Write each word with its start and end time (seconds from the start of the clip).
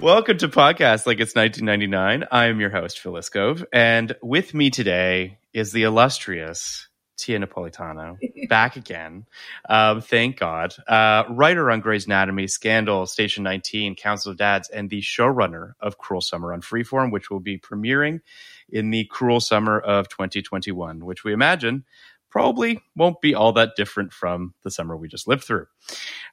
Welcome 0.00 0.38
to 0.38 0.48
podcast 0.48 1.06
like 1.06 1.20
it's 1.20 1.34
1999. 1.34 2.28
I 2.30 2.46
am 2.46 2.60
your 2.60 2.70
host 2.70 3.00
Phil 3.00 3.14
Iskov, 3.14 3.64
and 3.72 4.14
with 4.22 4.54
me 4.54 4.70
today 4.70 5.38
is 5.52 5.72
the 5.72 5.82
illustrious 5.82 6.88
Tia 7.18 7.40
Napolitano, 7.40 8.16
back 8.48 8.76
again. 8.76 9.26
Um, 9.68 10.00
thank 10.00 10.38
God. 10.38 10.74
Uh, 10.86 11.24
writer 11.28 11.70
on 11.70 11.80
Grey's 11.80 12.06
Anatomy, 12.06 12.46
Scandal, 12.46 13.06
Station 13.06 13.42
19, 13.42 13.96
Council 13.96 14.30
of 14.30 14.38
Dads, 14.38 14.70
and 14.70 14.88
the 14.88 15.00
showrunner 15.00 15.72
of 15.80 15.98
Cruel 15.98 16.20
Summer 16.20 16.52
on 16.52 16.62
Freeform, 16.62 17.12
which 17.12 17.28
will 17.28 17.40
be 17.40 17.58
premiering 17.58 18.20
in 18.68 18.90
the 18.90 19.04
Cruel 19.06 19.40
Summer 19.40 19.78
of 19.78 20.08
2021, 20.08 21.04
which 21.04 21.24
we 21.24 21.32
imagine 21.32 21.84
probably 22.30 22.80
won't 22.94 23.20
be 23.20 23.34
all 23.34 23.52
that 23.52 23.74
different 23.76 24.12
from 24.12 24.54
the 24.62 24.70
summer 24.70 24.96
we 24.96 25.08
just 25.08 25.26
lived 25.26 25.44
through. 25.44 25.66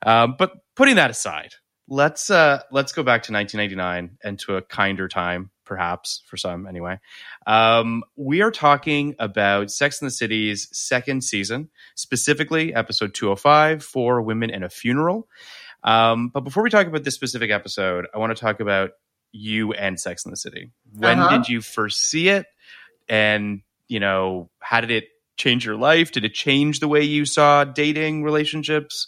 Um, 0.06 0.36
but 0.38 0.54
putting 0.76 0.96
that 0.96 1.10
aside, 1.10 1.56
let's 1.88 2.30
uh 2.30 2.62
let's 2.72 2.92
go 2.94 3.04
back 3.04 3.24
to 3.24 3.32
1999 3.34 4.18
and 4.24 4.40
to 4.40 4.56
a 4.58 4.62
kinder 4.62 5.08
time 5.08 5.52
perhaps 5.66 6.22
four 6.28 6.38
some 6.38 6.66
anyway. 6.68 7.00
Um 7.46 8.04
we 8.16 8.42
are 8.42 8.52
talking 8.52 9.16
about 9.20 9.72
sex 9.72 10.02
in 10.02 10.06
the 10.08 10.12
city's 10.12 10.68
second 10.72 11.24
season 11.24 11.70
specifically 11.96 12.74
episode 12.74 13.14
205 13.14 13.84
for 13.84 14.22
women 14.22 14.50
in 14.50 14.64
a 14.64 14.70
funeral. 14.70 15.28
Um 15.84 16.30
but 16.30 16.42
before 16.42 16.64
we 16.64 16.70
talk 16.70 16.88
about 16.88 17.04
this 17.04 17.16
specific 17.16 17.52
episode 17.52 18.08
i 18.14 18.18
want 18.18 18.36
to 18.36 18.42
talk 18.42 18.60
about 18.60 18.92
you 19.32 19.74
and 19.74 20.00
sex 20.00 20.24
in 20.26 20.32
the 20.32 20.38
city. 20.38 20.72
When 20.94 21.20
Uh-huh. 21.20 21.38
did 21.38 21.50
you 21.50 21.62
first 21.62 22.02
see 22.10 22.30
it? 22.30 22.46
And 23.10 23.62
you 23.88 24.00
know 24.00 24.50
how 24.60 24.82
did 24.82 24.92
it 24.92 25.06
change 25.38 25.66
your 25.66 25.76
life? 25.76 26.12
Did 26.12 26.24
it 26.26 26.34
change 26.34 26.80
the 26.80 26.88
way 26.88 27.02
you 27.04 27.26
saw 27.26 27.66
dating 27.66 28.24
relationships 28.24 29.08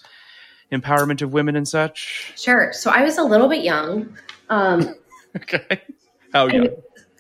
empowerment 0.72 1.22
of 1.22 1.32
women 1.34 1.56
and 1.56 1.68
such 1.68 2.34
Sure. 2.36 2.72
So 2.74 2.92
I 2.92 3.04
was 3.04 3.18
a 3.18 3.24
little 3.24 3.48
bit 3.48 3.64
young. 3.64 4.18
Um, 4.50 4.96
Okay. 5.36 5.82
How 6.34 6.48
young? 6.48 6.68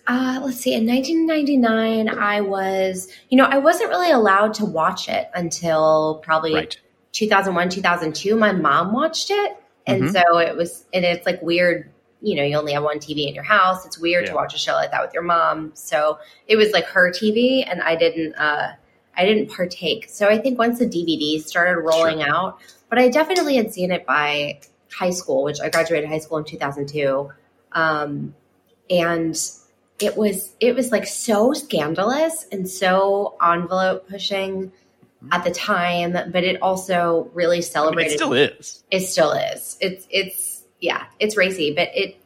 uh, 0.08 0.40
let's 0.44 0.58
see. 0.58 0.74
In 0.74 0.88
1999, 0.88 2.09
I 2.09 2.41
was, 2.41 3.09
you 3.30 3.38
know, 3.38 3.46
I 3.46 3.58
wasn't 3.58 3.90
really 3.90 4.12
allowed 4.12 4.53
to 4.56 4.66
watch 4.66 5.08
it 5.08 5.30
until 5.35 6.22
probably 6.24 6.53
Right. 6.53 6.78
2001, 7.12 7.69
2002. 7.69 8.35
My 8.35 8.52
mom 8.53 8.91
watched 8.94 9.30
it. 9.30 9.58
And 9.85 10.03
Mhm. 10.03 10.14
so 10.14 10.38
it 10.40 10.56
was, 10.56 10.85
and 10.94 11.06
it's 11.06 11.25
like 11.25 11.41
weird, 11.41 11.90
you 12.22 12.35
know, 12.35 12.44
you 12.44 12.58
only 12.58 12.74
have 12.74 12.84
one 12.84 13.00
TV 13.00 13.28
in 13.28 13.35
your 13.35 13.44
house. 13.44 13.85
It's 13.85 13.97
weird 14.00 14.24
Yeah. 14.25 14.31
to 14.31 14.35
watch 14.35 14.53
a 14.56 14.58
show 14.58 14.74
like 14.74 14.91
that 14.91 15.02
with 15.02 15.14
your 15.14 15.24
mom. 15.24 15.72
So 15.75 16.18
it 16.47 16.56
was 16.56 16.72
like 16.72 16.85
her 16.85 17.12
TV 17.12 17.64
and 17.69 17.81
I 17.81 17.96
didn't, 17.96 18.34
uh, 18.35 18.72
I 19.16 19.25
didn't 19.25 19.50
partake. 19.56 20.08
So 20.09 20.28
I 20.28 20.38
think 20.38 20.58
once 20.59 20.79
the 20.79 20.85
DVDs 20.88 21.46
started 21.47 21.79
rolling 21.81 22.22
out, 22.24 22.59
but 22.89 22.99
I 22.99 23.09
definitely 23.09 23.57
had 23.57 23.73
seen 23.73 23.91
it 23.91 24.05
by 24.05 24.59
high 24.91 25.09
school, 25.11 25.43
which 25.43 25.59
I 25.59 25.69
graduated 25.69 26.09
high 26.09 26.19
school 26.19 26.37
in 26.37 26.45
2002. 26.45 27.29
Um, 27.73 28.35
and 28.89 29.35
it 29.99 30.15
was 30.15 30.53
it 30.59 30.75
was 30.75 30.91
like 30.91 31.05
so 31.05 31.53
scandalous 31.53 32.45
and 32.51 32.69
so 32.69 33.35
envelope 33.43 34.07
pushing 34.07 34.71
at 35.31 35.43
the 35.43 35.51
time, 35.51 36.13
but 36.13 36.43
it 36.43 36.61
also 36.61 37.29
really 37.33 37.57
I 37.57 37.59
mean, 37.59 37.63
celebrated. 37.63 38.11
it 38.11 38.15
still 38.15 38.33
is. 38.33 38.83
It 38.91 38.99
still 39.01 39.31
is. 39.31 39.77
It's 39.81 40.07
it's 40.09 40.63
yeah, 40.79 41.05
it's 41.19 41.35
racy, 41.35 41.73
but 41.73 41.89
it 41.93 42.17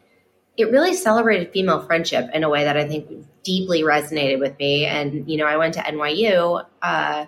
it 0.58 0.70
really 0.72 0.94
celebrated 0.94 1.52
female 1.52 1.82
friendship 1.82 2.30
in 2.34 2.44
a 2.44 2.50
way 2.50 2.66
that 2.66 2.78
I 2.78 2.88
think 2.88 3.26
deeply 3.44 3.84
resonated 3.84 4.40
with 4.40 4.58
me. 4.60 4.86
And 4.86 5.30
you 5.30 5.38
know, 5.38 5.46
I 5.46 5.58
went 5.58 5.74
to 5.76 5.80
NYU 5.80 6.66
uh, 6.82 7.26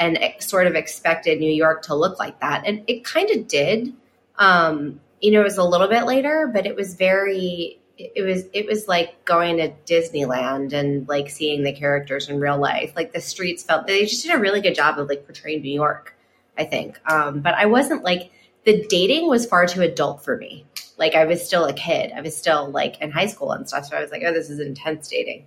and 0.00 0.18
sort 0.38 0.66
of 0.66 0.74
expected 0.74 1.38
New 1.38 1.52
York 1.52 1.82
to 1.82 1.94
look 1.94 2.18
like 2.18 2.40
that, 2.40 2.66
and 2.66 2.82
it 2.88 3.04
kind 3.04 3.30
of 3.30 3.46
did. 3.46 3.94
Um, 4.36 4.98
you 5.20 5.30
know, 5.30 5.42
it 5.42 5.44
was 5.44 5.58
a 5.58 5.64
little 5.64 5.88
bit 5.88 6.06
later, 6.06 6.50
but 6.52 6.66
it 6.66 6.74
was 6.74 6.94
very. 6.94 7.76
It 7.98 8.22
was 8.22 8.44
it 8.54 8.64
was 8.64 8.88
like 8.88 9.26
going 9.26 9.58
to 9.58 9.70
Disneyland 9.84 10.72
and 10.72 11.06
like 11.06 11.28
seeing 11.28 11.62
the 11.62 11.72
characters 11.72 12.30
in 12.30 12.40
real 12.40 12.56
life. 12.56 12.94
Like 12.96 13.12
the 13.12 13.20
streets 13.20 13.62
felt 13.62 13.86
they 13.86 14.06
just 14.06 14.24
did 14.24 14.34
a 14.34 14.38
really 14.38 14.62
good 14.62 14.74
job 14.74 14.98
of 14.98 15.06
like 15.06 15.26
portraying 15.26 15.60
New 15.60 15.72
York. 15.72 16.16
I 16.56 16.64
think, 16.64 16.98
um, 17.10 17.40
but 17.40 17.54
I 17.54 17.66
wasn't 17.66 18.02
like 18.02 18.32
the 18.64 18.86
dating 18.88 19.28
was 19.28 19.46
far 19.46 19.66
too 19.66 19.82
adult 19.82 20.24
for 20.24 20.36
me. 20.36 20.64
Like 20.96 21.14
I 21.14 21.24
was 21.26 21.44
still 21.44 21.66
a 21.66 21.72
kid. 21.74 22.12
I 22.14 22.22
was 22.22 22.36
still 22.36 22.70
like 22.70 23.00
in 23.00 23.10
high 23.10 23.26
school 23.26 23.52
and 23.52 23.68
stuff. 23.68 23.86
So 23.86 23.96
I 23.96 24.00
was 24.00 24.10
like, 24.10 24.22
oh, 24.24 24.32
this 24.32 24.50
is 24.50 24.60
intense 24.60 25.08
dating. 25.08 25.46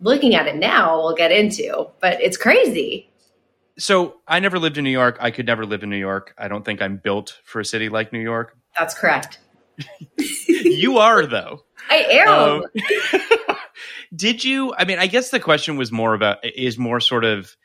Looking 0.00 0.34
at 0.34 0.46
it 0.46 0.56
now, 0.56 0.96
we'll 0.98 1.14
get 1.14 1.32
into, 1.32 1.88
but 2.00 2.20
it's 2.20 2.36
crazy. 2.36 3.08
So 3.78 4.20
I 4.28 4.40
never 4.40 4.58
lived 4.58 4.78
in 4.78 4.84
New 4.84 4.90
York. 4.90 5.16
I 5.20 5.30
could 5.30 5.46
never 5.46 5.66
live 5.66 5.82
in 5.82 5.90
New 5.90 5.96
York. 5.96 6.34
I 6.38 6.48
don't 6.48 6.64
think 6.64 6.80
I'm 6.80 6.96
built 6.96 7.40
for 7.44 7.60
a 7.60 7.64
city 7.64 7.88
like 7.88 8.12
New 8.12 8.20
York. 8.20 8.56
That's 8.78 8.94
correct. 8.94 9.38
you 10.48 10.98
are 10.98 11.26
though. 11.26 11.64
I 11.90 11.96
am. 11.96 12.28
Um, 12.28 13.56
did 14.14 14.44
you? 14.44 14.74
I 14.74 14.84
mean, 14.84 14.98
I 14.98 15.06
guess 15.06 15.30
the 15.30 15.40
question 15.40 15.76
was 15.76 15.90
more 15.90 16.14
about 16.14 16.38
is 16.44 16.78
more 16.78 17.00
sort 17.00 17.24
of, 17.24 17.56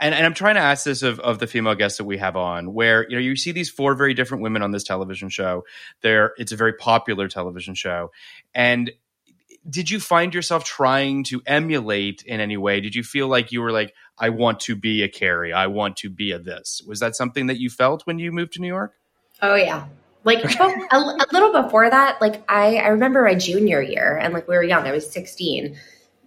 and, 0.00 0.14
and 0.14 0.26
I'm 0.26 0.34
trying 0.34 0.56
to 0.56 0.60
ask 0.60 0.84
this 0.84 1.02
of 1.02 1.20
of 1.20 1.38
the 1.38 1.46
female 1.46 1.74
guests 1.74 1.98
that 1.98 2.04
we 2.04 2.18
have 2.18 2.36
on, 2.36 2.74
where 2.74 3.08
you 3.08 3.16
know 3.16 3.22
you 3.22 3.36
see 3.36 3.52
these 3.52 3.70
four 3.70 3.94
very 3.94 4.14
different 4.14 4.42
women 4.42 4.62
on 4.62 4.72
this 4.72 4.84
television 4.84 5.28
show. 5.28 5.62
There, 6.02 6.32
it's 6.36 6.52
a 6.52 6.56
very 6.56 6.72
popular 6.74 7.28
television 7.28 7.74
show, 7.74 8.10
and 8.54 8.90
did 9.68 9.90
you 9.90 9.98
find 9.98 10.34
yourself 10.34 10.64
trying 10.64 11.24
to 11.24 11.42
emulate 11.46 12.22
in 12.26 12.40
any 12.40 12.56
way? 12.56 12.80
Did 12.80 12.94
you 12.94 13.02
feel 13.02 13.28
like 13.28 13.52
you 13.52 13.62
were 13.62 13.72
like, 13.72 13.94
I 14.18 14.28
want 14.28 14.60
to 14.60 14.76
be 14.76 15.02
a 15.02 15.08
Carrie, 15.08 15.52
I 15.52 15.66
want 15.68 15.96
to 15.98 16.10
be 16.10 16.32
a 16.32 16.38
this? 16.38 16.82
Was 16.86 17.00
that 17.00 17.16
something 17.16 17.46
that 17.46 17.58
you 17.58 17.70
felt 17.70 18.02
when 18.06 18.18
you 18.18 18.30
moved 18.30 18.52
to 18.54 18.60
New 18.60 18.68
York? 18.68 18.94
Oh 19.40 19.54
yeah. 19.54 19.86
Like 20.24 20.42
a, 20.44 20.74
a 20.90 21.26
little 21.32 21.62
before 21.62 21.88
that, 21.88 22.20
like 22.20 22.42
I, 22.48 22.76
I 22.76 22.88
remember 22.88 23.22
my 23.22 23.34
junior 23.34 23.82
year 23.82 24.16
and 24.16 24.32
like 24.32 24.48
we 24.48 24.54
were 24.54 24.62
young, 24.62 24.86
I 24.86 24.92
was 24.92 25.10
16 25.10 25.76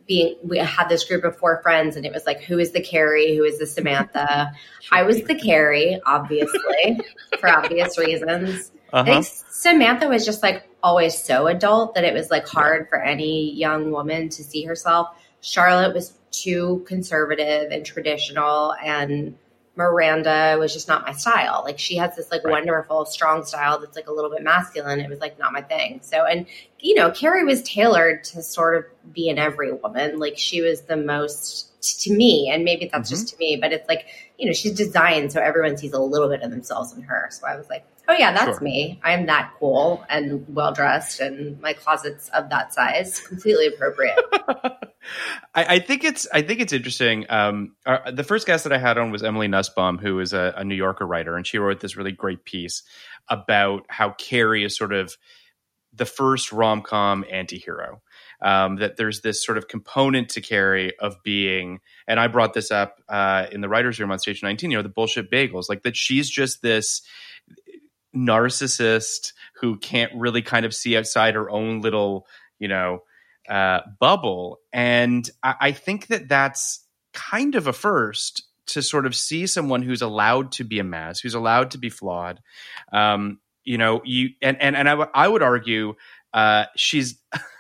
being 0.08 0.36
we 0.44 0.58
had 0.58 0.88
this 0.88 1.04
group 1.04 1.24
of 1.24 1.38
four 1.38 1.62
friends 1.62 1.96
and 1.96 2.06
it 2.06 2.14
was 2.14 2.26
like 2.26 2.42
who 2.42 2.58
is 2.58 2.72
the 2.72 2.82
carrie 2.82 3.36
who 3.36 3.44
is 3.44 3.60
the 3.60 3.66
samantha 3.66 4.52
i 4.92 5.04
was 5.04 5.22
the 5.24 5.36
carrie 5.36 6.00
obviously 6.06 7.00
for 7.40 7.50
obvious 7.50 7.98
reasons 7.98 8.72
uh-huh. 8.94 9.02
i 9.02 9.04
think 9.04 9.26
samantha 9.50 10.08
was 10.08 10.26
just 10.26 10.42
like 10.42 10.64
always 10.88 11.22
so 11.22 11.48
adult 11.48 11.94
that 11.96 12.06
it 12.06 12.14
was 12.14 12.32
like 12.32 12.48
hard 12.48 12.88
for 12.88 13.02
any 13.02 13.54
young 13.54 13.92
woman 13.92 14.30
to 14.30 14.44
see 14.44 14.64
herself 14.64 15.08
charlotte 15.42 15.94
was 15.94 16.14
too 16.32 16.84
conservative 16.88 17.72
and 17.72 17.86
traditional 17.86 18.74
and 18.84 19.36
Miranda 19.78 20.58
was 20.60 20.74
just 20.74 20.88
not 20.88 21.06
my 21.06 21.12
style. 21.14 21.62
Like 21.64 21.78
she 21.78 21.96
has 21.98 22.16
this 22.16 22.32
like 22.32 22.44
right. 22.44 22.52
wonderful, 22.52 23.06
strong 23.06 23.46
style 23.46 23.80
that's 23.80 23.96
like 23.96 24.08
a 24.08 24.12
little 24.12 24.32
bit 24.32 24.42
masculine. 24.42 25.00
It 25.00 25.08
was 25.08 25.20
like 25.20 25.38
not 25.38 25.54
my 25.54 25.62
thing. 25.62 26.00
So, 26.02 26.26
and 26.26 26.48
you 26.80 26.96
know, 26.96 27.12
Carrie 27.12 27.46
was 27.46 27.62
tailored 27.62 28.24
to 28.26 28.42
sort 28.42 28.76
of 28.76 29.14
be 29.14 29.30
an 29.30 29.38
every 29.38 29.72
woman. 29.72 30.18
Like 30.18 30.38
she 30.38 30.62
was 30.62 30.82
the 30.82 30.98
most 30.98 31.66
to 32.02 32.12
me, 32.12 32.50
and 32.52 32.64
maybe 32.64 32.90
that's 32.92 33.08
mm-hmm. 33.08 33.22
just 33.22 33.30
to 33.30 33.38
me, 33.38 33.56
but 33.56 33.72
it's 33.72 33.88
like, 33.88 34.08
you 34.40 34.48
know, 34.48 34.54
she's 34.54 34.74
designed 34.74 35.32
so 35.32 35.40
everyone 35.40 35.78
sees 35.78 35.94
a 35.94 36.02
little 36.02 36.28
bit 36.28 36.42
of 36.42 36.50
themselves 36.50 36.92
in 36.94 37.04
her. 37.04 37.28
So 37.30 37.46
I 37.48 37.56
was 37.56 37.70
like, 37.70 37.86
oh 38.08 38.16
yeah, 38.18 38.32
that's 38.32 38.58
sure. 38.58 38.62
me. 38.62 39.00
I'm 39.04 39.26
that 39.26 39.54
cool 39.60 40.04
and 40.10 40.46
well 40.54 40.74
dressed, 40.74 41.20
and 41.20 41.60
my 41.62 41.74
closet's 41.74 42.30
of 42.30 42.50
that 42.50 42.74
size, 42.74 43.20
completely 43.20 43.68
appropriate. 43.68 44.18
I, 45.54 45.76
I, 45.76 45.80
think 45.80 46.04
it's 46.04 46.28
I 46.34 46.42
think 46.42 46.60
it's 46.60 46.74
interesting. 46.74 47.26
Um, 47.30 47.76
our, 47.86 48.12
the 48.12 48.24
first 48.24 48.48
guest 48.48 48.64
that 48.64 48.74
I 48.74 48.78
had 48.78 48.98
on 48.98 49.12
was 49.12 49.24
Emily 49.24 49.48
Nussbaum, 49.48 49.98
who 49.98 50.20
is 50.20 50.34
a, 50.34 50.54
a 50.58 50.64
New 50.64 50.76
Yorker 50.76 51.06
writer, 51.06 51.36
and 51.36 51.46
she 51.46 51.58
wrote 51.58 51.80
this 51.80 51.96
really 51.96 52.12
great 52.12 52.46
piece 52.46 52.84
about 53.30 53.86
how 53.90 54.12
Carrie 54.12 54.64
is 54.64 54.78
sort 54.78 54.94
of 54.94 55.18
the 55.94 56.06
first 56.06 56.52
rom 56.52 56.82
com 56.82 57.26
anti 57.32 57.58
hero. 57.58 58.02
Um, 58.40 58.76
that 58.76 58.98
there's 58.98 59.22
this 59.22 59.44
sort 59.44 59.58
of 59.58 59.68
component 59.68 60.30
to 60.30 60.42
Carrie 60.42 60.96
of 61.00 61.24
being, 61.24 61.80
and 62.08 62.20
I 62.20 62.28
brought 62.28 62.54
this 62.54 62.70
up 62.70 63.02
uh, 63.10 63.48
in 63.52 63.62
the 63.62 63.70
writers' 63.70 64.00
room 64.00 64.12
on 64.12 64.20
Station 64.20 64.46
19. 64.46 64.70
You 64.70 64.78
know, 64.78 64.84
the 64.84 64.90
bullshit 64.90 65.32
bagels, 65.32 65.70
like 65.70 65.82
that. 65.84 65.98
She's 65.98 66.30
just 66.30 66.62
this 66.62 67.02
narcissist 68.26 69.34
who 69.62 69.78
can't 69.78 70.12
really 70.16 70.42
kind 70.42 70.66
of 70.66 70.74
see 70.74 70.98
outside 70.98 71.36
her 71.36 71.50
own 71.50 71.82
little, 71.82 72.28
you 72.60 72.68
know, 72.68 73.04
uh, 73.50 73.82
bubble. 74.00 74.60
And 74.74 75.30
I, 75.44 75.56
I 75.60 75.72
think 75.72 76.08
that 76.08 76.28
that's 76.28 76.86
kind 77.14 77.56
of 77.56 77.68
a 77.68 77.74
first 77.74 78.44
to 78.68 78.82
sort 78.82 79.06
of 79.06 79.16
see 79.16 79.48
someone 79.48 79.82
who's 79.82 80.02
allowed 80.02 80.52
to 80.54 80.64
be 80.64 80.80
a 80.80 80.84
mess, 80.84 81.20
who's 81.20 81.34
allowed 81.34 81.72
to 81.72 81.78
be 81.78 81.90
flawed. 81.90 82.42
Um, 82.92 83.40
you 83.64 83.78
know, 83.78 84.02
you 84.06 84.30
and 84.42 84.62
and 84.62 84.76
and 84.76 84.88
I, 84.88 84.92
w- 84.92 85.10
I 85.14 85.28
would 85.28 85.42
argue 85.42 85.96
uh, 86.34 86.66
she's 86.76 87.20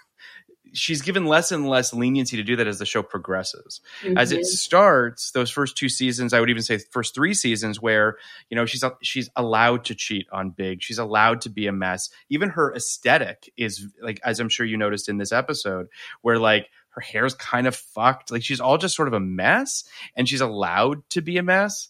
she's 0.78 1.02
given 1.02 1.26
less 1.26 1.52
and 1.52 1.68
less 1.68 1.94
leniency 1.94 2.38
to 2.38 2.44
do 2.44 2.56
that 2.56 2.68
as 2.68 2.80
the 2.80 2.86
show 2.86 3.04
progresses. 3.04 3.82
Mm-hmm. 4.04 4.18
As 4.18 4.32
it 4.32 4.40
mm-hmm. 4.40 4.46
starts, 4.46 5.32
those 5.32 5.50
first 5.50 5.78
two 5.78 5.90
seasons, 5.90 6.34
I 6.34 6.40
would 6.40 6.50
even 6.50 6.64
say 6.64 6.78
first 6.78 7.16
three 7.16 7.34
seasons, 7.34 7.82
where 7.82 8.18
you 8.50 8.56
know 8.56 8.66
she's 8.66 8.84
she's 9.02 9.30
allowed 9.36 9.86
to 9.86 9.96
cheat 9.96 10.28
on 10.32 10.52
Big, 10.52 10.82
she's 10.82 11.00
allowed 11.00 11.42
to 11.42 11.50
be 11.50 11.68
a 11.68 11.72
mess. 11.72 12.10
Even 12.30 12.50
her 12.50 12.74
aesthetic 12.74 13.52
is 13.58 13.86
like, 14.02 14.20
as 14.24 14.40
I'm 14.40 14.50
sure 14.50 14.66
you 14.66 14.78
noticed 14.78 15.10
in 15.10 15.18
this 15.18 15.32
episode, 15.32 15.88
where 16.22 16.40
like 16.40 16.70
her 16.90 17.02
hair's 17.02 17.36
kind 17.36 17.68
of 17.68 17.76
fucked, 17.76 18.32
like 18.32 18.44
she's 18.44 18.60
all 18.60 18.78
just 18.78 18.96
sort 18.96 19.08
of 19.08 19.14
a 19.14 19.20
mess, 19.20 19.84
and 20.16 20.28
she's 20.28 20.42
allowed 20.42 21.08
to 21.12 21.22
be 21.22 21.38
a 21.38 21.44
mess. 21.44 21.90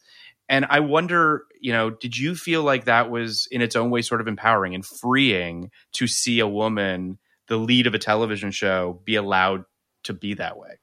And 0.50 0.66
I 0.70 0.80
wonder, 0.80 1.44
you 1.60 1.74
know, 1.74 1.90
did 1.90 2.18
you 2.18 2.34
feel 2.36 2.64
like 2.64 2.86
that 2.86 3.10
was 3.10 3.48
in 3.52 3.62
its 3.62 3.76
own 3.76 3.90
way 3.90 4.02
sort 4.02 4.22
of 4.22 4.28
empowering 4.28 4.76
and 4.76 4.86
freeing 4.86 5.72
to 5.94 6.08
see 6.08 6.40
a 6.40 6.48
woman? 6.48 7.18
The 7.48 7.58
lead 7.58 7.88
of 7.88 7.94
a 7.94 8.00
television 8.00 8.52
show 8.52 9.00
be 9.04 9.16
allowed 9.16 9.66
to 10.04 10.14
be 10.14 10.34
that 10.36 10.58
way. 10.58 10.78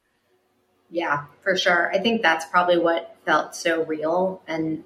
Yeah, 0.89 1.25
for 1.41 1.57
sure. 1.57 1.91
I 1.93 1.99
think 1.99 2.21
that's 2.21 2.45
probably 2.45 2.77
what 2.77 3.15
felt 3.25 3.55
so 3.55 3.83
real 3.83 4.41
and 4.47 4.83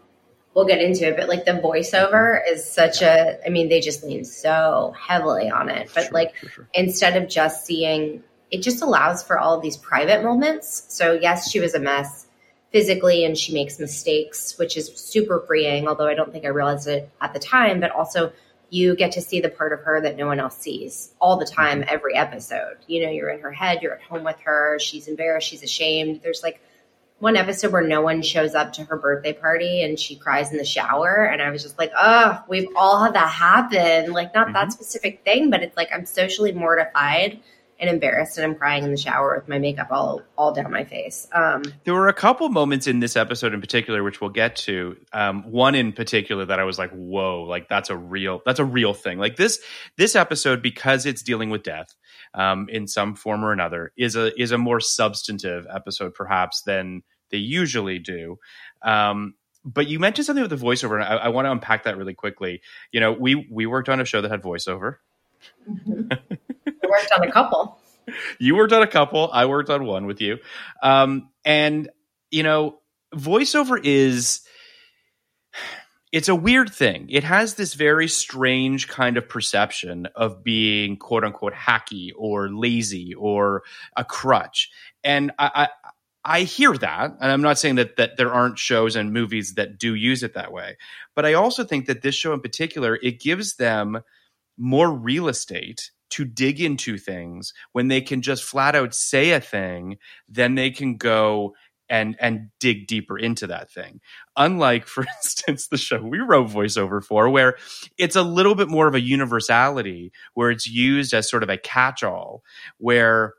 we'll 0.54 0.66
get 0.66 0.82
into 0.82 1.08
it, 1.08 1.18
but 1.18 1.30
like 1.30 1.46
the 1.46 1.52
voiceover 1.52 2.40
is 2.50 2.70
such 2.70 3.02
a 3.02 3.40
I 3.46 3.50
mean, 3.50 3.70
they 3.70 3.80
just 3.80 4.04
lean 4.04 4.26
so 4.26 4.94
heavily 5.00 5.50
on 5.50 5.70
it. 5.70 5.92
But 5.94 6.06
sure, 6.06 6.12
like 6.12 6.36
sure, 6.38 6.50
sure. 6.50 6.70
instead 6.74 7.22
of 7.22 7.30
just 7.30 7.66
seeing 7.66 8.24
it 8.52 8.64
just 8.64 8.82
allows 8.82 9.22
for 9.22 9.38
all 9.38 9.60
these 9.60 9.78
private 9.78 10.24
moments. 10.24 10.86
So 10.90 11.14
yes, 11.14 11.50
she 11.52 11.60
was 11.60 11.76
a 11.76 11.80
mess 11.80 12.26
physically 12.72 13.26
and 13.26 13.38
she 13.38 13.54
makes 13.54 13.80
mistakes, 13.80 14.58
which 14.58 14.78
is 14.78 14.88
super 14.96 15.44
freeing, 15.48 15.88
although 15.88 16.08
I 16.08 16.14
don't 16.14 16.32
think 16.32 16.46
I 16.46 16.50
realized 16.50 16.88
it 16.88 17.10
at 17.22 17.34
the 17.34 17.40
time, 17.40 17.80
but 17.80 17.92
also 17.92 18.32
you 18.70 18.96
get 18.96 19.12
to 19.14 19.22
see 19.22 19.42
the 19.42 19.50
part 19.50 19.74
of 19.74 19.80
her 19.82 20.02
that 20.02 20.18
no 20.18 20.28
one 20.28 20.40
else 20.40 20.58
sees 20.58 21.14
all 21.20 21.38
the 21.38 21.46
time, 21.46 21.82
mm-hmm. 21.82 21.94
every 21.94 22.16
episode. 22.16 22.78
You 22.88 23.06
know, 23.06 23.12
you're 23.12 23.30
in 23.30 23.42
her 23.42 23.52
head, 23.52 23.82
you're 23.82 23.96
at 23.96 24.02
home 24.02 24.24
with 24.24 24.40
her, 24.42 24.80
she's 24.80 25.08
embarrassed, 25.08 25.48
she's 25.48 25.64
ashamed. 25.64 26.22
There's 26.24 26.44
like 26.44 26.62
one 27.20 27.36
episode 27.36 27.72
where 27.74 27.82
no 27.82 28.02
one 28.02 28.22
shows 28.22 28.56
up 28.56 28.74
to 28.74 28.84
her 28.86 28.98
birthday 28.98 29.34
party 29.34 29.84
and 29.84 30.00
she 30.00 30.16
cries 30.16 30.52
in 30.52 30.58
the 30.58 30.66
shower. 30.66 31.26
And 31.26 31.42
I 31.42 31.50
was 31.50 31.64
just 31.64 31.78
like, 31.78 31.92
oh, 31.98 32.42
we've 32.48 32.70
all 32.76 33.04
had 33.04 33.14
that 33.16 33.30
happen. 33.30 34.14
Like, 34.14 34.34
not 34.34 34.46
mm-hmm. 34.48 34.54
that 34.54 34.72
specific 34.72 35.24
thing, 35.24 35.50
but 35.50 35.62
it's 35.62 35.76
like 35.76 35.90
I'm 35.94 36.06
socially 36.06 36.52
mortified 36.52 37.40
and 37.80 37.90
embarrassed 37.90 38.38
and 38.38 38.46
I'm 38.46 38.56
crying 38.56 38.84
in 38.84 38.92
the 38.92 38.98
shower 38.98 39.36
with 39.38 39.48
my 39.48 39.58
makeup 39.58 39.88
all 39.92 40.22
all 40.38 40.52
down 40.52 40.72
my 40.72 40.84
face. 40.84 41.28
Um, 41.32 41.64
there 41.86 41.94
were 41.94 42.10
a 42.10 42.14
couple 42.14 42.50
moments 42.50 42.88
in 42.88 43.00
this 43.00 43.16
episode 43.16 43.54
in 43.54 43.62
particular, 43.62 44.04
which 44.04 44.20
we'll 44.20 44.32
get 44.32 44.58
to. 44.58 44.98
Um, 45.14 45.44
one 45.52 45.76
in 45.76 45.94
particular 45.94 46.46
that 46.46 46.60
I 46.60 46.66
was 46.66 46.78
like, 46.78 46.92
"Whoa!" 46.92 47.44
Like 47.44 47.70
that's 47.70 47.90
a 47.90 47.96
real 47.96 48.42
that's 48.46 48.60
a 48.60 48.66
real 48.66 48.94
thing. 48.94 49.18
Like 49.18 49.38
this 49.38 49.60
this 49.98 50.16
episode 50.16 50.62
because 50.62 51.06
it's 51.06 51.24
dealing 51.24 51.50
with 51.50 51.64
death 51.64 51.96
um, 52.34 52.68
in 52.70 52.88
some 52.88 53.16
form 53.16 53.46
or 53.46 53.54
another 53.54 53.94
is 53.98 54.16
a 54.16 54.40
is 54.40 54.52
a 54.52 54.58
more 54.58 54.80
substantive 54.80 55.66
episode 55.74 56.14
perhaps 56.14 56.62
than 56.64 57.04
they 57.32 57.38
usually 57.38 58.00
do. 58.00 58.38
Um, 58.82 59.36
but 59.64 59.88
you 59.88 60.00
mentioned 60.00 60.26
something 60.26 60.42
with 60.42 60.58
the 60.58 60.66
voiceover, 60.66 60.96
and 60.96 61.04
I, 61.04 61.16
I 61.16 61.28
want 61.30 61.46
to 61.46 61.52
unpack 61.52 61.84
that 61.84 61.98
really 61.98 62.14
quickly. 62.14 62.62
You 62.92 63.00
know, 63.00 63.14
we 63.14 63.48
we 63.50 63.66
worked 63.66 63.88
on 63.88 64.02
a 64.02 64.06
show 64.06 64.22
that 64.22 64.32
had 64.32 64.42
voiceover. 64.42 64.98
Mm-hmm. 65.70 66.36
Worked 66.90 67.12
on 67.12 67.28
a 67.28 67.32
couple. 67.32 67.80
you 68.40 68.56
worked 68.56 68.74
on 68.74 68.82
a 68.82 68.88
couple. 68.88 69.30
I 69.32 69.46
worked 69.46 69.70
on 69.70 69.86
one 69.86 70.06
with 70.06 70.22
you. 70.22 70.40
Um, 70.82 71.30
and, 71.46 71.90
you 72.32 72.44
know, 72.44 72.80
voiceover 73.16 73.80
is 73.84 74.42
it's 76.12 76.30
a 76.30 76.36
weird 76.36 76.74
thing. 76.74 77.08
It 77.10 77.24
has 77.24 77.56
this 77.56 77.76
very 77.76 78.08
strange 78.08 78.88
kind 78.88 79.18
of 79.18 79.30
perception 79.30 80.08
of 80.16 80.44
being 80.44 80.98
quote 80.98 81.24
unquote 81.24 81.54
hacky 81.54 82.12
or 82.18 82.50
lazy 82.50 83.14
or 83.14 83.64
a 83.96 84.04
crutch. 84.04 84.70
And 85.04 85.32
I, 85.38 85.52
I, 85.56 85.70
I 86.26 86.42
hear 86.42 86.76
that, 86.78 87.12
and 87.22 87.32
I'm 87.32 87.42
not 87.42 87.60
saying 87.60 87.76
that 87.76 87.96
that 87.98 88.18
there 88.18 88.34
aren't 88.34 88.60
shows 88.60 88.96
and 88.96 89.14
movies 89.14 89.54
that 89.54 89.78
do 89.78 89.96
use 89.96 90.24
it 90.24 90.34
that 90.34 90.52
way, 90.52 90.78
but 91.16 91.26
I 91.26 91.34
also 91.34 91.64
think 91.64 91.86
that 91.86 92.02
this 92.02 92.16
show 92.16 92.34
in 92.34 92.42
particular 92.42 93.00
it 93.02 93.22
gives 93.22 93.56
them 93.56 94.02
more 94.58 94.92
real 94.92 95.30
estate 95.30 95.92
to 96.12 96.26
dig 96.26 96.62
into 96.62 96.98
things. 96.98 97.54
When 97.72 97.88
they 97.88 98.02
can 98.02 98.22
just 98.22 98.44
flat 98.44 98.76
out 98.76 98.94
say 98.94 99.32
a 99.32 99.40
thing 99.40 99.98
then 100.28 100.56
they 100.56 100.72
can 100.72 100.98
go 100.98 101.54
and 101.90 102.16
and 102.20 102.50
dig 102.60 102.88
deeper 102.88 103.18
into 103.18 103.48
that 103.48 103.72
thing. 103.72 104.00
Unlike 104.38 104.86
for 104.88 105.06
instance 105.18 105.68
the 105.68 105.78
show 105.78 106.02
we 106.02 106.20
wrote 106.20 106.50
voiceover 106.50 107.04
for 107.04 107.30
where 107.30 107.58
it's 107.98 108.16
a 108.16 108.24
little 108.24 108.56
bit 108.56 108.70
more 108.70 108.88
of 108.88 108.96
a 108.96 109.02
universality 109.02 110.12
where 110.34 110.52
it's 110.52 110.68
used 110.68 111.14
as 111.14 111.30
sort 111.30 111.44
of 111.44 111.50
a 111.50 111.58
catch-all 111.58 112.44
where 112.78 113.34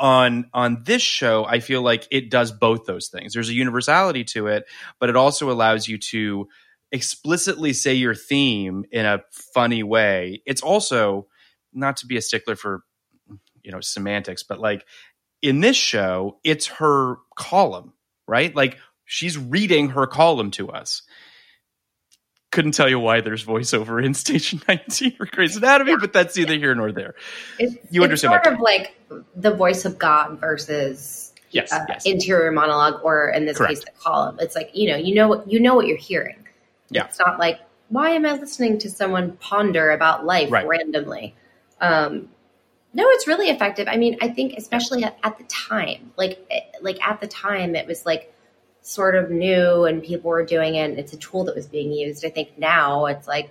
on 0.00 0.48
on 0.54 0.82
this 0.84 1.02
show 1.02 1.44
i 1.44 1.58
feel 1.58 1.82
like 1.82 2.06
it 2.10 2.30
does 2.30 2.52
both 2.52 2.84
those 2.86 3.08
things. 3.08 3.34
There's 3.34 3.48
a 3.48 3.54
universality 3.54 4.24
to 4.24 4.46
it 4.46 4.64
but 5.00 5.08
it 5.10 5.16
also 5.16 5.50
allows 5.50 5.88
you 5.88 5.98
to 5.98 6.48
explicitly 6.92 7.72
say 7.72 7.94
your 7.94 8.14
theme 8.14 8.84
in 8.90 9.04
a 9.04 9.22
funny 9.54 9.82
way. 9.82 10.42
It's 10.46 10.62
also 10.62 11.26
not 11.72 11.98
to 11.98 12.06
be 12.06 12.16
a 12.16 12.22
stickler 12.22 12.56
for 12.56 12.82
you 13.62 13.72
know 13.72 13.80
semantics, 13.80 14.42
but 14.42 14.60
like 14.60 14.84
in 15.42 15.60
this 15.60 15.76
show, 15.76 16.38
it's 16.44 16.66
her 16.66 17.16
column, 17.36 17.92
right? 18.26 18.54
Like 18.54 18.78
she's 19.04 19.38
reading 19.38 19.90
her 19.90 20.06
column 20.06 20.50
to 20.52 20.70
us. 20.70 21.02
Couldn't 22.50 22.72
tell 22.72 22.88
you 22.88 22.98
why 22.98 23.20
there's 23.20 23.44
voiceover 23.44 24.02
in 24.02 24.14
Station 24.14 24.62
19 24.68 25.16
or 25.20 25.26
Grey's 25.26 25.56
Anatomy, 25.56 25.96
but 26.00 26.12
that's 26.12 26.36
neither 26.36 26.54
here 26.54 26.74
nor 26.74 26.92
there. 26.92 27.14
It's, 27.58 27.76
you 27.90 28.02
understand? 28.02 28.34
It's 28.34 28.44
sort 28.44 28.54
of 28.54 28.60
like 28.60 28.96
the 29.36 29.54
voice 29.54 29.84
of 29.84 29.98
God 29.98 30.40
versus 30.40 31.34
yes, 31.50 31.72
uh, 31.72 31.84
yes. 31.88 32.06
interior 32.06 32.50
monologue, 32.50 33.00
or 33.04 33.28
in 33.28 33.44
this 33.44 33.58
Correct. 33.58 33.74
case, 33.74 33.84
the 33.84 33.90
column. 34.00 34.38
It's 34.40 34.54
like 34.54 34.70
you 34.74 34.90
know, 34.90 34.96
you 34.96 35.14
know 35.14 35.28
what 35.28 35.50
you 35.50 35.60
know 35.60 35.74
what 35.74 35.86
you're 35.86 35.98
hearing. 35.98 36.46
Yeah, 36.90 37.04
it's 37.04 37.18
not 37.18 37.38
like 37.38 37.60
why 37.88 38.10
am 38.10 38.26
I 38.26 38.32
listening 38.34 38.78
to 38.80 38.90
someone 38.90 39.32
ponder 39.32 39.90
about 39.90 40.24
life 40.24 40.50
right. 40.50 40.66
randomly? 40.66 41.34
Um, 41.80 42.28
No, 42.94 43.04
it's 43.10 43.26
really 43.26 43.48
effective. 43.48 43.86
I 43.88 43.96
mean, 43.96 44.16
I 44.22 44.28
think 44.28 44.54
especially 44.56 45.04
at, 45.04 45.18
at 45.22 45.36
the 45.38 45.44
time, 45.44 46.12
like 46.16 46.38
eh, 46.50 46.60
like 46.80 46.98
at 47.06 47.20
the 47.20 47.26
time, 47.26 47.76
it 47.76 47.86
was 47.86 48.06
like 48.06 48.32
sort 48.80 49.14
of 49.14 49.30
new 49.30 49.84
and 49.84 50.02
people 50.02 50.30
were 50.30 50.44
doing 50.44 50.74
it. 50.76 50.90
And 50.90 50.98
it's 50.98 51.12
a 51.12 51.18
tool 51.18 51.44
that 51.44 51.54
was 51.54 51.66
being 51.66 51.92
used. 51.92 52.24
I 52.24 52.30
think 52.30 52.56
now 52.58 53.06
it's 53.06 53.28
like 53.28 53.50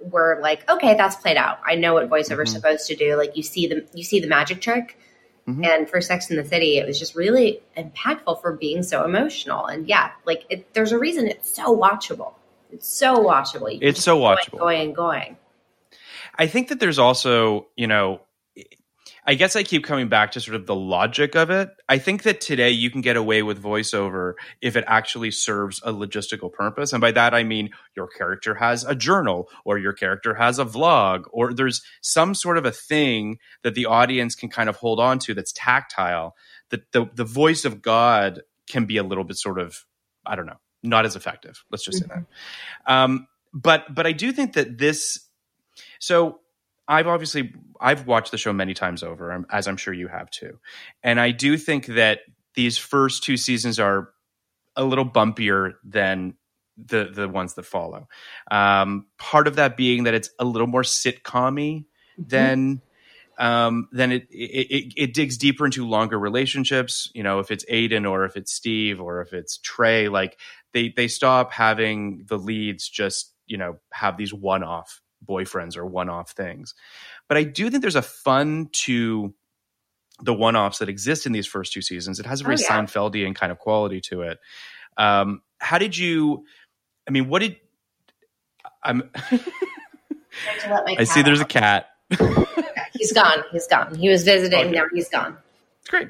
we're 0.00 0.40
like, 0.40 0.68
okay, 0.68 0.94
that's 0.94 1.16
played 1.16 1.36
out. 1.36 1.58
I 1.64 1.76
know 1.76 1.94
what 1.94 2.08
voiceover 2.10 2.42
is 2.42 2.50
Mhm. 2.50 2.54
supposed 2.54 2.86
to 2.88 2.96
do. 2.96 3.16
Like 3.16 3.36
you 3.36 3.42
see 3.42 3.66
the 3.68 3.86
you 3.94 4.02
see 4.02 4.18
the 4.20 4.26
magic 4.26 4.60
trick. 4.60 4.98
Mhm. 5.48 5.64
And 5.64 5.88
for 5.88 6.00
Sex 6.00 6.30
in 6.30 6.36
the 6.36 6.44
City, 6.44 6.76
it 6.78 6.86
was 6.86 6.98
just 6.98 7.14
really 7.14 7.60
impactful 7.76 8.40
for 8.42 8.52
being 8.52 8.82
so 8.82 9.04
emotional. 9.04 9.64
And 9.66 9.86
yeah, 9.88 10.10
like 10.26 10.44
it, 10.50 10.74
there's 10.74 10.92
a 10.92 10.98
reason 10.98 11.28
it's 11.28 11.54
so 11.54 11.74
watchable. 11.76 12.34
It's 12.72 12.88
so 12.88 13.16
watchable. 13.16 13.72
You 13.72 13.78
It's 13.80 14.02
so 14.02 14.16
keep 14.16 14.22
going, 14.22 14.36
watchable. 14.38 14.58
Going 14.58 14.80
and 14.82 14.94
going. 14.96 15.36
I 16.40 16.46
think 16.46 16.68
that 16.68 16.80
there's 16.80 16.98
also, 16.98 17.66
you 17.76 17.86
know, 17.86 18.22
I 19.26 19.34
guess 19.34 19.56
I 19.56 19.62
keep 19.62 19.84
coming 19.84 20.08
back 20.08 20.32
to 20.32 20.40
sort 20.40 20.54
of 20.54 20.64
the 20.66 20.74
logic 20.74 21.36
of 21.36 21.50
it. 21.50 21.68
I 21.86 21.98
think 21.98 22.22
that 22.22 22.40
today 22.40 22.70
you 22.70 22.90
can 22.90 23.02
get 23.02 23.18
away 23.18 23.42
with 23.42 23.62
voiceover 23.62 24.32
if 24.62 24.74
it 24.74 24.84
actually 24.86 25.32
serves 25.32 25.82
a 25.84 25.92
logistical 25.92 26.50
purpose. 26.50 26.94
And 26.94 27.00
by 27.02 27.12
that, 27.12 27.34
I 27.34 27.44
mean 27.44 27.70
your 27.94 28.08
character 28.08 28.54
has 28.54 28.84
a 28.84 28.94
journal 28.94 29.50
or 29.66 29.76
your 29.76 29.92
character 29.92 30.32
has 30.32 30.58
a 30.58 30.64
vlog 30.64 31.24
or 31.30 31.52
there's 31.52 31.82
some 32.00 32.34
sort 32.34 32.56
of 32.56 32.64
a 32.64 32.72
thing 32.72 33.36
that 33.62 33.74
the 33.74 33.84
audience 33.84 34.34
can 34.34 34.48
kind 34.48 34.70
of 34.70 34.76
hold 34.76 34.98
on 34.98 35.18
to 35.18 35.34
that's 35.34 35.52
tactile, 35.52 36.34
that 36.70 36.90
the, 36.92 37.10
the 37.14 37.24
voice 37.24 37.66
of 37.66 37.82
God 37.82 38.40
can 38.66 38.86
be 38.86 38.96
a 38.96 39.02
little 39.02 39.24
bit 39.24 39.36
sort 39.36 39.58
of, 39.58 39.84
I 40.24 40.36
don't 40.36 40.46
know, 40.46 40.60
not 40.82 41.04
as 41.04 41.16
effective. 41.16 41.62
Let's 41.70 41.84
just 41.84 41.98
say 41.98 42.06
that. 42.08 42.24
Um, 42.90 43.28
but, 43.52 43.94
but 43.94 44.06
I 44.06 44.12
do 44.12 44.32
think 44.32 44.54
that 44.54 44.78
this, 44.78 45.26
so 46.00 46.40
I've 46.88 47.06
obviously 47.06 47.54
I've 47.80 48.06
watched 48.06 48.32
the 48.32 48.38
show 48.38 48.52
many 48.52 48.74
times 48.74 49.04
over, 49.04 49.32
um, 49.32 49.46
as 49.50 49.68
I'm 49.68 49.76
sure 49.76 49.94
you 49.94 50.08
have 50.08 50.30
too, 50.30 50.58
and 51.04 51.20
I 51.20 51.30
do 51.30 51.56
think 51.56 51.86
that 51.86 52.20
these 52.54 52.76
first 52.76 53.22
two 53.22 53.36
seasons 53.36 53.78
are 53.78 54.10
a 54.74 54.84
little 54.84 55.08
bumpier 55.08 55.74
than 55.84 56.34
the 56.76 57.10
the 57.14 57.28
ones 57.28 57.54
that 57.54 57.64
follow. 57.64 58.08
Um, 58.50 59.06
part 59.18 59.46
of 59.46 59.56
that 59.56 59.76
being 59.76 60.04
that 60.04 60.14
it's 60.14 60.30
a 60.38 60.44
little 60.44 60.66
more 60.66 60.82
sitcom-y 60.82 61.84
than 62.18 62.82
um, 63.38 63.88
then 63.92 64.12
it, 64.12 64.26
it 64.30 64.66
it 64.70 64.92
it 64.96 65.14
digs 65.14 65.38
deeper 65.38 65.64
into 65.64 65.86
longer 65.86 66.18
relationships. 66.18 67.10
You 67.14 67.22
know, 67.22 67.38
if 67.38 67.50
it's 67.50 67.64
Aidan 67.68 68.04
or 68.04 68.24
if 68.24 68.36
it's 68.36 68.52
Steve 68.52 69.00
or 69.00 69.20
if 69.22 69.32
it's 69.32 69.58
Trey, 69.58 70.08
like 70.08 70.38
they 70.72 70.92
they 70.94 71.08
stop 71.08 71.52
having 71.52 72.24
the 72.28 72.36
leads 72.36 72.88
just 72.88 73.32
you 73.46 73.56
know 73.56 73.78
have 73.92 74.16
these 74.16 74.34
one 74.34 74.62
off 74.62 75.00
boyfriends 75.26 75.76
or 75.76 75.86
one 75.86 76.08
off 76.08 76.32
things. 76.32 76.74
But 77.28 77.36
I 77.36 77.44
do 77.44 77.70
think 77.70 77.82
there's 77.82 77.96
a 77.96 78.02
fun 78.02 78.68
to 78.84 79.34
the 80.22 80.34
one 80.34 80.56
offs 80.56 80.78
that 80.78 80.88
exist 80.88 81.26
in 81.26 81.32
these 81.32 81.46
first 81.46 81.72
two 81.72 81.82
seasons. 81.82 82.20
It 82.20 82.26
has 82.26 82.40
a 82.40 82.44
very 82.44 82.56
Oh, 82.56 82.60
yeah. 82.60 82.68
Seinfeldian 82.68 83.34
kind 83.34 83.52
of 83.52 83.58
quality 83.58 84.00
to 84.02 84.22
it. 84.22 84.38
Um, 84.96 85.42
how 85.58 85.78
did 85.78 85.96
you? 85.96 86.44
I 87.08 87.10
mean, 87.10 87.28
what 87.28 87.40
did? 87.40 87.56
I'm. 88.82 89.10
I 89.14 89.20
have 89.26 90.62
to 90.62 90.70
let 90.74 90.84
my 90.86 90.96
I 90.98 91.04
see 91.04 91.20
cat 91.20 91.24
there's 91.24 91.40
a 91.40 91.44
cat. 91.44 91.86
He's 92.92 93.12
gone. 93.12 93.44
He's 93.50 93.66
gone. 93.66 93.94
He 93.94 94.08
was 94.08 94.24
visiting. 94.24 94.58
Okay. 94.58 94.70
Now 94.70 94.84
he's 94.92 95.08
gone. 95.08 95.38
Great. 95.88 96.08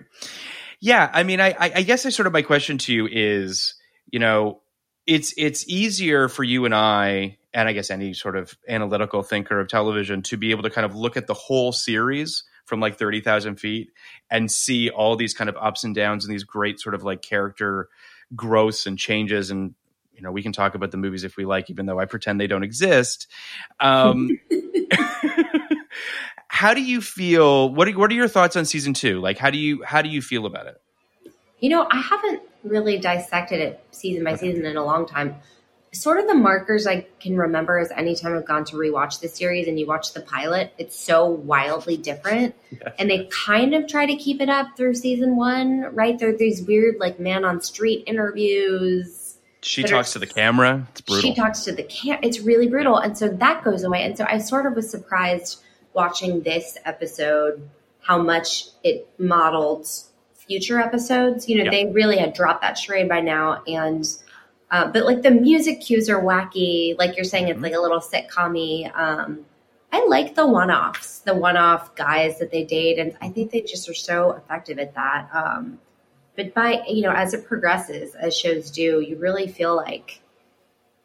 Yeah, 0.80 1.08
I 1.12 1.22
mean, 1.22 1.40
I, 1.40 1.50
I 1.50 1.72
I 1.76 1.82
guess 1.82 2.04
I 2.04 2.08
sort 2.08 2.26
of 2.26 2.32
my 2.32 2.42
question 2.42 2.78
to 2.78 2.92
you 2.92 3.06
is, 3.10 3.74
you 4.10 4.18
know, 4.18 4.60
it's 5.06 5.32
it's 5.36 5.68
easier 5.68 6.28
for 6.28 6.42
you 6.42 6.64
and 6.64 6.74
I, 6.74 7.36
and 7.52 7.68
I 7.68 7.72
guess 7.72 7.90
any 7.90 8.14
sort 8.14 8.36
of 8.36 8.56
analytical 8.68 9.22
thinker 9.22 9.60
of 9.60 9.68
television, 9.68 10.22
to 10.22 10.36
be 10.36 10.50
able 10.50 10.62
to 10.62 10.70
kind 10.70 10.84
of 10.84 10.94
look 10.94 11.16
at 11.16 11.26
the 11.26 11.34
whole 11.34 11.72
series 11.72 12.44
from 12.64 12.80
like 12.80 12.96
thirty 12.96 13.20
thousand 13.20 13.56
feet 13.56 13.90
and 14.30 14.50
see 14.50 14.90
all 14.90 15.16
these 15.16 15.34
kind 15.34 15.50
of 15.50 15.56
ups 15.56 15.84
and 15.84 15.94
downs 15.94 16.24
and 16.24 16.32
these 16.32 16.44
great 16.44 16.80
sort 16.80 16.94
of 16.94 17.02
like 17.02 17.22
character 17.22 17.88
growths 18.34 18.86
and 18.86 18.98
changes 18.98 19.50
and. 19.50 19.74
You 20.12 20.24
know, 20.24 20.32
we 20.32 20.42
can 20.42 20.52
talk 20.52 20.74
about 20.74 20.90
the 20.90 20.98
movies 20.98 21.24
if 21.24 21.38
we 21.38 21.46
like, 21.46 21.70
even 21.70 21.86
though 21.86 21.98
I 21.98 22.04
pretend 22.04 22.38
they 22.38 22.46
don't 22.46 22.62
exist. 22.62 23.26
Um, 23.78 24.38
how 26.48 26.74
do 26.74 26.82
you 26.82 27.00
feel? 27.00 27.72
What 27.72 27.88
are, 27.88 27.92
what 27.92 28.10
are 28.10 28.14
your 28.14 28.28
thoughts 28.28 28.54
on 28.54 28.66
season 28.66 28.92
two? 28.92 29.18
Like, 29.18 29.38
how 29.38 29.48
do 29.48 29.56
you 29.56 29.82
how 29.82 30.02
do 30.02 30.10
you 30.10 30.20
feel 30.20 30.44
about 30.44 30.66
it? 30.66 30.78
You 31.60 31.70
know, 31.70 31.86
I 31.90 32.00
haven't 32.02 32.42
really 32.64 32.98
dissected 32.98 33.60
it 33.60 33.82
season 33.92 34.24
by 34.24 34.34
season 34.34 34.66
in 34.66 34.76
a 34.76 34.84
long 34.84 35.06
time. 35.06 35.36
Sort 35.92 36.18
of 36.20 36.28
the 36.28 36.34
markers 36.34 36.86
I 36.86 37.06
can 37.18 37.36
remember 37.36 37.80
is 37.80 37.90
anytime 37.90 38.36
I've 38.36 38.44
gone 38.46 38.64
to 38.66 38.76
rewatch 38.76 39.20
the 39.20 39.26
series 39.28 39.66
and 39.66 39.76
you 39.78 39.86
watch 39.88 40.12
the 40.12 40.20
pilot, 40.20 40.72
it's 40.78 40.96
so 40.96 41.26
wildly 41.26 41.96
different. 41.96 42.54
And 42.96 43.10
they 43.10 43.26
kind 43.26 43.74
of 43.74 43.88
try 43.88 44.06
to 44.06 44.14
keep 44.14 44.40
it 44.40 44.48
up 44.48 44.76
through 44.76 44.94
season 44.94 45.36
one, 45.36 45.80
right? 45.92 46.16
There 46.16 46.28
are 46.28 46.36
these 46.36 46.62
weird, 46.62 46.96
like, 47.00 47.18
man 47.18 47.44
on 47.44 47.60
street 47.60 48.04
interviews. 48.06 49.38
She 49.62 49.82
talks 49.82 50.12
to 50.12 50.20
the 50.20 50.28
camera. 50.28 50.86
It's 50.92 51.00
brutal. 51.00 51.28
She 51.28 51.34
talks 51.34 51.64
to 51.64 51.72
the 51.72 51.82
cam. 51.82 52.20
It's 52.22 52.38
really 52.38 52.68
brutal, 52.68 52.96
and 52.96 53.18
so 53.18 53.28
that 53.28 53.64
goes 53.64 53.82
away. 53.82 54.04
And 54.04 54.16
so 54.16 54.24
I 54.28 54.38
sort 54.38 54.66
of 54.66 54.74
was 54.74 54.88
surprised 54.88 55.60
watching 55.92 56.42
this 56.42 56.78
episode 56.84 57.68
how 58.00 58.22
much 58.22 58.66
it 58.84 59.08
modeled 59.18 59.88
future 60.34 60.78
episodes. 60.78 61.48
You 61.48 61.58
know, 61.58 61.64
Yeah. 61.64 61.70
they 61.72 61.86
really 61.92 62.16
had 62.16 62.32
dropped 62.32 62.62
that 62.62 62.78
charade 62.78 63.08
by 63.08 63.20
now, 63.20 63.62
and 63.66 64.06
uh, 64.70 64.86
but 64.90 65.04
like 65.04 65.22
the 65.22 65.30
music 65.30 65.80
cues 65.80 66.08
are 66.08 66.22
wacky. 66.22 66.96
Like 66.98 67.16
you're 67.16 67.24
saying, 67.24 67.48
it's 67.48 67.60
like 67.60 67.74
a 67.74 67.80
little 67.80 68.00
sitcom-y. 68.00 68.90
Um, 68.94 69.44
I 69.92 70.04
like 70.06 70.36
the 70.36 70.46
one-offs, 70.46 71.20
the 71.20 71.34
one-off 71.34 71.96
guys 71.96 72.38
that 72.38 72.52
they 72.52 72.64
date, 72.64 72.98
and 72.98 73.16
I 73.20 73.28
think 73.28 73.50
they 73.50 73.60
just 73.60 73.88
are 73.88 73.94
so 73.94 74.32
effective 74.32 74.78
at 74.78 74.94
that. 74.94 75.28
Um, 75.34 75.80
but 76.36 76.54
by 76.54 76.82
you 76.88 77.02
know, 77.02 77.12
as 77.12 77.34
it 77.34 77.44
progresses, 77.46 78.14
as 78.14 78.36
shows 78.36 78.70
do, 78.70 79.00
you 79.00 79.16
really 79.18 79.48
feel 79.48 79.74
like 79.74 80.20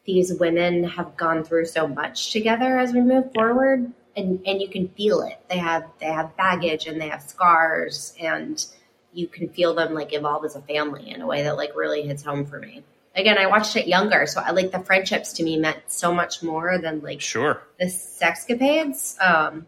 these 0.06 0.32
women 0.34 0.84
have 0.84 1.16
gone 1.16 1.42
through 1.44 1.66
so 1.66 1.86
much 1.86 2.32
together 2.32 2.78
as 2.78 2.92
we 2.92 3.00
move 3.00 3.32
forward 3.34 3.92
and 4.16 4.40
and 4.46 4.62
you 4.62 4.68
can 4.68 4.88
feel 4.90 5.20
it 5.20 5.38
they 5.50 5.58
have 5.58 5.84
they 6.00 6.06
have 6.06 6.34
baggage 6.36 6.86
and 6.86 7.00
they 7.00 7.08
have 7.08 7.22
scars 7.22 8.14
and 8.20 8.66
you 9.12 9.26
can 9.26 9.48
feel 9.48 9.74
them 9.74 9.94
like 9.94 10.12
evolve 10.14 10.44
as 10.44 10.56
a 10.56 10.60
family 10.62 11.10
in 11.10 11.20
a 11.20 11.26
way 11.26 11.42
that 11.42 11.56
like 11.56 11.74
really 11.74 12.02
hits 12.02 12.22
home 12.22 12.46
for 12.46 12.58
me 12.58 12.82
again 13.16 13.38
i 13.38 13.46
watched 13.46 13.74
it 13.76 13.88
younger 13.88 14.26
so 14.26 14.40
i 14.40 14.50
like 14.52 14.70
the 14.70 14.80
friendships 14.80 15.32
to 15.34 15.42
me 15.42 15.56
meant 15.56 15.78
so 15.86 16.12
much 16.14 16.42
more 16.42 16.78
than 16.78 17.00
like 17.00 17.20
sure. 17.20 17.62
the 17.80 17.86
sexcapades 17.86 19.20
um 19.20 19.66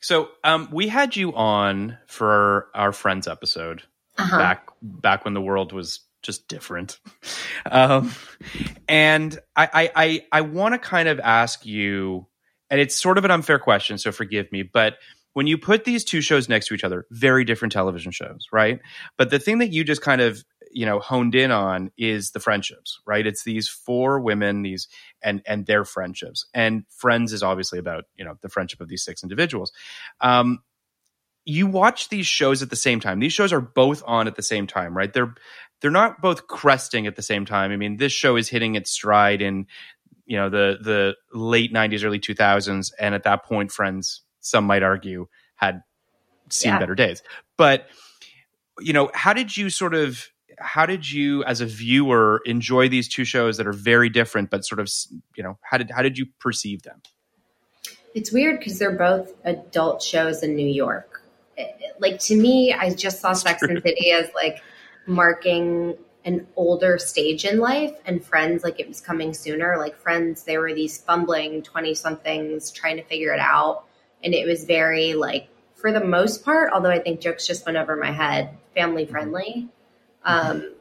So, 0.00 0.28
um, 0.44 0.68
we 0.72 0.88
had 0.88 1.16
you 1.16 1.34
on 1.34 1.98
for 2.06 2.68
our 2.74 2.92
friends 2.92 3.26
episode 3.26 3.82
uh-huh. 4.16 4.38
back 4.38 4.68
back 4.80 5.24
when 5.24 5.34
the 5.34 5.40
world 5.40 5.72
was 5.72 6.00
just 6.22 6.48
different. 6.48 6.98
Um, 7.70 8.14
and 8.88 9.38
I 9.54 9.68
I 9.74 9.90
I, 10.04 10.26
I 10.32 10.40
want 10.42 10.72
to 10.72 10.78
kind 10.78 11.08
of 11.08 11.20
ask 11.20 11.66
you, 11.66 12.26
and 12.70 12.80
it's 12.80 12.94
sort 12.94 13.18
of 13.18 13.24
an 13.24 13.30
unfair 13.30 13.58
question, 13.58 13.98
so 13.98 14.10
forgive 14.12 14.50
me, 14.52 14.62
but 14.62 14.96
when 15.34 15.46
you 15.46 15.58
put 15.58 15.84
these 15.84 16.04
two 16.04 16.20
shows 16.20 16.48
next 16.48 16.68
to 16.68 16.74
each 16.74 16.84
other, 16.84 17.04
very 17.10 17.44
different 17.44 17.72
television 17.72 18.10
shows, 18.12 18.46
right? 18.52 18.80
But 19.18 19.30
the 19.30 19.38
thing 19.38 19.58
that 19.58 19.72
you 19.72 19.84
just 19.84 20.02
kind 20.02 20.20
of 20.20 20.44
you 20.72 20.86
know 20.86 20.98
honed 21.00 21.34
in 21.34 21.50
on 21.50 21.90
is 21.96 22.30
the 22.32 22.40
friendships, 22.40 23.00
right? 23.06 23.26
It's 23.26 23.44
these 23.44 23.68
four 23.68 24.20
women, 24.20 24.62
these 24.62 24.88
and 25.22 25.42
and 25.46 25.66
their 25.66 25.84
friendships, 25.84 26.46
and 26.54 26.84
Friends 26.90 27.32
is 27.32 27.42
obviously 27.42 27.78
about 27.78 28.04
you 28.16 28.24
know 28.24 28.36
the 28.40 28.48
friendship 28.48 28.80
of 28.80 28.88
these 28.88 29.02
six 29.04 29.22
individuals. 29.22 29.72
Um, 30.20 30.60
you 31.44 31.66
watch 31.66 32.10
these 32.10 32.26
shows 32.26 32.62
at 32.62 32.70
the 32.70 32.76
same 32.76 33.00
time. 33.00 33.20
These 33.20 33.32
shows 33.32 33.52
are 33.54 33.60
both 33.60 34.02
on 34.06 34.26
at 34.26 34.36
the 34.36 34.42
same 34.42 34.66
time, 34.66 34.96
right? 34.96 35.12
They're 35.12 35.34
they're 35.80 35.90
not 35.90 36.20
both 36.20 36.46
cresting 36.46 37.06
at 37.06 37.16
the 37.16 37.22
same 37.22 37.46
time. 37.46 37.70
I 37.72 37.76
mean, 37.76 37.96
this 37.96 38.12
show 38.12 38.36
is 38.36 38.48
hitting 38.48 38.74
its 38.74 38.90
stride 38.90 39.40
in 39.40 39.66
you 40.26 40.36
know 40.36 40.50
the 40.50 40.78
the 40.82 41.14
late 41.32 41.72
'90s, 41.72 42.04
early 42.04 42.20
2000s, 42.20 42.92
and 42.98 43.14
at 43.14 43.22
that 43.22 43.44
point, 43.44 43.72
Friends, 43.72 44.22
some 44.40 44.64
might 44.64 44.82
argue, 44.82 45.26
had 45.56 45.82
seen 46.50 46.72
Yeah. 46.72 46.78
better 46.78 46.94
days. 46.94 47.22
But 47.56 47.86
you 48.80 48.92
know, 48.92 49.10
how 49.14 49.32
did 49.32 49.56
you 49.56 49.70
sort 49.70 49.94
of 49.94 50.28
how 50.60 50.86
did 50.86 51.10
you 51.10 51.44
as 51.44 51.60
a 51.60 51.66
viewer 51.66 52.40
enjoy 52.44 52.88
these 52.88 53.08
two 53.08 53.24
shows 53.24 53.56
that 53.56 53.66
are 53.66 53.72
very 53.72 54.08
different 54.08 54.50
but 54.50 54.64
sort 54.64 54.80
of 54.80 54.88
you 55.36 55.42
know 55.42 55.58
how 55.62 55.78
did 55.78 55.90
how 55.90 56.02
did 56.02 56.18
you 56.18 56.26
perceive 56.40 56.82
them 56.82 57.00
It's 58.14 58.32
weird 58.32 58.58
because 58.58 58.78
they're 58.78 58.96
both 58.96 59.34
adult 59.44 60.02
shows 60.02 60.42
in 60.42 60.56
New 60.56 60.66
York. 60.66 61.22
Like 61.98 62.18
to 62.20 62.36
me, 62.36 62.72
I 62.72 62.94
just 62.94 63.20
saw 63.20 63.32
Sex 63.32 63.62
and 63.62 63.82
City 63.82 64.10
as 64.12 64.28
like 64.34 64.62
marking 65.06 65.96
an 66.24 66.46
older 66.56 66.98
stage 66.98 67.44
in 67.44 67.58
life, 67.58 67.92
and 68.06 68.24
Friends 68.24 68.62
like 68.64 68.80
it 68.80 68.88
was 68.88 69.00
coming 69.00 69.34
sooner. 69.34 69.76
Like 69.78 69.96
Friends, 69.96 70.44
they 70.44 70.58
were 70.58 70.72
these 70.74 70.98
fumbling 70.98 71.62
twenty 71.62 71.94
somethings 71.94 72.70
trying 72.70 72.96
to 72.96 73.04
figure 73.04 73.32
it 73.32 73.40
out, 73.40 73.84
and 74.22 74.34
it 74.34 74.46
was 74.46 74.64
very 74.64 75.14
like 75.14 75.48
for 75.74 75.92
the 75.92 76.04
most 76.04 76.44
part. 76.44 76.72
Although 76.72 76.90
I 76.90 77.00
think 77.00 77.20
jokes 77.20 77.46
just 77.46 77.66
went 77.66 77.78
over 77.78 77.96
my 77.96 78.12
head, 78.12 78.50
family 78.74 79.04
mm-hmm. 79.04 79.12
friendly. 79.12 79.68
Um, 80.24 80.72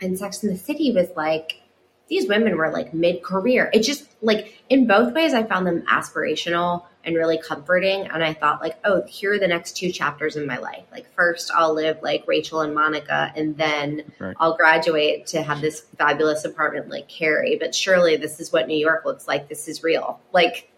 and 0.00 0.18
Sex 0.18 0.42
and 0.42 0.52
the 0.52 0.58
City 0.58 0.92
was 0.92 1.08
like 1.16 1.60
these 2.08 2.28
women 2.28 2.56
were 2.56 2.70
like 2.70 2.92
mid 2.92 3.22
career. 3.22 3.70
It 3.72 3.80
just 3.82 4.06
like 4.22 4.62
in 4.68 4.86
both 4.86 5.14
ways, 5.14 5.32
I 5.34 5.42
found 5.44 5.66
them 5.66 5.82
aspirational. 5.82 6.84
and 7.06 7.16
really 7.16 7.36
comforting. 7.36 8.06
And 8.06 8.24
I 8.24 8.32
thought, 8.32 8.62
like, 8.62 8.78
oh, 8.82 9.02
here 9.06 9.34
are 9.34 9.38
the 9.38 9.46
next 9.46 9.76
two 9.76 9.92
chapters 9.92 10.36
in 10.36 10.46
my 10.46 10.56
life. 10.56 10.84
Like, 10.90 11.04
first, 11.14 11.50
I'll 11.54 11.74
live 11.74 11.98
like 12.02 12.24
Rachel 12.26 12.62
and 12.62 12.74
Monica, 12.74 13.30
and 13.36 13.58
then 13.58 14.10
Right. 14.18 14.34
I'll 14.40 14.56
graduate 14.56 15.26
to 15.26 15.42
have 15.42 15.60
this 15.60 15.80
fabulous 15.98 16.46
apartment 16.46 16.88
like 16.88 17.06
Carrie. 17.06 17.58
But 17.60 17.74
surely 17.74 18.16
this 18.16 18.40
is 18.40 18.54
what 18.54 18.68
New 18.68 18.78
York 18.78 19.04
looks 19.04 19.28
like. 19.28 19.50
This 19.50 19.68
is 19.68 19.82
real. 19.82 20.18
Like, 20.32 20.70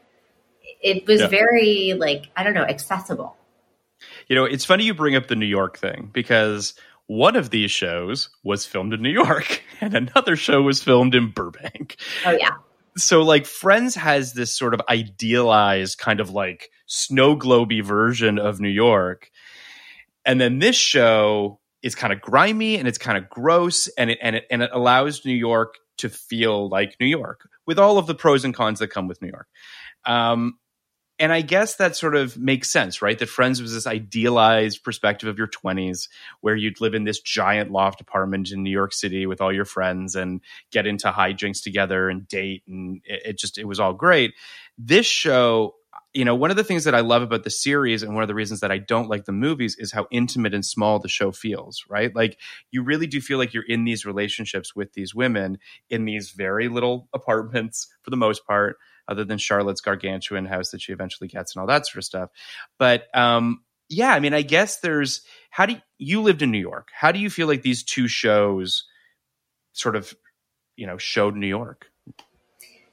it 0.82 1.06
was 1.06 1.20
Yeah. 1.20 1.28
very, 1.28 1.94
like, 1.96 2.25
I 2.37 2.42
don't 2.42 2.54
know, 2.54 2.64
accessible. 2.64 3.37
You 4.26 4.35
know, 4.35 4.44
it's 4.46 4.64
funny 4.64 4.82
you 4.82 4.94
bring 4.94 5.14
up 5.14 5.28
the 5.28 5.37
New 5.37 5.46
York 5.46 5.78
thing 5.78 6.11
because 6.12 6.75
one 7.06 7.36
of 7.36 7.50
these 7.50 7.70
shows 7.70 8.30
was 8.42 8.66
filmed 8.66 8.92
in 8.92 9.02
New 9.02 9.10
York 9.10 9.62
and 9.80 9.94
another 9.94 10.36
show 10.36 10.62
was 10.62 10.82
filmed 10.82 11.14
in 11.14 11.30
Burbank. 11.30 11.96
Oh, 12.25 12.32
yeah. 12.32 12.50
So, 12.96 13.22
like, 13.22 13.46
Friends 13.46 13.94
has 13.94 14.32
this 14.32 14.56
sort 14.56 14.75
of 14.75 14.80
idealized 14.88 15.98
kind 15.98 16.20
of 16.20 16.30
like 16.30 16.70
snow 16.86 17.36
globy 17.36 17.84
version 17.84 18.38
of 18.38 18.58
New 18.58 18.70
York. 18.70 19.30
And 20.25 20.40
then 20.40 20.58
this 20.58 20.76
show 20.76 21.60
is 21.82 21.94
kind 21.94 22.12
of 22.12 22.20
grimy 22.20 22.76
and 22.76 22.88
it's 22.88 22.98
kind 22.98 23.18
of 23.18 23.28
gross 23.28 23.86
and 23.98 24.10
it, 24.10 24.18
and 24.22 24.36
it, 24.36 24.46
and 24.50 24.62
it 24.62 24.70
allows 24.72 25.25
New 25.25 25.34
York 25.34 25.75
to 25.98 26.08
feel 26.08 26.68
like 26.68 26.96
New 26.98 27.06
York 27.06 27.48
with 27.66 27.78
all 27.78 27.98
of 27.98 28.06
the 28.06 28.14
pros 28.14 28.44
and 28.44 28.54
cons 28.54 28.78
that 28.78 28.88
come 28.88 29.08
with 29.08 29.20
New 29.20 29.28
York. 29.28 29.46
Um, 30.04 30.58
and 31.18 31.32
I 31.32 31.40
guess 31.40 31.76
that 31.76 31.96
sort 31.96 32.14
of 32.14 32.37
makes 32.37 32.70
sense, 32.70 33.00
right? 33.00 33.18
That 33.18 33.28
Friends 33.28 33.62
was 33.62 33.73
this 33.73 33.87
idealized 33.87 34.85
perspective 34.85 35.28
of 35.28 35.38
your 35.38 35.49
20s 35.49 36.08
where 36.42 36.54
you'd 36.54 36.80
live 36.80 36.94
in 36.94 37.04
this 37.04 37.20
giant 37.20 37.70
loft 37.70 38.00
apartment 38.00 38.50
in 38.50 38.62
New 38.62 38.70
York 38.70 38.92
City 38.92 39.26
with 39.26 39.40
all 39.40 39.52
your 39.52 39.64
friends 39.64 40.14
and 40.14 40.40
get 40.70 40.87
into 40.87 41.11
high 41.11 41.32
hijinks 41.32 41.62
together 41.62 42.11
and 42.11 42.28
date. 42.28 42.62
And 42.68 43.00
it, 43.04 43.23
it 43.25 43.38
just, 43.38 43.56
it 43.56 43.64
was 43.64 43.80
all 43.80 43.94
great. 43.94 44.35
This 44.76 45.06
show, 45.06 45.75
you 46.12 46.25
know, 46.25 46.35
one 46.35 46.50
of 46.50 46.56
the 46.56 46.64
things 46.64 46.85
that 46.85 46.94
I 46.94 47.00
love 47.00 47.23
about 47.23 47.44
the 47.44 47.50
series 47.50 48.02
and 48.02 48.14
one 48.14 48.23
of 48.23 48.28
the 48.28 48.35
reasons 48.35 48.61
that 48.61 48.70
I 48.70 48.78
don't 48.78 49.08
like 49.08 49.25
the 49.25 49.32
movies 49.32 49.76
is 49.78 49.92
how 49.92 50.06
intimate 50.11 50.54
and 50.54 50.64
small 50.64 50.99
the 50.99 51.08
show 51.08 51.32
feels, 51.32 51.85
right? 51.88 52.14
Like 52.14 52.38
you 52.70 52.82
really 52.82 53.06
do 53.06 53.23
feel 53.23 53.38
like 53.38 53.54
you're 53.54 53.64
in 53.66 53.85
these 53.85 54.04
relationships 54.04 54.76
with 54.76 54.92
these 54.92 55.14
women 55.14 55.58
in 55.88 56.04
these 56.04 56.30
very 56.30 56.68
little 56.68 57.08
apartments 57.14 57.88
for 58.02 58.11
the 58.11 58.16
most 58.16 58.46
part 58.46 58.76
other 59.08 59.25
than 59.25 59.38
Charlotte's 59.38 59.80
gargantuan 59.80 60.46
house 60.46 60.70
that 60.70 60.82
she 60.82 60.92
eventually 60.92 61.28
gets 61.28 61.54
and 61.54 61.60
all 61.60 61.66
that 61.66 61.86
sort 61.86 61.98
of 61.98 62.04
stuff. 62.04 62.30
But 62.78 63.04
um, 63.14 63.62
yeah, 63.88 64.12
I 64.12 64.20
mean, 64.20 64.34
I 64.34 64.42
guess 64.42 64.78
there's 64.80 65.22
how 65.50 65.66
do 65.66 65.75
you, 65.75 65.80
you 65.98 66.22
lived 66.22 66.42
in 66.42 66.50
New 66.50 66.60
York? 66.60 66.88
How 66.92 67.12
do 67.12 67.18
you 67.18 67.30
feel 67.30 67.46
like 67.46 67.62
these 67.62 67.82
two 67.82 68.08
shows 68.08 68.84
sort 69.72 69.96
of, 69.96 70.14
you 70.76 70.86
know, 70.86 70.98
showed 70.98 71.36
New 71.36 71.46
York? 71.46 71.86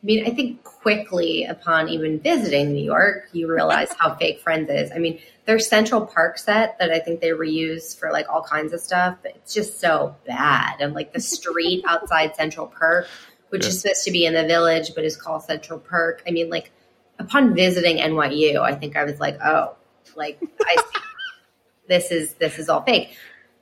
I 0.04 0.06
mean, 0.06 0.28
I 0.28 0.32
think 0.32 0.64
quickly 0.64 1.46
upon 1.46 1.88
even 1.88 2.20
visiting 2.20 2.74
New 2.74 2.84
York, 2.84 3.30
you 3.32 3.50
realize 3.50 3.94
how 3.98 4.16
fake 4.20 4.42
Friends 4.42 4.70
is. 4.70 4.92
I 4.92 4.98
mean, 4.98 5.20
there's 5.46 5.68
Central 5.68 6.06
Park 6.06 6.38
set 6.38 6.78
that 6.80 6.92
I 6.92 7.00
think 7.00 7.22
they 7.22 7.30
reuse 7.30 7.98
for 7.98 8.12
like 8.12 8.28
all 8.30 8.44
kinds 8.44 8.74
of 8.74 8.82
stuff, 8.82 9.18
but 9.24 9.34
it's 9.36 9.54
just 9.54 9.80
so 9.80 10.16
bad. 10.28 10.82
And 10.82 10.94
like 10.94 11.14
the 11.14 11.22
street 11.22 11.86
outside 11.88 12.36
Central 12.36 12.68
Park, 12.68 13.08
which 13.54 13.66
Yeah. 13.66 13.70
is 13.70 13.82
supposed 13.82 14.04
to 14.06 14.12
be 14.12 14.26
in 14.26 14.34
the 14.34 14.44
village 14.46 14.96
but 14.96 15.06
is 15.06 15.16
called 15.16 15.44
Central 15.44 15.78
Park. 15.78 16.24
I 16.28 16.32
mean, 16.32 16.50
like 16.50 16.72
upon 17.20 17.54
visiting 17.54 17.98
NYU, 17.98 18.60
I 18.60 18.74
think 18.74 18.98
I 18.98 19.04
was 19.04 19.20
like, 19.20 19.38
oh, 19.46 19.76
like 20.16 20.40
I 20.66 20.76
see. 20.76 21.00
this 21.88 22.12
is 22.12 22.34
this 22.34 22.58
is 22.58 22.68
all 22.68 22.82
fake. 22.82 23.16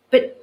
But 0.10 0.38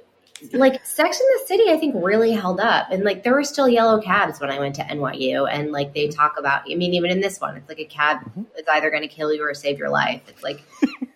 like 0.53 0.85
Sex 0.85 1.19
in 1.19 1.25
the 1.39 1.47
City, 1.47 1.63
I 1.69 1.77
think 1.77 1.95
really 1.97 2.31
held 2.31 2.59
up. 2.59 2.91
And 2.91 3.03
like 3.03 3.23
there 3.23 3.33
were 3.33 3.43
still 3.43 3.67
yellow 3.67 3.99
cabs 3.99 4.39
when 4.39 4.51
I 4.51 4.59
went 4.59 4.75
to 4.75 4.83
NYU. 4.83 5.49
And 5.51 5.71
like 5.71 5.95
they 5.95 6.09
talk 6.09 6.35
about, 6.37 6.61
I 6.71 6.75
mean, 6.75 6.93
even 6.93 7.09
in 7.09 7.19
this 7.19 7.41
one, 7.41 7.57
it's 7.57 7.67
like 7.67 7.79
a 7.79 7.85
cab 7.85 8.19
mm-hmm. 8.19 8.43
is 8.55 8.67
either 8.71 8.91
going 8.91 9.01
to 9.01 9.07
kill 9.07 9.33
you 9.33 9.43
or 9.43 9.55
save 9.55 9.79
your 9.79 9.89
life. 9.89 10.21
It's 10.27 10.43
like, 10.43 10.61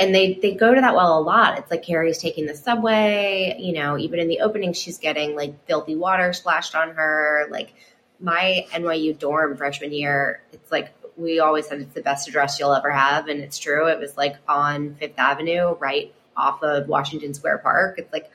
and 0.00 0.14
they, 0.14 0.34
they 0.34 0.52
go 0.54 0.74
to 0.74 0.80
that 0.80 0.94
well 0.94 1.18
a 1.18 1.20
lot. 1.20 1.58
It's 1.58 1.70
like 1.70 1.82
Carrie's 1.82 2.18
taking 2.18 2.46
the 2.46 2.56
subway, 2.56 3.56
you 3.58 3.72
know, 3.72 3.96
even 3.98 4.18
in 4.18 4.28
the 4.28 4.40
opening, 4.40 4.72
she's 4.72 4.98
getting 4.98 5.36
like 5.36 5.66
filthy 5.66 5.96
water 5.96 6.32
splashed 6.32 6.74
on 6.74 6.90
her. 6.90 7.46
Like 7.50 7.72
my 8.20 8.66
NYU 8.72 9.18
dorm 9.18 9.56
freshman 9.56 9.92
year, 9.92 10.42
it's 10.52 10.72
like, 10.72 10.92
we 11.16 11.40
always 11.40 11.66
said 11.66 11.80
it's 11.80 11.94
the 11.94 12.02
best 12.02 12.28
address 12.28 12.58
you'll 12.60 12.74
ever 12.74 12.90
have. 12.90 13.28
And 13.28 13.40
it's 13.40 13.58
true. 13.58 13.86
It 13.88 13.98
was 13.98 14.16
like 14.16 14.36
on 14.48 14.96
Fifth 14.96 15.18
Avenue, 15.18 15.76
right 15.78 16.12
off 16.36 16.62
of 16.62 16.88
Washington 16.88 17.32
Square 17.32 17.58
Park. 17.58 17.98
It's 17.98 18.12
like, 18.12 18.30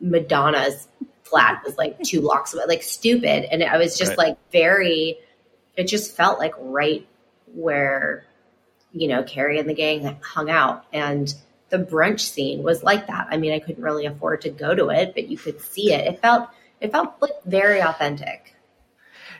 Madonna's 0.00 0.88
flat 1.22 1.62
was 1.64 1.78
like 1.78 2.00
two 2.02 2.20
blocks 2.20 2.52
away, 2.52 2.64
like 2.66 2.82
stupid. 2.82 3.44
And 3.50 3.62
I 3.62 3.78
was 3.78 3.96
just 3.96 4.10
Right. 4.10 4.18
like 4.18 4.38
very, 4.52 5.18
it 5.76 5.84
just 5.86 6.16
felt 6.16 6.38
like 6.38 6.54
right 6.58 7.06
where, 7.54 8.24
you 8.94 9.08
know, 9.08 9.22
Carrie 9.22 9.58
and 9.58 9.68
the 9.68 9.74
gang 9.74 10.16
hung 10.22 10.48
out. 10.48 10.86
And 10.92 11.34
the 11.68 11.78
brunch 11.78 12.20
scene 12.20 12.62
was 12.62 12.82
like 12.82 13.08
that. 13.08 13.26
I 13.30 13.36
mean, 13.36 13.52
I 13.52 13.58
couldn't 13.58 13.82
really 13.82 14.06
afford 14.06 14.42
to 14.42 14.50
go 14.50 14.74
to 14.74 14.88
it, 14.90 15.12
but 15.14 15.28
you 15.28 15.36
could 15.36 15.60
see 15.60 15.92
it. 15.92 16.06
It 16.06 16.22
felt, 16.22 16.48
it 16.80 16.92
felt 16.92 17.14
like 17.20 17.32
very 17.44 17.80
authentic. 17.80 18.54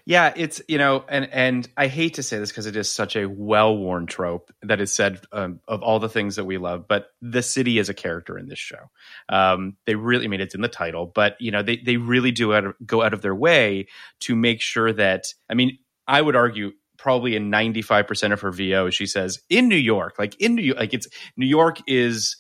Yeah, 0.07 0.35
it's 0.37 0.61
you 0.69 0.77
know, 0.77 1.03
and 1.09 1.31
and 1.33 1.67
I 1.79 1.87
hate 1.87 2.15
to 2.15 2.23
say 2.23 2.39
this 2.39 2.51
because 2.51 2.67
it 2.67 2.77
is 2.77 2.91
such 2.91 3.17
a 3.17 3.25
well-worn 3.27 4.05
trope 4.05 4.53
that 4.63 4.79
is 4.79 4.93
said 4.93 5.21
um, 5.33 5.61
of 5.67 5.83
all 5.83 5.99
the 5.99 6.11
things 6.11 6.37
that 6.37 6.45
we 6.45 6.59
love, 6.59 6.87
but 6.87 7.07
the 7.23 7.43
city 7.43 7.79
is 7.79 7.89
a 7.89 7.95
character 7.95 8.39
in 8.39 8.47
this 8.47 8.59
show. 8.59 8.91
Um, 9.31 9.79
they 9.87 9.95
really, 9.95 10.27
I 10.27 10.29
mean, 10.29 10.43
it's 10.43 10.55
in 10.55 10.61
the 10.61 10.69
title, 10.69 11.07
but 11.07 11.41
you 11.41 11.51
know, 11.51 11.63
they 11.63 11.79
they 11.79 11.97
really 11.97 12.33
do 12.33 12.53
out 12.53 12.67
of, 12.67 12.75
go 12.85 13.03
out 13.03 13.15
of 13.15 13.23
their 13.23 13.35
way 13.35 13.87
to 14.21 14.37
make 14.37 14.61
sure 14.61 14.93
that. 14.93 15.33
I 15.49 15.55
mean, 15.55 15.79
I 16.07 16.21
would 16.21 16.37
argue 16.37 16.73
probably 17.05 17.37
in 17.37 17.51
ninety 17.51 17.83
five 17.83 18.09
percent 18.09 18.33
of 18.33 18.41
her 18.41 18.51
VO, 18.51 18.91
she 18.91 19.07
says 19.07 19.39
in 19.49 19.69
New 19.69 19.77
York, 19.77 20.17
like 20.19 20.35
in 20.41 20.57
New 20.57 20.63
York, 20.63 20.79
like 20.81 20.93
it's 20.95 21.07
New 21.37 21.47
York 21.47 21.77
is 21.87 22.37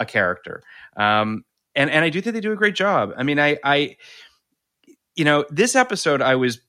a 0.00 0.04
character, 0.06 0.62
um, 0.96 1.44
and 1.76 1.88
and 1.90 2.04
I 2.04 2.08
do 2.08 2.20
think 2.20 2.34
they 2.34 2.40
do 2.40 2.50
a 2.52 2.56
great 2.56 2.74
job. 2.74 3.12
I 3.16 3.22
mean, 3.22 3.38
I 3.38 3.58
I 3.62 3.96
you 5.14 5.24
know, 5.24 5.44
this 5.50 5.76
episode 5.76 6.20
I 6.22 6.34
was 6.36 6.60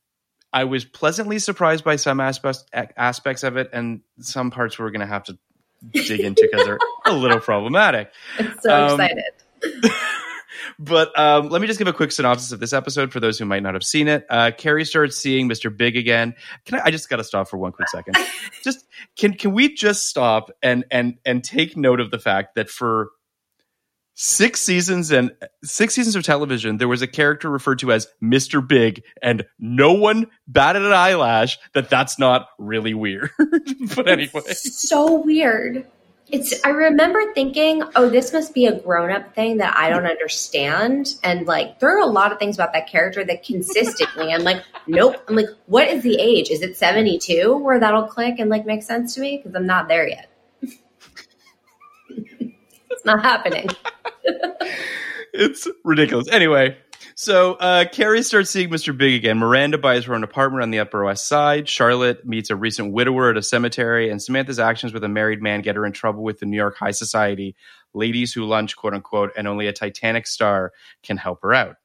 I 0.53 0.65
was 0.65 0.86
pleasantly 0.86 1.39
surprised 1.39 1.83
by 1.83 1.95
some 1.95 2.19
aspects 2.19 2.65
aspects 2.73 3.43
of 3.43 3.57
it, 3.57 3.69
and 3.73 4.01
some 4.19 4.51
parts 4.51 4.77
we're 4.77 4.91
going 4.91 5.01
to 5.01 5.07
have 5.07 5.23
to 5.23 5.38
dig 5.93 6.19
into 6.19 6.47
because 6.51 6.65
they're 6.65 6.79
a 7.05 7.13
little 7.13 7.39
problematic. 7.51 8.12
I'm 8.38 8.53
so 8.62 8.75
Um, 8.93 8.99
excited. 9.01 9.91
But 10.80 11.17
um, 11.17 11.49
let 11.49 11.62
me 11.62 11.67
just 11.67 11.80
give 11.80 11.88
a 11.88 11.93
quick 11.93 12.12
synopsis 12.12 12.51
of 12.51 12.60
this 12.60 12.73
episode 12.73 13.12
for 13.12 13.19
those 13.19 13.38
who 13.39 13.45
might 13.45 13.63
not 13.63 13.73
have 13.73 13.84
seen 13.84 14.08
it. 14.08 14.25
Uh, 14.30 14.51
Carrie 14.56 14.86
starts 14.86 15.17
seeing 15.17 15.49
Mr. 15.49 15.75
Big 15.75 15.97
again. 15.97 16.36
Can 16.65 16.80
I, 16.80 16.86
I 16.86 16.91
just 16.91 17.10
got 17.10 17.17
to 17.17 17.23
stop 17.23 17.47
for 17.47 17.58
one 17.58 17.71
quick 17.71 17.89
second? 17.89 18.15
just 18.63 18.86
can 19.15 19.34
can 19.34 19.53
we 19.53 19.73
just 19.73 20.08
stop 20.08 20.51
and 20.62 20.86
and 20.91 21.17
and 21.25 21.43
take 21.43 21.77
note 21.77 21.99
of 21.99 22.12
the 22.12 22.19
fact 22.19 22.56
that 22.56 22.69
for 22.69 23.10
six 24.19 24.60
seasons 24.60 25.12
and 25.12 25.32
six 25.63 25.93
seasons 25.93 26.15
of 26.15 26.23
television, 26.23 26.77
there 26.77 26.88
was 26.88 27.01
a 27.01 27.08
character 27.08 27.49
referred 27.49 27.80
to 27.80 27.91
as 27.91 28.08
Mr. 28.21 28.67
Big, 28.67 29.03
and 29.21 29.45
no 29.60 29.93
one 29.93 30.27
batted 30.47 30.82
an 30.82 30.91
eyelash 30.91 31.58
that 31.73 31.89
that's 31.89 32.19
not 32.19 32.49
really 32.58 32.93
weird. 32.93 33.30
but 33.95 34.08
anyway, 34.08 34.41
it's 34.47 34.89
so 34.89 35.21
weird. 35.21 35.86
It's 36.29 36.53
I 36.65 36.69
remember 36.69 37.21
thinking, 37.33 37.83
oh, 37.95 38.09
this 38.09 38.33
must 38.33 38.53
be 38.53 38.65
a 38.65 38.77
grown-up 38.77 39.33
thing 39.33 39.57
that 39.57 39.77
I 39.77 39.89
don't 39.89 40.05
understand. 40.05 41.15
And 41.23 41.47
like 41.47 41.79
there 41.79 41.95
are 41.95 42.01
a 42.01 42.05
lot 42.05 42.33
of 42.33 42.39
things 42.39 42.55
about 42.55 42.73
that 42.73 42.87
character 42.87 43.23
that 43.23 43.43
consistently 43.45 44.33
I'm 44.33 44.43
like, 44.43 44.61
nope. 44.87 45.23
I'm 45.29 45.35
like, 45.35 45.49
what 45.67 45.87
is 45.87 46.03
the 46.03 46.19
age? 46.19 46.49
Is 46.49 46.61
it 46.61 46.75
72 46.75 47.57
where 47.57 47.79
that'll 47.79 48.07
click 48.07 48.39
and 48.39 48.49
like 48.49 48.65
make 48.65 48.83
sense 48.83 49.15
to 49.15 49.21
me? 49.21 49.37
Because 49.37 49.55
I'm 49.55 49.65
not 49.65 49.87
there 49.87 50.07
yet. 50.07 50.29
it's 52.09 53.05
not 53.05 53.23
happening. 53.23 53.69
it's 55.33 55.65
ridiculous. 55.85 56.27
Anyway, 56.29 56.77
so 57.15 57.53
uh, 57.55 57.86
Carrie 57.91 58.23
starts 58.23 58.49
seeing 58.49 58.69
Mr. 58.69 58.95
Big 58.95 59.15
again. 59.15 59.38
Miranda 59.38 59.77
buys 59.77 60.05
her 60.05 60.13
an 60.13 60.23
apartment 60.23 60.63
on 60.63 60.71
the 60.71 60.79
Upper 60.79 61.03
West 61.03 61.27
Side. 61.27 61.67
Charlotte 61.67 62.25
meets 62.25 62.49
a 62.49 62.55
recent 62.55 62.93
widower 62.93 63.31
at 63.31 63.38
a 63.38 63.41
cemetery, 63.41 64.10
and 64.10 64.21
Samantha's 64.21 64.60
actions 64.60 64.93
with 64.93 65.03
a 65.03 65.10
married 65.10 65.41
man 65.41 65.62
get 65.62 65.75
her 65.75 65.86
in 65.86 65.93
trouble 65.93 66.23
with 66.23 66.39
the 66.39 66.45
New 66.45 66.57
York 66.57 66.77
high 66.77 66.91
society 66.91 67.55
ladies 67.93 68.33
who 68.33 68.45
lunch, 68.45 68.75
quote 68.75 68.93
unquote, 68.93 69.31
and 69.38 69.47
only 69.47 69.67
a 69.67 69.73
Titanic 69.73 70.27
star 70.27 70.71
can 71.03 71.17
help 71.17 71.41
her 71.41 71.53
out. 71.53 71.77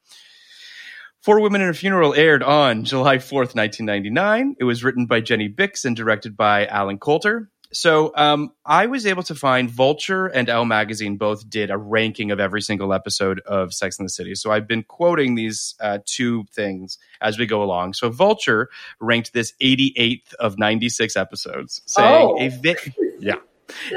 Four 1.22 1.40
Women 1.40 1.60
in 1.60 1.68
a 1.68 1.74
Funeral 1.74 2.14
aired 2.14 2.42
on 2.42 2.82
July 2.82 3.18
4th, 3.18 3.54
1999. 3.54 4.56
It 4.58 4.64
was 4.64 4.82
written 4.82 5.06
by 5.06 5.20
Jenny 5.20 5.46
Bicks 5.46 5.84
and 5.84 5.94
directed 5.94 6.36
by 6.36 6.66
Allen 6.66 6.98
Coulter. 6.98 7.48
So 7.72 8.12
um, 8.16 8.52
I 8.66 8.86
was 8.86 9.06
able 9.06 9.22
to 9.24 9.34
find 9.34 9.70
Vulture 9.70 10.26
and 10.26 10.48
Elle 10.48 10.64
Magazine 10.66 11.16
both 11.16 11.48
did 11.48 11.70
a 11.70 11.76
ranking 11.78 12.30
of 12.30 12.38
every 12.38 12.60
single 12.62 12.92
episode 12.92 13.40
of 13.40 13.72
Sex 13.72 13.98
and 13.98 14.04
the 14.06 14.10
City. 14.10 14.34
So 14.34 14.50
I've 14.52 14.68
been 14.68 14.82
quoting 14.82 15.34
these 15.34 15.74
uh, 15.80 15.98
two 16.04 16.44
things 16.52 16.98
as 17.20 17.38
we 17.38 17.46
go 17.46 17.62
along. 17.62 17.94
So 17.94 18.10
Vulture 18.10 18.68
ranked 19.00 19.32
this 19.32 19.54
88th 19.62 20.34
of 20.34 20.58
96 20.58 21.16
episodes, 21.16 21.80
saying 21.86 22.26
Oh. 22.30 22.36
a 22.38 22.48
va- 22.48 22.92
yeah. 23.20 23.36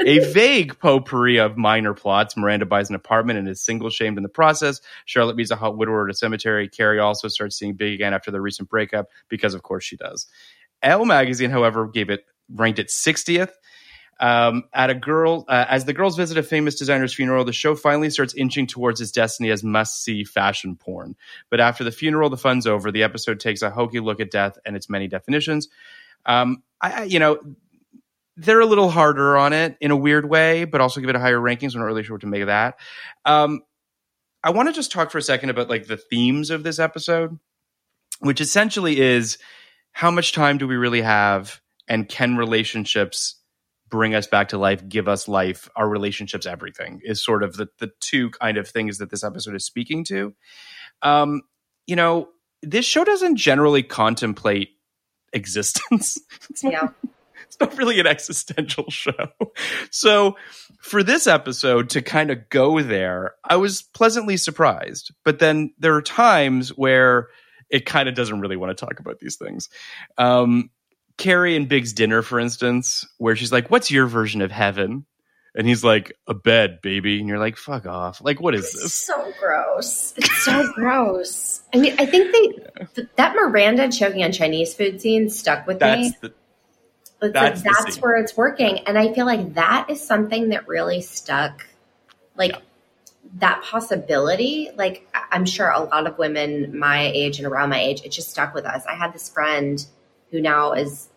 a 0.06 0.20
vague 0.32 0.78
potpourri 0.78 1.36
of 1.38 1.58
minor 1.58 1.92
plots. 1.92 2.34
Miranda 2.34 2.64
buys 2.64 2.88
an 2.88 2.94
apartment 2.94 3.38
and 3.38 3.46
is 3.46 3.60
single 3.60 3.90
shamed 3.90 4.16
in 4.16 4.22
the 4.22 4.28
process. 4.30 4.80
Charlotte 5.04 5.36
meets 5.36 5.50
a 5.50 5.56
hot 5.56 5.76
widower 5.76 6.06
at 6.08 6.10
a 6.10 6.16
cemetery. 6.16 6.66
Carrie 6.68 6.98
also 6.98 7.28
starts 7.28 7.58
seeing 7.58 7.74
Big 7.74 7.92
again 7.92 8.14
after 8.14 8.30
the 8.30 8.40
recent 8.40 8.70
breakup 8.70 9.08
because, 9.28 9.52
of 9.52 9.62
course, 9.62 9.84
she 9.84 9.96
does. 9.96 10.26
Elle 10.82 11.04
magazine, 11.04 11.50
however, 11.50 11.86
gave 11.88 12.08
it 12.10 12.24
ranked 12.52 12.78
at 12.78 12.88
60th. 12.88 13.50
Um, 14.18 14.64
at 14.72 14.88
a 14.88 14.94
girl, 14.94 15.44
uh, 15.46 15.66
as 15.68 15.84
the 15.84 15.92
girls 15.92 16.16
visit 16.16 16.38
a 16.38 16.42
famous 16.42 16.74
designer's 16.76 17.12
funeral, 17.12 17.44
the 17.44 17.52
show 17.52 17.74
finally 17.74 18.08
starts 18.08 18.34
inching 18.34 18.66
towards 18.66 19.00
its 19.00 19.10
destiny 19.10 19.50
as 19.50 19.62
must-see 19.62 20.24
fashion 20.24 20.74
porn. 20.74 21.16
But 21.50 21.60
after 21.60 21.84
the 21.84 21.92
funeral, 21.92 22.30
the 22.30 22.38
fun's 22.38 22.66
over. 22.66 22.90
The 22.90 23.02
episode 23.02 23.40
takes 23.40 23.60
a 23.60 23.68
hokey 23.68 24.00
look 24.00 24.20
at 24.20 24.30
death 24.30 24.56
and 24.64 24.74
its 24.74 24.88
many 24.88 25.06
definitions. 25.06 25.68
Um, 26.24 26.62
I, 26.80 27.04
you 27.04 27.18
know, 27.18 27.38
they're 28.36 28.60
a 28.60 28.66
little 28.66 28.90
harder 28.90 29.36
on 29.36 29.52
it 29.52 29.76
in 29.80 29.90
a 29.90 29.96
weird 29.96 30.28
way, 30.28 30.64
but 30.64 30.80
also 30.80 31.00
give 31.00 31.10
it 31.10 31.16
a 31.16 31.20
higher 31.20 31.38
rankings. 31.38 31.74
I'm 31.74 31.80
not 31.80 31.86
really 31.86 32.02
sure 32.02 32.14
what 32.14 32.20
to 32.22 32.26
make 32.26 32.42
of 32.42 32.48
that. 32.48 32.78
Um, 33.24 33.60
I 34.42 34.50
want 34.50 34.68
to 34.68 34.72
just 34.72 34.92
talk 34.92 35.10
for 35.10 35.18
a 35.18 35.22
second 35.22 35.50
about 35.50 35.68
like 35.68 35.86
the 35.86 35.96
themes 35.96 36.50
of 36.50 36.62
this 36.62 36.78
episode, 36.78 37.38
which 38.20 38.40
essentially 38.40 39.00
is 39.00 39.38
how 39.92 40.10
much 40.10 40.32
time 40.32 40.58
do 40.58 40.68
we 40.68 40.76
really 40.76 41.00
have, 41.00 41.60
and 41.88 42.08
can 42.08 42.36
relationships 42.36 43.36
bring 43.88 44.14
us 44.14 44.26
back 44.26 44.48
to 44.48 44.58
life, 44.58 44.88
give 44.88 45.06
us 45.08 45.28
life? 45.28 45.68
our 45.76 45.88
relationships 45.88 46.46
everything? 46.46 47.00
Is 47.04 47.22
sort 47.22 47.42
of 47.42 47.56
the 47.56 47.68
the 47.78 47.90
two 48.00 48.30
kind 48.30 48.56
of 48.58 48.68
things 48.68 48.98
that 48.98 49.10
this 49.10 49.24
episode 49.24 49.54
is 49.54 49.64
speaking 49.64 50.04
to. 50.04 50.34
Um, 51.02 51.42
you 51.86 51.96
know, 51.96 52.28
this 52.62 52.84
show 52.84 53.04
doesn't 53.04 53.36
generally 53.36 53.82
contemplate 53.82 54.70
existence. 55.32 56.18
It's 56.50 56.64
not 56.64 56.72
Yeah. 56.72 56.88
it's 57.46 57.60
not 57.60 57.76
really 57.78 58.00
an 58.00 58.06
existential 58.06 58.90
show. 58.90 59.28
So 59.90 60.36
for 60.80 61.02
this 61.02 61.26
episode 61.26 61.90
to 61.90 62.02
kind 62.02 62.30
of 62.30 62.48
go 62.48 62.80
there, 62.82 63.34
I 63.44 63.56
was 63.56 63.82
pleasantly 63.82 64.36
surprised. 64.36 65.12
But 65.24 65.38
then 65.38 65.72
there 65.78 65.94
are 65.94 66.02
times 66.02 66.70
where 66.70 67.28
it 67.70 67.86
kind 67.86 68.08
of 68.08 68.14
doesn't 68.14 68.40
really 68.40 68.56
want 68.56 68.76
to 68.76 68.84
talk 68.86 68.98
about 69.00 69.18
these 69.20 69.36
things. 69.36 69.68
Um, 70.18 70.70
Carrie 71.18 71.56
and 71.56 71.68
Big's 71.68 71.92
dinner, 71.92 72.22
for 72.22 72.38
instance, 72.38 73.06
where 73.18 73.36
she's 73.36 73.52
like, 73.52 73.70
What's 73.70 73.90
your 73.90 74.06
version 74.06 74.42
of 74.42 74.50
heaven? 74.50 75.06
And 75.54 75.66
he's 75.66 75.82
like, 75.82 76.12
A 76.28 76.34
bed, 76.34 76.80
baby. 76.82 77.18
And 77.18 77.28
you're 77.28 77.38
like, 77.38 77.56
Fuck 77.56 77.86
off. 77.86 78.20
Like, 78.22 78.40
what 78.40 78.54
is 78.54 78.70
this? 78.72 78.94
so 78.94 79.32
gross. 79.40 80.12
It's 80.16 80.44
so 80.44 80.70
gross. 80.74 81.62
I 81.74 81.78
mean, 81.78 81.94
I 81.98 82.06
think 82.06 82.32
they 82.32 82.84
th- 82.94 83.08
that 83.16 83.34
Miranda 83.34 83.90
choking 83.90 84.22
on 84.24 84.32
Chinese 84.32 84.74
food 84.74 85.00
scene 85.00 85.30
stuck 85.30 85.66
with 85.66 85.78
That's 85.78 86.00
me. 86.00 86.16
the, 86.20 86.32
It's 87.22 87.32
that's 87.32 87.64
like 87.64 87.74
that's 87.74 87.94
scene. 87.94 88.02
where 88.02 88.16
it's 88.16 88.36
working, 88.36 88.80
and 88.80 88.98
I 88.98 89.12
feel 89.14 89.24
like 89.26 89.54
that 89.54 89.88
is 89.88 90.06
something 90.06 90.50
that 90.50 90.68
really 90.68 91.00
stuck. 91.00 91.66
Like 92.36 92.60
that 93.38 93.62
possibility. 93.64 94.68
Like 94.76 95.08
I'm 95.32 95.46
sure 95.46 95.70
a 95.70 95.80
lot 95.80 96.06
of 96.06 96.18
women 96.18 96.78
my 96.78 97.00
age 97.14 97.38
and 97.38 97.46
around 97.46 97.70
my 97.70 97.80
age, 97.80 98.02
it 98.04 98.12
just 98.12 98.30
stuck 98.30 98.54
with 98.54 98.66
us. 98.66 98.84
I 98.86 98.94
had 98.94 99.14
this 99.14 99.30
friend 99.30 99.84
who 100.36 100.42
now 100.42 100.72
is 100.72 101.08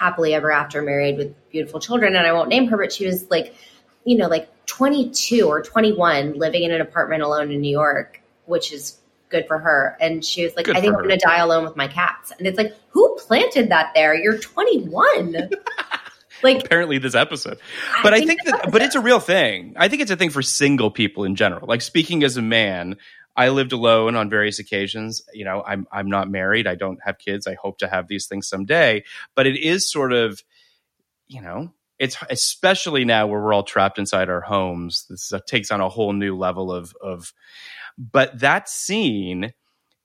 happily 0.00 0.34
ever 0.34 0.50
after 0.50 0.82
married 0.82 1.16
with 1.16 1.50
beautiful 1.50 1.78
children, 1.78 2.16
and 2.16 2.26
I 2.26 2.32
won't 2.32 2.48
name 2.48 2.66
her, 2.66 2.76
but 2.76 2.92
she 2.92 3.06
was 3.06 3.30
like, 3.30 3.54
you 4.04 4.16
know, 4.16 4.26
like 4.26 4.48
22 4.66 5.46
or 5.46 5.62
21, 5.62 6.34
living 6.34 6.64
in 6.64 6.72
an 6.72 6.80
apartment 6.80 7.22
alone 7.22 7.52
in 7.52 7.60
New 7.60 7.70
York, 7.70 8.20
which 8.46 8.72
is 8.72 8.98
good 9.28 9.46
for 9.46 9.58
her. 9.58 9.96
And 10.00 10.24
she 10.24 10.42
was 10.42 10.56
like, 10.56 10.66
Good 10.66 10.76
I 10.76 10.80
think 10.80 10.94
I'm 10.94 11.04
going 11.04 11.16
to 11.16 11.24
die 11.24 11.38
alone 11.38 11.62
with 11.62 11.76
my 11.76 11.86
cats. 11.86 12.32
And 12.36 12.46
it's 12.46 12.58
like, 12.58 12.74
who 12.88 13.16
planted 13.20 13.68
that 13.68 13.92
there? 13.94 14.14
You're 14.14 14.38
21. 14.38 15.50
like, 16.42 16.64
apparently 16.64 16.98
this 16.98 17.14
episode. 17.14 17.58
But 18.02 18.14
I 18.14 18.24
think 18.24 18.42
this 18.42 18.52
that, 18.52 18.72
but 18.72 18.82
it's 18.82 18.96
a 18.96 19.00
real 19.00 19.20
thing. 19.20 19.74
I 19.76 19.86
think 19.86 20.02
it's 20.02 20.10
a 20.10 20.16
thing 20.16 20.30
for 20.30 20.42
single 20.42 20.90
people 20.90 21.22
in 21.22 21.36
general. 21.36 21.68
Like 21.68 21.82
speaking 21.82 22.24
as 22.24 22.36
a 22.36 22.42
man, 22.42 22.96
I 23.36 23.50
lived 23.50 23.72
alone 23.72 24.16
on 24.16 24.28
various 24.30 24.58
occasions. 24.58 25.22
You 25.32 25.44
know, 25.44 25.62
I'm 25.66 25.86
I'm 25.92 26.08
not 26.08 26.30
married. 26.30 26.66
I 26.66 26.74
don't 26.74 26.98
have 27.04 27.18
kids. 27.18 27.46
I 27.46 27.54
hope 27.54 27.78
to 27.78 27.88
have 27.88 28.08
these 28.08 28.26
things 28.26 28.48
someday. 28.48 29.04
But 29.34 29.46
it 29.46 29.56
is 29.58 29.90
sort 29.90 30.12
of, 30.12 30.42
you 31.28 31.40
know, 31.40 31.72
it's 31.98 32.16
especially 32.28 33.04
now 33.04 33.26
where 33.26 33.40
we're 33.40 33.52
all 33.52 33.62
trapped 33.62 33.98
inside 33.98 34.28
our 34.30 34.40
homes. 34.40 35.06
This 35.08 35.32
takes 35.46 35.70
on 35.70 35.80
a 35.80 35.88
whole 35.88 36.12
new 36.12 36.36
level 36.36 36.72
of 36.72 36.94
of. 37.00 37.32
But 37.98 38.40
that 38.40 38.68
scene, 38.68 39.52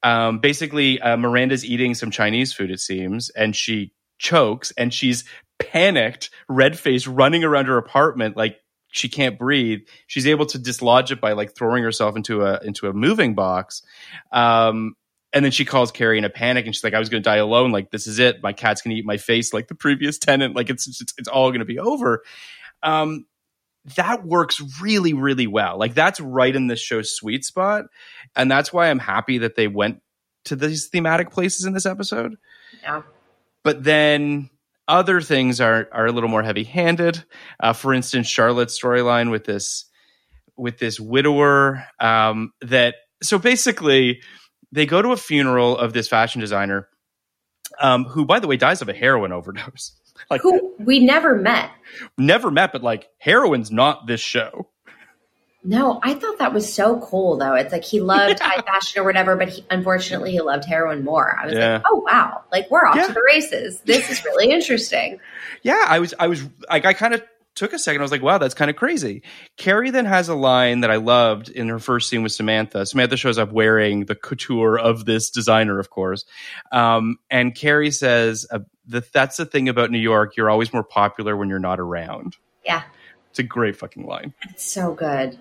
um, 0.03 0.39
basically, 0.39 0.99
uh, 0.99 1.17
Miranda's 1.17 1.65
eating 1.65 1.93
some 1.93 2.11
Chinese 2.11 2.53
food. 2.53 2.71
It 2.71 2.79
seems, 2.79 3.29
and 3.29 3.55
she 3.55 3.93
chokes, 4.19 4.71
and 4.77 4.93
she's 4.93 5.23
panicked, 5.59 6.29
red 6.49 6.77
faced, 6.77 7.07
running 7.07 7.43
around 7.43 7.67
her 7.67 7.77
apartment 7.77 8.35
like 8.35 8.57
she 8.95 9.09
can't 9.09 9.37
breathe. 9.37 9.81
She's 10.07 10.25
able 10.25 10.45
to 10.47 10.57
dislodge 10.57 11.11
it 11.11 11.19
by 11.19 11.33
like 11.33 11.53
throwing 11.53 11.83
herself 11.83 12.15
into 12.15 12.43
a 12.43 12.59
into 12.63 12.87
a 12.87 12.93
moving 12.93 13.35
box. 13.35 13.83
Um, 14.31 14.95
and 15.33 15.43
then 15.43 15.51
she 15.51 15.65
calls 15.65 15.91
Carrie 15.91 16.17
in 16.17 16.23
a 16.23 16.29
panic, 16.29 16.65
and 16.65 16.73
she's 16.73 16.83
like, 16.83 16.93
"I 16.93 16.99
was 16.99 17.09
going 17.09 17.21
to 17.21 17.29
die 17.29 17.37
alone. 17.37 17.73
Like 17.73 17.91
this 17.91 18.07
is 18.07 18.19
it. 18.19 18.41
My 18.41 18.53
cat's 18.53 18.81
going 18.81 18.95
to 18.95 18.99
eat 18.99 19.05
my 19.05 19.17
face, 19.17 19.53
like 19.53 19.67
the 19.67 19.75
previous 19.75 20.17
tenant. 20.17 20.55
Like 20.55 20.69
it's 20.69 20.87
it's, 20.87 21.13
it's 21.17 21.27
all 21.27 21.49
going 21.49 21.59
to 21.59 21.65
be 21.65 21.77
over." 21.77 22.23
Um, 22.81 23.25
that 23.97 24.25
works 24.25 24.61
really 24.81 25.13
really 25.13 25.47
well. 25.47 25.77
Like 25.77 25.93
that's 25.93 26.21
right 26.21 26.55
in 26.55 26.67
this 26.67 26.79
show's 26.79 27.11
sweet 27.11 27.43
spot, 27.43 27.85
and 28.33 28.49
that's 28.49 28.71
why 28.71 28.89
I'm 28.89 28.99
happy 28.99 29.39
that 29.39 29.55
they 29.55 29.67
went 29.67 30.01
to 30.45 30.55
these 30.55 30.87
thematic 30.87 31.31
places 31.31 31.65
in 31.65 31.73
this 31.73 31.87
episode 31.87 32.35
yeah. 32.83 33.01
but 33.63 33.83
then 33.83 34.49
other 34.87 35.21
things 35.21 35.59
are 35.61 35.87
are 35.91 36.05
a 36.05 36.11
little 36.11 36.29
more 36.29 36.43
heavy 36.43 36.63
handed. 36.63 37.23
Uh, 37.59 37.73
for 37.73 37.93
instance, 37.93 38.27
Charlotte's 38.27 38.79
storyline 38.79 39.31
with 39.31 39.45
this 39.45 39.85
with 40.57 40.77
this 40.77 40.99
widower 40.99 41.85
um, 41.99 42.51
that 42.61 42.95
so 43.21 43.37
basically 43.37 44.21
they 44.71 44.85
go 44.85 45.01
to 45.01 45.11
a 45.11 45.17
funeral 45.17 45.77
of 45.77 45.93
this 45.93 46.07
fashion 46.07 46.41
designer 46.41 46.87
um, 47.79 48.05
who, 48.05 48.25
by 48.25 48.39
the 48.39 48.47
way, 48.47 48.57
dies 48.57 48.81
of 48.81 48.89
a 48.89 48.93
heroin 48.93 49.31
overdose. 49.31 49.93
like 50.29 50.41
who 50.41 50.73
we 50.79 50.99
never 50.99 51.35
met. 51.35 51.71
never 52.17 52.51
met, 52.51 52.71
but 52.71 52.83
like 52.83 53.09
heroin's 53.17 53.71
not 53.71 54.07
this 54.07 54.21
show. 54.21 54.67
No, 55.67 55.99
I 56.03 56.13
thought 56.13 56.37
that 56.39 56.53
was 56.53 56.71
so 56.71 56.99
cool 56.99 57.37
though. 57.37 57.55
It's 57.55 57.71
like 57.71 57.83
he 57.83 57.99
loved 58.15 58.39
high 58.39 58.61
fashion 58.61 59.01
or 59.01 59.03
whatever, 59.03 59.35
but 59.35 59.49
he, 59.49 59.65
unfortunately 59.69 60.31
he 60.31 60.39
loved 60.41 60.65
heroin 60.65 61.03
more. 61.03 61.37
I 61.41 61.45
was 61.47 61.55
Yeah. 61.55 61.73
like, 61.73 61.83
oh 61.89 61.95
wow, 62.05 62.43
like 62.51 62.69
we're 62.69 62.85
off 62.85 62.95
Yeah. 62.95 63.07
to 63.07 63.13
the 63.13 63.23
races. 63.25 63.81
This 63.81 64.09
is 64.09 64.23
really 64.23 64.49
interesting. 64.51 65.19
Yeah, 65.63 65.83
I 65.87 65.97
was, 65.97 66.13
I 66.19 66.27
was 66.27 66.43
like, 66.69 66.85
I 66.85 66.93
kind 66.93 67.15
of 67.15 67.23
took 67.55 67.73
a 67.73 67.79
second. 67.79 67.99
I 67.99 68.03
was 68.03 68.11
like, 68.11 68.21
wow, 68.21 68.37
that's 68.37 68.53
kind 68.53 68.69
of 68.69 68.75
crazy. 68.77 69.23
Carrie 69.57 69.89
then 69.89 70.05
has 70.05 70.29
a 70.29 70.35
line 70.35 70.81
that 70.81 70.91
I 70.91 70.97
loved 70.97 71.49
in 71.49 71.69
her 71.69 71.79
first 71.79 72.07
scene 72.07 72.21
with 72.21 72.33
Samantha. 72.33 72.85
Samantha 72.85 73.17
shows 73.17 73.39
up 73.39 73.51
wearing 73.51 74.05
the 74.05 74.13
couture 74.13 74.77
of 74.77 75.05
this 75.05 75.31
designer, 75.31 75.79
of 75.79 75.89
course. 75.89 76.23
Um, 76.71 77.17
and 77.31 77.55
Carrie 77.55 77.89
says, 77.89 78.45
uh, 78.51 78.59
that 78.89 79.11
that's 79.11 79.37
the 79.37 79.45
thing 79.47 79.69
about 79.69 79.89
New 79.89 79.97
York. 79.97 80.37
You're 80.37 80.51
always 80.51 80.71
more 80.71 80.83
popular 80.83 81.35
when 81.35 81.49
you're 81.49 81.57
not 81.57 81.79
around. 81.79 82.35
Yeah, 82.63 82.83
It's 83.31 83.39
a 83.39 83.43
great 83.43 83.75
fucking 83.75 84.05
line. 84.05 84.35
it's 84.51 84.63
so 84.71 84.93
good. 84.93 85.39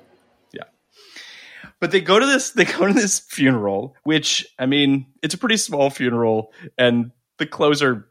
But 1.85 1.91
they 1.91 2.01
go 2.01 2.19
to 2.19 2.25
this, 2.25 2.53
they 2.53 2.65
go 2.65 2.87
to 2.87 2.95
this 2.95 3.19
funeral, 3.19 3.95
which, 4.05 4.47
I 4.59 4.65
mean, 4.65 5.05
it's 5.23 5.35
a 5.35 5.37
pretty 5.37 5.59
small 5.59 5.91
funeral 5.91 6.51
and 6.79 7.11
the 7.37 7.45
clothes 7.45 7.83
are 7.83 8.09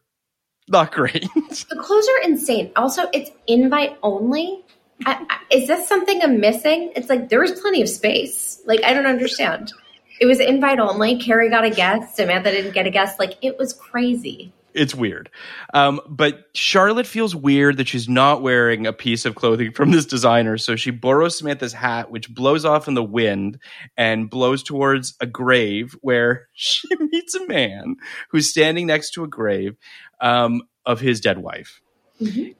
not 0.67 0.91
great. 0.91 1.27
The 1.49 1.81
clothes 1.81 2.07
are 2.07 2.29
insane. 2.29 2.71
Also, 2.75 3.05
it's 3.13 3.31
invite 3.47 3.97
only. 4.03 4.63
I, 5.07 5.25
I, 5.27 5.39
is 5.49 5.67
this 5.67 5.87
something 5.87 6.21
I'm 6.21 6.39
missing? 6.39 6.93
It's 6.95 7.09
like 7.09 7.29
there 7.29 7.39
was 7.39 7.59
plenty 7.61 7.81
of 7.81 7.89
space. 7.89 8.61
Like 8.67 8.83
I 8.83 8.93
don't 8.93 9.07
understand. 9.07 9.73
It 10.21 10.27
was 10.27 10.39
invite 10.39 10.77
only. 10.77 11.17
Carrie 11.17 11.49
got 11.49 11.65
a 11.65 11.71
guest. 11.71 12.15
Samantha 12.15 12.51
didn't 12.51 12.75
get 12.75 12.85
a 12.85 12.91
guest. 12.91 13.17
Like 13.17 13.39
it 13.41 13.57
was 13.57 13.73
crazy. 13.73 14.53
It's 14.73 14.95
weird. 14.95 15.29
Um, 15.73 16.01
but 16.07 16.45
Charlotte 16.53 17.07
feels 17.07 17.35
weird 17.35 17.77
that 17.77 17.87
she's 17.87 18.09
not 18.09 18.41
wearing 18.41 18.87
a 18.87 18.93
piece 18.93 19.25
of 19.25 19.35
clothing 19.35 19.71
from 19.71 19.91
this 19.91 20.05
designer. 20.05 20.57
So 20.57 20.75
she 20.75 20.91
borrows 20.91 21.37
Samantha's 21.37 21.73
hat, 21.73 22.11
which 22.11 22.33
blows 22.33 22.65
off 22.65 22.87
in 22.87 22.93
the 22.93 23.03
wind 23.03 23.59
and 23.97 24.29
blows 24.29 24.63
towards 24.63 25.15
a 25.19 25.25
grave 25.25 25.95
where 26.01 26.47
she 26.53 26.87
meets 26.99 27.35
a 27.35 27.47
man 27.47 27.95
who's 28.29 28.49
standing 28.49 28.87
next 28.87 29.11
to 29.11 29.23
a 29.23 29.27
grave 29.27 29.75
um, 30.19 30.61
of 30.85 30.99
his 30.99 31.21
dead 31.21 31.37
wife. 31.37 31.81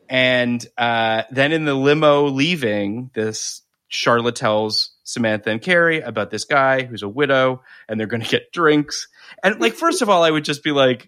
And 0.10 0.65
uh, 0.78 1.23
then 1.32 1.52
in 1.52 1.65
the 1.65 1.76
limo 1.76 2.28
leaving, 2.28 3.12
this 3.13 3.62
Charlotte 3.88 4.36
tells 4.36 4.91
Samantha 5.04 5.52
and 5.52 5.62
Carrie 5.62 6.02
about 6.02 6.32
this 6.32 6.45
guy 6.45 6.84
who's 6.84 7.04
a 7.04 7.10
widow, 7.10 7.62
and 7.88 7.99
they're 7.99 8.08
going 8.08 8.23
to 8.23 8.30
get 8.30 8.52
drinks. 8.52 9.08
And 9.43 9.60
like, 9.62 9.73
first 9.73 10.02
of 10.02 10.10
all, 10.10 10.23
I 10.23 10.32
would 10.32 10.43
just 10.43 10.63
be 10.63 10.71
like, 10.71 11.08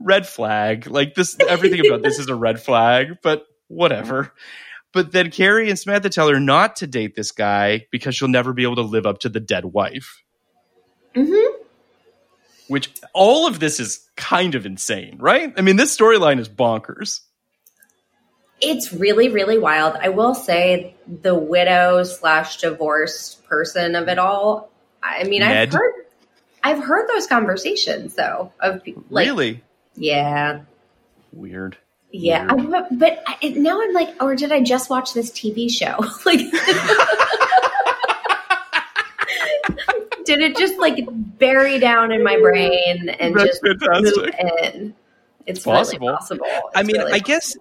red 0.00 0.26
flag. 0.26 0.86
Like 0.86 1.14
this, 1.14 1.36
everything 1.40 1.86
about 1.86 2.02
this 2.02 2.18
is 2.18 2.28
a 2.28 2.34
red 2.34 2.60
flag. 2.60 3.18
But 3.22 3.46
whatever. 3.68 4.32
But 4.92 5.10
then 5.10 5.30
Carrie 5.30 5.70
and 5.70 5.78
Samantha 5.78 6.10
tell 6.10 6.28
her 6.28 6.38
not 6.38 6.76
to 6.76 6.86
date 6.86 7.14
this 7.14 7.32
guy 7.32 7.86
because 7.90 8.14
she'll 8.14 8.28
never 8.28 8.52
be 8.52 8.62
able 8.62 8.76
to 8.76 8.82
live 8.82 9.06
up 9.06 9.20
to 9.20 9.28
the 9.28 9.40
dead 9.40 9.64
wife. 9.64 10.22
Mm-hmm. 11.14 11.62
Which 12.68 12.90
all 13.12 13.46
of 13.46 13.58
this 13.58 13.80
is 13.80 14.08
kind 14.16 14.54
of 14.54 14.66
insane, 14.66 15.16
right? 15.18 15.52
I 15.56 15.62
mean, 15.62 15.76
this 15.76 15.96
storyline 15.96 16.38
is 16.38 16.48
bonkers. 16.48 17.20
It's 18.60 18.92
really, 18.92 19.28
really 19.28 19.58
wild. 19.58 19.96
I 20.00 20.10
will 20.10 20.34
say 20.34 20.94
the 21.06 21.34
widow 21.34 22.04
slash 22.04 22.58
divorced 22.58 23.44
person 23.44 23.96
of 23.96 24.08
it 24.08 24.18
all. 24.18 24.70
I 25.02 25.24
mean, 25.24 25.40
Ned? 25.40 25.68
I've 25.68 25.72
heard, 25.72 25.92
I've 26.62 26.84
heard 26.84 27.08
those 27.08 27.26
conversations 27.26 28.14
though 28.14 28.52
of 28.60 28.82
like, 28.86 29.26
really 29.28 29.64
yeah, 29.94 30.62
weird. 31.32 31.76
Yeah, 32.12 32.46
I, 32.48 32.56
but, 32.56 32.98
but 32.98 33.22
I, 33.26 33.48
now 33.56 33.80
I'm 33.80 33.94
like, 33.94 34.22
or 34.22 34.36
did 34.36 34.52
I 34.52 34.60
just 34.60 34.90
watch 34.90 35.14
this 35.14 35.30
TV 35.30 35.70
show? 35.70 35.96
like, 36.26 36.40
did 40.24 40.40
it 40.40 40.56
just 40.56 40.78
like 40.78 40.98
bury 41.10 41.78
down 41.78 42.12
in 42.12 42.22
my 42.22 42.38
brain 42.38 43.08
and 43.08 43.34
That's 43.34 43.46
just 43.46 43.62
move 43.62 43.80
fantastic. 43.80 44.34
in? 44.74 44.94
It's 45.46 45.64
possible. 45.64 46.08
Really 46.08 46.18
possible. 46.18 46.46
I 46.74 46.82
mean, 46.82 46.98
really 46.98 47.12
I 47.12 47.18
guess 47.18 47.56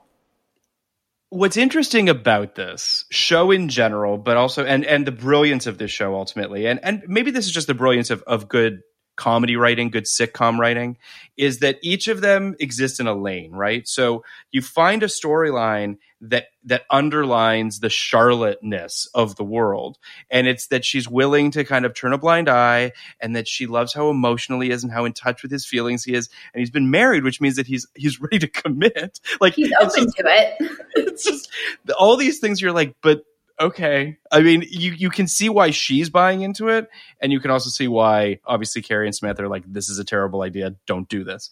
what's 1.30 1.58
interesting 1.58 2.10
about 2.10 2.56
this 2.56 3.06
show 3.10 3.52
in 3.52 3.70
general, 3.70 4.18
but 4.18 4.38
also 4.38 4.66
and 4.66 4.86
and 4.86 5.06
the 5.06 5.12
brilliance 5.12 5.66
of 5.66 5.78
this 5.78 5.92
show 5.92 6.16
ultimately, 6.16 6.68
and 6.68 6.80
and 6.84 7.04
maybe 7.08 7.32
this 7.32 7.46
is 7.46 7.52
just 7.52 7.68
the 7.68 7.74
brilliance 7.74 8.12
of 8.12 8.22
of 8.24 8.48
good 8.48 8.82
comedy 9.16 9.56
writing, 9.56 9.90
good 9.90 10.06
sitcom 10.06 10.58
writing, 10.58 10.98
is 11.38 11.60
that 11.60 11.78
each 11.82 12.08
of 12.08 12.22
them 12.22 12.56
exists 12.60 13.00
in 13.00 13.08
a 13.08 13.14
lane, 13.14 13.52
right? 13.52 13.88
So 13.88 14.24
you 14.52 14.62
find 14.62 15.04
a 15.04 15.08
storyline 15.08 15.98
that 16.22 16.46
that 16.64 16.84
underlines 16.92 17.80
the 17.80 17.90
Charlotte-ness 17.90 19.08
of 19.16 19.36
the 19.36 19.44
world, 19.44 19.98
and 20.30 20.48
it's 20.48 20.68
that 20.68 20.86
she's 20.86 21.10
willing 21.10 21.50
to 21.52 21.64
kind 21.64 21.86
of 21.86 21.96
turn 21.96 22.14
a 22.14 22.18
blind 22.18 22.48
eye, 22.48 22.92
and 23.20 23.36
that 23.36 23.48
she 23.48 23.66
loves 23.66 23.94
how 23.94 24.10
emotional 24.10 24.60
he 24.60 24.70
is 24.70 24.84
and 24.84 24.92
how 24.94 25.06
in 25.06 25.14
touch 25.14 25.42
with 25.42 25.52
his 25.52 25.66
feelings 25.66 26.04
he 26.04 26.14
is, 26.14 26.30
and 26.54 26.60
he's 26.60 26.70
been 26.70 26.92
married, 26.92 27.24
which 27.24 27.42
means 27.42 27.56
that 27.56 27.68
he's 27.68 27.88
he's 27.96 28.22
ready 28.22 28.40
to 28.40 28.48
commit. 28.48 29.20
Like 29.40 29.56
he's 29.56 29.72
open 29.82 30.04
just- 30.04 30.18
to 30.18 30.24
it. 30.26 30.78
it's 30.96 31.24
just 31.24 31.50
all 31.98 32.18
these 32.18 32.40
things 32.40 32.62
you're 32.62 32.72
like 32.72 32.96
but 33.02 33.24
okay. 33.62 34.18
I 34.32 34.42
mean 34.42 34.64
you 34.68 34.92
you 34.92 35.10
can 35.10 35.28
see 35.28 35.50
why 35.50 35.72
she's 35.72 36.10
buying 36.10 36.42
into 36.42 36.68
it 36.70 36.90
and 37.22 37.32
you 37.32 37.40
can 37.40 37.52
also 37.52 37.70
see 37.70 37.88
why 37.88 38.40
obviously 38.46 38.82
carrie 38.82 39.08
and 39.08 39.16
Samantha 39.16 39.44
are 39.44 39.48
like 39.48 39.64
this 39.68 39.90
is 39.90 40.00
a 40.00 40.04
terrible 40.04 40.42
idea. 40.42 40.76
Don't 40.88 41.08
do 41.08 41.24
this. 41.24 41.52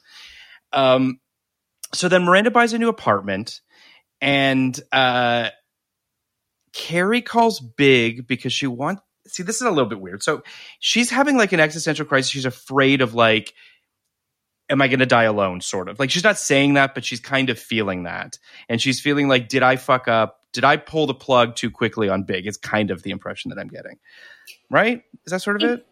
Um 0.74 1.20
so 1.94 2.10
then 2.10 2.24
miranda 2.24 2.52
buys 2.52 2.74
a 2.74 2.80
new 2.80 2.90
apartment 2.90 3.62
and 4.22 4.80
uh 4.92 5.50
carrie 6.74 7.22
calls 7.22 7.60
big 7.60 8.28
because 8.28 8.54
she 8.54 8.68
wants 8.68 9.02
see 9.28 9.44
this 9.44 9.58
is 9.58 9.62
a 9.62 9.72
little 9.72 9.90
bit 9.90 10.02
weird. 10.02 10.24
So 10.24 10.44
she's 10.80 11.10
having 11.10 11.38
like 11.38 11.54
an 11.54 11.60
existential 11.60 12.06
crisis. 12.06 12.32
She's 12.32 12.46
afraid 12.46 13.02
of 13.02 13.14
like 13.14 13.54
am 14.70 14.82
I 14.82 14.88
going 14.88 15.00
to 15.00 15.06
die 15.06 15.24
alone? 15.24 15.62
Sort 15.62 15.90
of 15.90 16.00
like 16.00 16.10
she's 16.12 16.24
not 16.24 16.38
saying 16.38 16.76
that, 16.76 16.94
but 16.94 17.04
she's 17.04 17.20
kind 17.20 17.50
of 17.50 17.58
feeling 17.60 18.04
that. 18.04 18.38
And 18.68 18.82
she's 18.82 19.00
feeling 19.00 19.28
like, 19.28 19.50
did 19.50 19.64
I 19.64 19.76
fuck 19.76 20.08
up? 20.08 20.42
Did 20.54 20.64
I 20.64 20.78
pull 20.78 21.06
the 21.08 21.14
plug 21.14 21.56
too 21.56 21.70
quickly 21.70 22.10
on 22.10 22.24
big? 22.24 22.48
It's 22.48 22.58
kind 22.58 22.90
of 22.92 23.04
the 23.04 23.12
impression 23.12 23.50
that 23.50 23.60
I'm 23.60 23.68
getting. 23.68 23.98
Right? 24.70 25.04
Is 25.26 25.32
that 25.32 25.42
sort 25.42 25.62
of 25.62 25.70
it? 25.70 25.86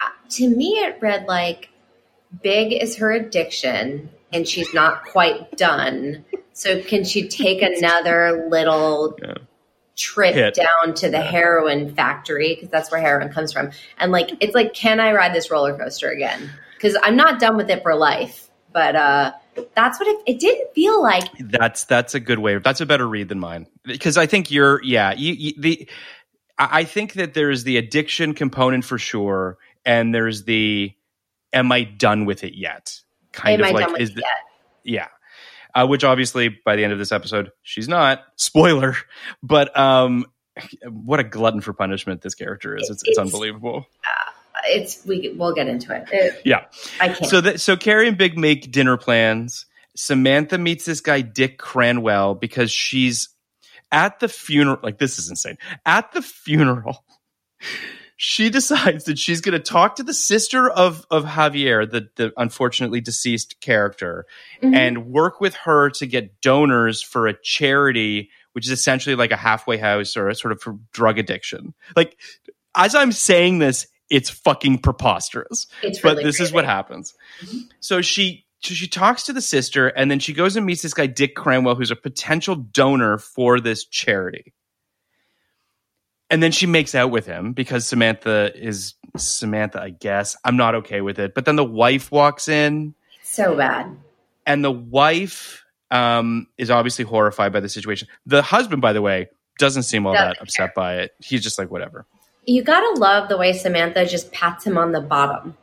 Uh, 0.00 0.08
to 0.30 0.48
me, 0.48 0.72
it 0.78 0.98
read 1.00 1.26
like 1.26 1.68
big 2.42 2.72
is 2.72 2.96
her 2.96 3.12
addiction 3.12 4.10
and 4.32 4.46
she's 4.48 4.74
not 4.74 5.04
quite 5.04 5.56
done. 5.56 6.24
So 6.52 6.82
can 6.82 7.04
she 7.04 7.28
take 7.28 7.62
another 7.78 8.46
little 8.50 9.16
Yeah. 9.22 9.34
trip 9.96 10.34
Hit. 10.34 10.54
down 10.54 10.94
to 10.96 11.08
the 11.08 11.20
heroin 11.20 11.94
factory 11.94 12.54
because 12.54 12.68
that's 12.68 12.90
where 12.90 13.00
heroin 13.00 13.32
comes 13.32 13.52
from? 13.52 13.70
And 13.98 14.12
like 14.12 14.30
it's 14.40 14.54
like, 14.54 14.74
can 14.74 15.00
I 15.00 15.12
ride 15.12 15.34
this 15.34 15.50
roller 15.50 15.76
coaster 15.78 16.10
again? 16.10 16.50
Because 16.84 16.98
I'm 17.02 17.16
not 17.16 17.40
done 17.40 17.56
with 17.56 17.70
it 17.70 17.82
for 17.82 17.94
life. 17.94 18.50
But 18.72 18.94
uh 18.94 19.32
that's 19.74 19.98
what 19.98 20.08
it, 20.08 20.18
it 20.26 20.40
didn't 20.40 20.74
feel 20.74 21.02
like. 21.02 21.24
That's 21.38 21.84
that's 21.84 22.14
a 22.14 22.20
good 22.20 22.40
way. 22.40 22.58
That's 22.58 22.80
a 22.80 22.86
better 22.86 23.08
read 23.08 23.28
than 23.28 23.40
mine 23.40 23.66
because 23.84 24.18
I 24.18 24.26
think 24.26 24.50
you're 24.50 24.82
yeah. 24.82 25.14
You, 25.14 25.32
you, 25.32 25.52
the 25.56 25.88
I 26.58 26.84
think 26.84 27.14
that 27.14 27.34
there's 27.34 27.64
the 27.64 27.78
addiction 27.78 28.34
component 28.34 28.84
for 28.84 28.98
sure, 28.98 29.58
and 29.84 30.14
there's 30.14 30.44
the 30.44 30.92
am 31.52 31.72
I 31.72 31.84
done 31.84 32.26
with 32.26 32.44
it 32.44 32.54
yet? 32.54 33.00
Kind 33.32 33.62
Am 33.62 33.74
of 33.74 33.80
I 33.80 33.86
like 33.86 34.00
is 34.00 34.14
the, 34.14 34.24
yeah 34.84 35.08
uh, 35.74 35.86
which 35.86 36.04
obviously 36.04 36.48
by 36.48 36.76
the 36.76 36.84
end 36.84 36.92
of 36.92 36.98
this 36.98 37.10
episode 37.10 37.50
she's 37.62 37.88
not 37.88 38.22
spoiler 38.36 38.96
but 39.42 39.76
um 39.76 40.26
what 40.88 41.18
a 41.18 41.24
glutton 41.24 41.60
for 41.60 41.72
punishment 41.72 42.20
this 42.20 42.34
character 42.34 42.76
is 42.76 42.88
it's, 42.88 43.02
it's, 43.02 43.08
It's- 43.08 43.18
unbelievable 43.18 43.86
It's 44.66 45.04
we 45.06 45.34
we'll 45.36 45.54
get 45.54 45.66
into 45.68 45.94
it. 45.94 46.04
It- 46.12 46.42
yeah 46.44 46.64
I 47.00 47.08
can't. 47.08 47.26
so 47.26 47.40
that 47.40 47.60
so 47.60 47.76
carrie 47.76 48.08
and 48.08 48.16
big 48.18 48.36
make 48.38 48.70
dinner 48.72 48.96
plans 48.96 49.66
samantha 49.96 50.58
meets 50.58 50.84
this 50.84 51.00
guy 51.00 51.20
dick 51.20 51.58
cranwell 51.58 52.38
because 52.40 52.70
she's 52.72 53.28
at 53.92 54.18
the 54.20 54.28
funeral 54.28 54.78
like 54.82 54.98
this 54.98 55.18
is 55.18 55.30
insane 55.30 55.56
at 55.86 56.10
the 56.12 56.20
funeral 56.22 57.04
she 58.16 58.48
decides 58.50 59.04
that 59.04 59.18
she's 59.18 59.40
going 59.40 59.52
to 59.52 59.58
talk 59.58 59.96
to 59.96 60.02
the 60.02 60.14
sister 60.14 60.68
of 60.70 61.04
of 61.10 61.24
javier 61.24 61.88
the 61.88 62.08
the 62.16 62.32
unfortunately 62.36 63.00
deceased 63.00 63.60
character 63.60 64.26
Mhm. 64.62 64.74
and 64.74 65.06
work 65.06 65.40
with 65.40 65.54
her 65.64 65.90
to 65.90 66.06
get 66.06 66.40
donors 66.40 67.02
for 67.02 67.26
a 67.26 67.34
charity, 67.40 68.30
which 68.52 68.66
is 68.66 68.72
essentially 68.72 69.16
like 69.16 69.32
a 69.32 69.36
halfway 69.36 69.76
house 69.78 70.16
or 70.16 70.28
a 70.28 70.34
sort 70.34 70.52
of 70.52 70.62
drug 70.92 71.18
addiction. 71.18 71.74
Like, 71.96 72.16
as 72.76 72.94
I'm 72.94 73.12
saying 73.12 73.58
this, 73.58 73.86
it's 74.10 74.30
fucking 74.30 74.78
preposterous. 74.78 75.66
it's 75.82 76.00
But 76.00 76.12
really 76.16 76.24
this 76.24 76.40
is 76.40 76.52
what 76.52 76.64
crazy. 76.64 76.72
happens. 76.74 77.14
So 77.80 78.00
she 78.02 78.44
so 78.60 78.72
she 78.74 78.86
talks 78.88 79.24
to 79.24 79.32
the 79.34 79.42
sister, 79.42 79.88
and 79.88 80.10
then 80.10 80.18
she 80.20 80.32
goes 80.32 80.56
and 80.56 80.64
meets 80.64 80.80
this 80.82 80.94
guy 80.94 81.06
Dick 81.06 81.36
Cranwell, 81.36 81.76
who's 81.76 81.90
a 81.90 81.96
potential 81.96 82.54
donor 82.54 83.18
for 83.18 83.60
this 83.60 83.84
charity. 83.84 84.54
And 86.30 86.42
then 86.42 86.50
she 86.52 86.66
makes 86.66 86.94
out 86.94 87.10
with 87.10 87.26
him 87.26 87.52
because 87.52 87.86
Samantha 87.86 88.50
is 88.54 88.94
Samantha, 89.16 89.80
I 89.82 89.90
guess. 89.90 90.36
I'm 90.44 90.56
not 90.56 90.74
okay 90.76 91.00
with 91.02 91.18
it. 91.18 91.34
But 91.34 91.44
then 91.44 91.56
the 91.56 91.64
wife 91.64 92.10
walks 92.10 92.48
in 92.48 92.94
So 93.22 93.54
bad. 93.56 93.94
and 94.46 94.64
the 94.64 94.70
wife 94.72 95.62
um, 95.90 96.46
is 96.56 96.70
obviously 96.70 97.04
horrified 97.04 97.52
by 97.52 97.60
the 97.60 97.68
situation. 97.68 98.08
The 98.26 98.42
husband, 98.42 98.80
by 98.80 98.94
the 98.94 99.02
way, 99.02 99.28
doesn't 99.58 99.82
seem 99.84 100.06
all 100.06 100.14
Doesn't 100.14 100.28
that 100.38 100.42
upset 100.42 100.74
by 100.74 100.96
it. 100.96 101.12
He's 101.22 101.42
just 101.42 101.58
like, 101.58 101.70
whatever. 101.70 102.06
You 102.46 102.62
gotta 102.62 102.98
love 102.98 103.28
the 103.28 103.36
way 103.36 103.52
Samantha 103.52 104.06
just 104.06 104.32
pats 104.32 104.66
him 104.66 104.76
on 104.76 104.92
the 104.92 105.00
bottom 105.00 105.56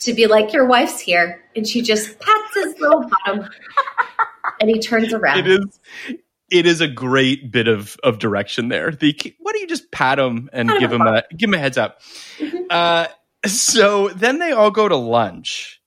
to 0.00 0.12
be 0.12 0.26
like, 0.26 0.52
"Your 0.52 0.66
wife's 0.66 1.00
here," 1.00 1.42
and 1.54 1.66
she 1.66 1.82
just 1.82 2.18
pats 2.18 2.54
his 2.54 2.78
little 2.80 3.08
bottom, 3.08 3.48
and 4.60 4.70
he 4.70 4.78
turns 4.78 5.12
around. 5.12 5.40
It 5.40 5.46
is. 5.48 5.80
It 6.48 6.66
is 6.66 6.80
a 6.80 6.88
great 6.88 7.50
bit 7.50 7.68
of 7.68 7.96
of 8.02 8.18
direction 8.18 8.68
there. 8.68 8.90
The 8.90 9.14
why 9.38 9.52
don't 9.52 9.60
you 9.60 9.66
just 9.66 9.90
pat 9.90 10.18
him 10.18 10.48
and 10.52 10.68
Pat 10.68 10.80
give 10.80 10.92
him 10.92 11.02
a 11.02 11.22
give 11.36 11.48
him 11.48 11.54
a 11.54 11.58
heads 11.58 11.78
up. 11.78 12.00
Uh, 12.70 13.06
so 13.44 14.08
then 14.08 14.38
they 14.38 14.52
all 14.52 14.70
go 14.70 14.88
to 14.88 14.96
lunch, 14.96 15.80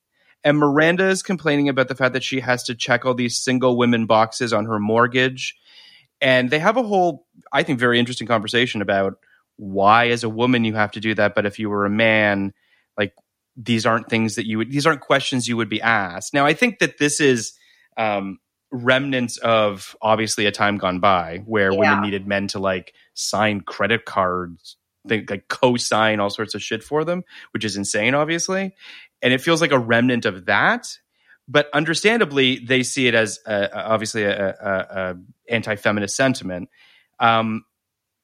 and 0.43 0.57
Miranda 0.57 1.07
is 1.07 1.23
complaining 1.23 1.69
about 1.69 1.87
the 1.87 1.95
fact 1.95 2.13
that 2.13 2.23
she 2.23 2.39
has 2.39 2.63
to 2.63 2.75
check 2.75 3.05
all 3.05 3.13
these 3.13 3.37
single 3.37 3.77
women 3.77 4.05
boxes 4.05 4.53
on 4.53 4.65
her 4.65 4.79
mortgage, 4.79 5.55
and 6.21 6.49
they 6.49 6.59
have 6.59 6.77
a 6.77 6.83
whole, 6.83 7.25
I 7.51 7.63
think, 7.63 7.79
very 7.79 7.99
interesting 7.99 8.27
conversation 8.27 8.81
about 8.81 9.17
why, 9.59 10.07
as 10.07 10.23
a 10.23 10.29
woman, 10.29 10.63
you 10.63 10.73
have 10.75 10.91
to 10.91 10.99
do 10.99 11.13
that, 11.15 11.35
but 11.35 11.45
if 11.45 11.59
you 11.59 11.69
were 11.69 11.85
a 11.85 11.89
man, 11.89 12.53
like 12.97 13.13
these 13.57 13.85
aren't 13.85 14.09
things 14.09 14.35
that 14.35 14.47
you 14.47 14.57
would, 14.59 14.71
these 14.71 14.87
aren't 14.87 15.01
questions 15.01 15.47
you 15.47 15.57
would 15.57 15.69
be 15.69 15.81
asked. 15.81 16.33
Now, 16.33 16.45
I 16.45 16.53
think 16.53 16.79
that 16.79 16.97
this 16.97 17.19
is. 17.21 17.53
Um, 17.97 18.39
remnants 18.71 19.37
of 19.37 19.95
obviously 19.99 20.45
a 20.45 20.51
time 20.51 20.77
gone 20.77 20.99
by 20.99 21.41
where 21.47 21.71
Yeah. 21.73 21.79
women 21.79 22.01
needed 22.01 22.27
men 22.27 22.47
to 22.49 22.59
like 22.59 22.93
sign 23.15 23.61
credit 23.61 24.05
cards 24.05 24.77
think 25.07 25.27
like 25.31 25.47
co-sign 25.47 26.19
all 26.19 26.29
sorts 26.29 26.53
of 26.53 26.61
shit 26.61 26.83
for 26.83 27.03
them 27.03 27.23
which 27.51 27.65
is 27.65 27.75
insane 27.77 28.13
obviously 28.13 28.75
and 29.23 29.33
it 29.33 29.41
feels 29.41 29.59
like 29.59 29.71
a 29.71 29.79
remnant 29.79 30.25
of 30.25 30.45
that 30.45 30.85
but 31.47 31.67
understandably 31.73 32.59
they 32.59 32.83
see 32.83 33.07
it 33.07 33.15
as 33.15 33.39
uh, 33.47 33.69
obviously 33.73 34.21
a, 34.23 34.49
a, 34.49 34.53
a 34.71 35.15
anti-feminist 35.49 36.15
sentiment 36.15 36.69
um, 37.19 37.65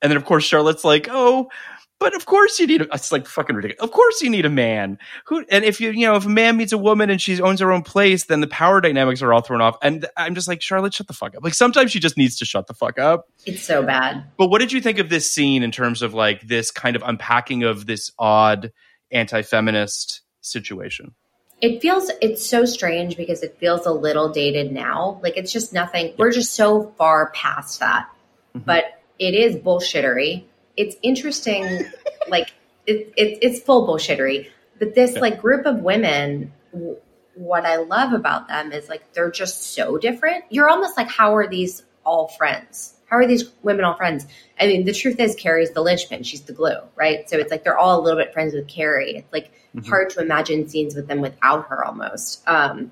and 0.05 0.11
then 0.11 0.17
of 0.17 0.25
course 0.25 0.43
charlotte's 0.43 0.83
like 0.83 1.07
oh 1.09 1.49
but 1.97 2.13
of 2.13 2.25
course 2.25 2.59
you 2.59 2.67
need 2.67 2.81
a, 2.81 2.87
it's 2.93 3.11
like 3.11 3.25
fucking 3.25 3.55
ridiculous 3.55 3.83
of 3.83 3.91
course 3.91 4.21
you 4.21 4.29
need 4.29 4.45
a 4.45 4.49
man 4.49 4.99
who 5.25 5.43
and 5.49 5.65
if 5.65 5.81
you 5.81 5.89
you 5.91 6.05
know 6.05 6.15
if 6.15 6.25
a 6.25 6.29
man 6.29 6.57
meets 6.57 6.71
a 6.71 6.77
woman 6.77 7.09
and 7.09 7.21
she 7.21 7.41
owns 7.41 7.59
her 7.59 7.71
own 7.71 7.81
place 7.81 8.25
then 8.25 8.41
the 8.41 8.47
power 8.47 8.79
dynamics 8.81 9.21
are 9.21 9.33
all 9.33 9.41
thrown 9.41 9.61
off 9.61 9.77
and 9.81 10.05
i'm 10.15 10.35
just 10.35 10.47
like 10.47 10.61
charlotte 10.61 10.93
shut 10.93 11.07
the 11.07 11.13
fuck 11.13 11.35
up 11.35 11.43
like 11.43 11.53
sometimes 11.53 11.91
she 11.91 11.99
just 11.99 12.17
needs 12.17 12.35
to 12.35 12.45
shut 12.45 12.67
the 12.67 12.73
fuck 12.73 12.99
up 12.99 13.27
It's 13.45 13.63
so 13.63 13.81
bad. 13.81 14.23
but 14.37 14.49
what 14.49 14.59
did 14.59 14.71
you 14.71 14.81
think 14.81 14.99
of 14.99 15.09
this 15.09 15.31
scene 15.31 15.63
in 15.63 15.71
terms 15.71 16.01
of 16.01 16.13
like 16.13 16.41
this 16.41 16.69
kind 16.69 16.95
of 16.95 17.01
unpacking 17.03 17.63
of 17.63 17.85
this 17.87 18.11
odd 18.19 18.71
anti-feminist 19.11 20.21
situation? 20.41 21.13
It 21.61 21.81
feels 21.81 22.11
it's 22.21 22.45
so 22.45 22.65
strange 22.65 23.17
because 23.17 23.41
it 23.41 23.57
feels 23.59 23.85
a 23.85 23.91
little 23.91 24.29
dated 24.29 24.71
now. 24.71 25.19
Like 25.23 25.37
it's 25.37 25.51
just 25.51 25.73
nothing. 25.73 26.13
We're 26.17 26.31
just 26.31 26.53
so 26.53 26.93
far 26.97 27.31
past 27.31 27.79
that. 27.79 28.07
Mm-hmm. 28.55 28.65
But 28.65 28.94
it 29.19 29.33
is 29.33 29.55
bullshittery. 29.55 30.43
It's 30.77 30.95
interesting. 31.01 31.63
like 32.29 32.53
it, 32.87 33.13
it, 33.17 33.39
it's 33.41 33.59
full 33.61 33.87
bullshittery. 33.87 34.49
But 34.79 34.93
this 34.95 35.15
like 35.15 35.41
group 35.41 35.65
of 35.65 35.79
women, 35.79 36.51
w- 36.73 36.97
what 37.35 37.65
I 37.65 37.77
love 37.77 38.13
about 38.13 38.47
them 38.47 38.71
is 38.71 38.89
like 38.89 39.13
they're 39.13 39.31
just 39.31 39.73
so 39.73 39.97
different. 39.97 40.43
You're 40.49 40.69
almost 40.69 40.97
like, 40.97 41.07
how 41.09 41.35
are 41.35 41.47
these 41.47 41.83
all 42.05 42.27
friends? 42.27 42.93
How 43.09 43.17
are 43.17 43.27
these 43.27 43.51
women 43.61 43.85
all 43.85 43.95
friends? 43.95 44.25
I 44.59 44.67
mean, 44.67 44.83
the 44.85 44.91
truth 44.93 45.19
is, 45.19 45.35
Carrie's 45.35 45.71
the 45.71 45.81
linchpin. 45.81 46.23
She's 46.23 46.41
the 46.41 46.53
glue, 46.53 46.77
right? 46.95 47.29
So 47.29 47.37
it's 47.37 47.51
like 47.51 47.63
they're 47.63 47.77
all 47.77 47.99
a 47.99 48.01
little 48.01 48.19
bit 48.19 48.33
friends 48.33 48.53
with 48.53 48.67
Carrie. 48.67 49.17
It's 49.17 49.31
like 49.31 49.51
hard 49.87 50.09
to 50.11 50.21
imagine 50.21 50.67
scenes 50.67 50.95
with 50.95 51.07
them 51.07 51.21
without 51.21 51.67
her 51.67 51.85
almost. 51.85 52.41
Um, 52.47 52.91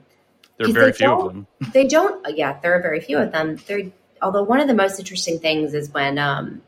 There 0.57 0.69
are 0.69 0.73
very 0.73 0.93
few 0.93 1.11
of 1.11 1.33
them. 1.33 1.47
they 1.73 1.87
don't 1.87 2.37
yeah 2.37 2.59
there 2.61 2.73
are 2.77 2.81
very 2.81 2.99
few 2.99 3.17
of 3.17 3.31
them 3.31 3.57
they're 3.67 3.91
although 4.23 4.43
one 4.43 4.59
of 4.59 4.67
the 4.67 4.73
most 4.73 4.97
interesting 4.99 5.37
things 5.39 5.73
is 5.73 5.89
when 5.91 6.17
um 6.17 6.61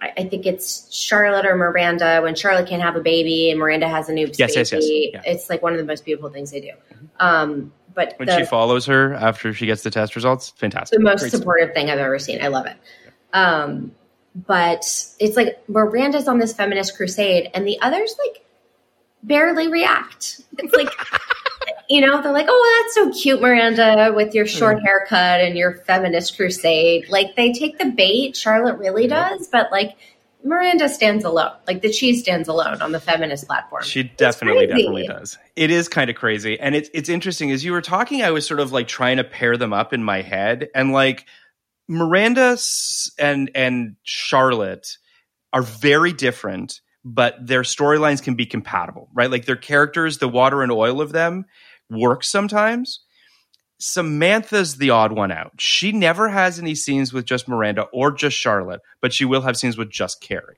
I, 0.00 0.12
I 0.18 0.24
think 0.28 0.44
it's 0.46 0.92
Charlotte 0.94 1.46
or 1.46 1.56
Miranda 1.56 2.20
when 2.22 2.34
Charlotte 2.34 2.68
can't 2.68 2.82
have 2.82 2.96
a 2.96 3.00
baby 3.00 3.50
and 3.50 3.58
Miranda 3.60 3.88
has 3.88 4.08
a 4.08 4.12
new 4.12 4.26
Yes, 4.36 4.54
baby. 4.54 4.54
yes, 4.56 4.72
yes. 4.72 4.84
Yeah. 5.14 5.22
It's 5.24 5.48
like 5.48 5.62
one 5.62 5.72
of 5.72 5.78
the 5.78 5.84
most 5.86 6.04
beautiful 6.04 6.28
things 6.30 6.50
they 6.50 6.60
do. 6.60 6.72
Um, 7.20 7.72
but 7.94 8.12
When 8.18 8.26
the, 8.26 8.36
she 8.38 8.44
follows 8.44 8.84
her 8.86 9.14
after 9.14 9.54
she 9.54 9.64
gets 9.64 9.82
the 9.82 9.90
test 9.90 10.14
results, 10.16 10.50
fantastic. 10.50 10.98
the 10.98 11.02
most 11.02 11.20
Great 11.20 11.32
supportive 11.32 11.72
thing 11.72 11.88
I've 11.88 11.98
ever 11.98 12.18
seen. 12.18 12.42
I 12.44 12.48
love 12.48 12.66
it. 12.66 12.76
Um, 13.32 13.92
but 14.34 14.80
it's 15.18 15.34
like 15.34 15.66
Miranda's 15.66 16.28
on 16.28 16.38
this 16.38 16.52
feminist 16.52 16.94
crusade, 16.94 17.50
and 17.54 17.66
the 17.66 17.80
others 17.80 18.14
like 18.22 18.44
barely 19.22 19.68
react. 19.68 20.42
It's 20.58 20.74
like, 20.74 20.90
you 21.88 22.00
know, 22.00 22.20
they're 22.22 22.32
like, 22.32 22.46
"Oh, 22.48 22.82
that's 22.84 22.94
so 22.94 23.22
cute, 23.22 23.40
Miranda, 23.40 24.12
with 24.14 24.34
your 24.34 24.46
short 24.46 24.80
haircut 24.84 25.40
and 25.40 25.56
your 25.56 25.74
feminist 25.86 26.36
crusade." 26.36 27.08
Like 27.08 27.36
they 27.36 27.52
take 27.52 27.78
the 27.78 27.86
bait. 27.86 28.36
Charlotte 28.36 28.78
really 28.78 29.06
does, 29.06 29.48
but 29.48 29.70
like 29.70 29.96
Miranda 30.46 30.88
stands 30.88 31.24
alone. 31.24 31.52
Like 31.66 31.82
the 31.82 31.90
cheese 31.90 32.20
stands 32.20 32.48
alone 32.48 32.80
on 32.80 32.92
the 32.92 33.00
feminist 33.00 33.46
platform. 33.46 33.82
She 33.82 34.04
definitely, 34.04 34.66
definitely 34.66 35.06
does. 35.06 35.38
It 35.56 35.70
is 35.70 35.88
kind 35.88 36.08
of 36.08 36.16
crazy, 36.16 36.58
and 36.58 36.74
it's 36.74 36.88
it's 36.94 37.08
interesting. 37.08 37.50
As 37.50 37.64
you 37.64 37.72
were 37.72 37.82
talking, 37.82 38.22
I 38.22 38.30
was 38.30 38.46
sort 38.46 38.60
of 38.60 38.72
like 38.72 38.88
trying 38.88 39.16
to 39.16 39.24
pair 39.24 39.56
them 39.56 39.72
up 39.72 39.92
in 39.92 40.02
my 40.02 40.22
head, 40.22 40.68
and 40.74 40.92
like 40.92 41.26
Miranda 41.88 42.56
and 43.18 43.50
and 43.54 43.96
Charlotte 44.04 44.98
are 45.52 45.62
very 45.62 46.12
different, 46.12 46.80
but 47.04 47.34
their 47.44 47.62
storylines 47.62 48.22
can 48.22 48.34
be 48.34 48.46
compatible, 48.46 49.08
right? 49.14 49.30
Like 49.30 49.46
their 49.46 49.56
characters, 49.56 50.18
the 50.18 50.28
water 50.28 50.62
and 50.62 50.70
oil 50.70 51.00
of 51.00 51.12
them 51.12 51.46
works 51.90 52.28
sometimes. 52.28 53.00
Samantha's 53.78 54.76
the 54.76 54.90
odd 54.90 55.12
one 55.12 55.30
out. 55.30 55.52
She 55.58 55.92
never 55.92 56.28
has 56.28 56.58
any 56.58 56.74
scenes 56.74 57.12
with 57.12 57.26
just 57.26 57.46
Miranda 57.46 57.82
or 57.92 58.10
just 58.10 58.36
Charlotte, 58.36 58.80
but 59.00 59.12
she 59.12 59.24
will 59.24 59.42
have 59.42 59.56
scenes 59.56 59.76
with 59.76 59.90
just 59.90 60.20
Carrie. 60.20 60.56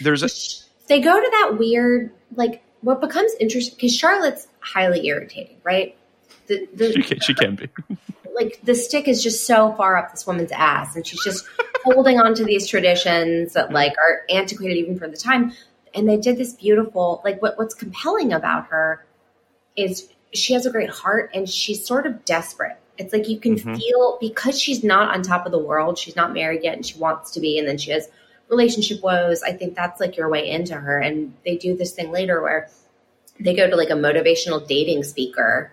There's 0.00 0.22
a 0.22 0.28
they 0.86 1.00
go 1.00 1.20
to 1.20 1.30
that 1.30 1.58
weird 1.58 2.12
like 2.36 2.62
what 2.82 3.00
becomes 3.00 3.32
interesting 3.40 3.74
because 3.76 3.94
Charlotte's 3.94 4.46
highly 4.60 5.06
irritating, 5.06 5.56
right? 5.64 5.96
The, 6.46 6.66
the, 6.74 6.92
she 6.92 7.02
can, 7.02 7.20
she 7.20 7.34
can 7.34 7.56
be. 7.56 7.68
like 8.34 8.60
the 8.62 8.74
stick 8.74 9.08
is 9.08 9.22
just 9.22 9.46
so 9.46 9.72
far 9.74 9.96
up 9.96 10.12
this 10.12 10.26
woman's 10.26 10.52
ass 10.52 10.94
and 10.94 11.06
she's 11.06 11.22
just 11.24 11.44
holding 11.84 12.20
on 12.20 12.34
to 12.34 12.44
these 12.44 12.66
traditions 12.68 13.54
that 13.54 13.72
like 13.72 13.94
are 13.98 14.22
antiquated 14.30 14.78
even 14.78 14.98
for 14.98 15.08
the 15.08 15.16
time 15.16 15.52
and 15.94 16.08
they 16.08 16.16
did 16.16 16.38
this 16.38 16.52
beautiful 16.54 17.20
like 17.24 17.42
what, 17.42 17.58
what's 17.58 17.74
compelling 17.74 18.32
about 18.32 18.68
her 18.68 19.04
is 19.76 20.08
she 20.34 20.52
has 20.52 20.66
a 20.66 20.70
great 20.70 20.90
heart 20.90 21.30
and 21.34 21.48
she's 21.48 21.84
sort 21.86 22.06
of 22.06 22.24
desperate 22.24 22.76
it's 22.98 23.12
like 23.12 23.28
you 23.28 23.38
can 23.38 23.54
Mhm. 23.56 23.76
feel 23.78 24.18
because 24.20 24.60
she's 24.60 24.82
not 24.84 25.14
on 25.14 25.22
top 25.22 25.46
of 25.46 25.52
the 25.52 25.58
world 25.58 25.98
she's 25.98 26.16
not 26.16 26.32
married 26.32 26.62
yet 26.64 26.74
and 26.76 26.84
she 26.84 26.98
wants 26.98 27.30
to 27.32 27.40
be 27.40 27.58
and 27.58 27.66
then 27.68 27.78
she 27.78 27.90
has 27.90 28.08
relationship 28.48 29.02
woes 29.02 29.42
i 29.42 29.52
think 29.52 29.74
that's 29.74 30.00
like 30.00 30.16
your 30.16 30.28
way 30.28 30.48
into 30.48 30.74
her 30.74 30.98
and 30.98 31.32
they 31.44 31.56
do 31.56 31.76
this 31.76 31.92
thing 31.92 32.10
later 32.10 32.42
where 32.42 32.68
they 33.40 33.54
go 33.54 33.68
to 33.70 33.76
like 33.76 33.90
a 33.90 33.94
motivational 33.94 34.66
dating 34.66 35.02
speaker 35.04 35.70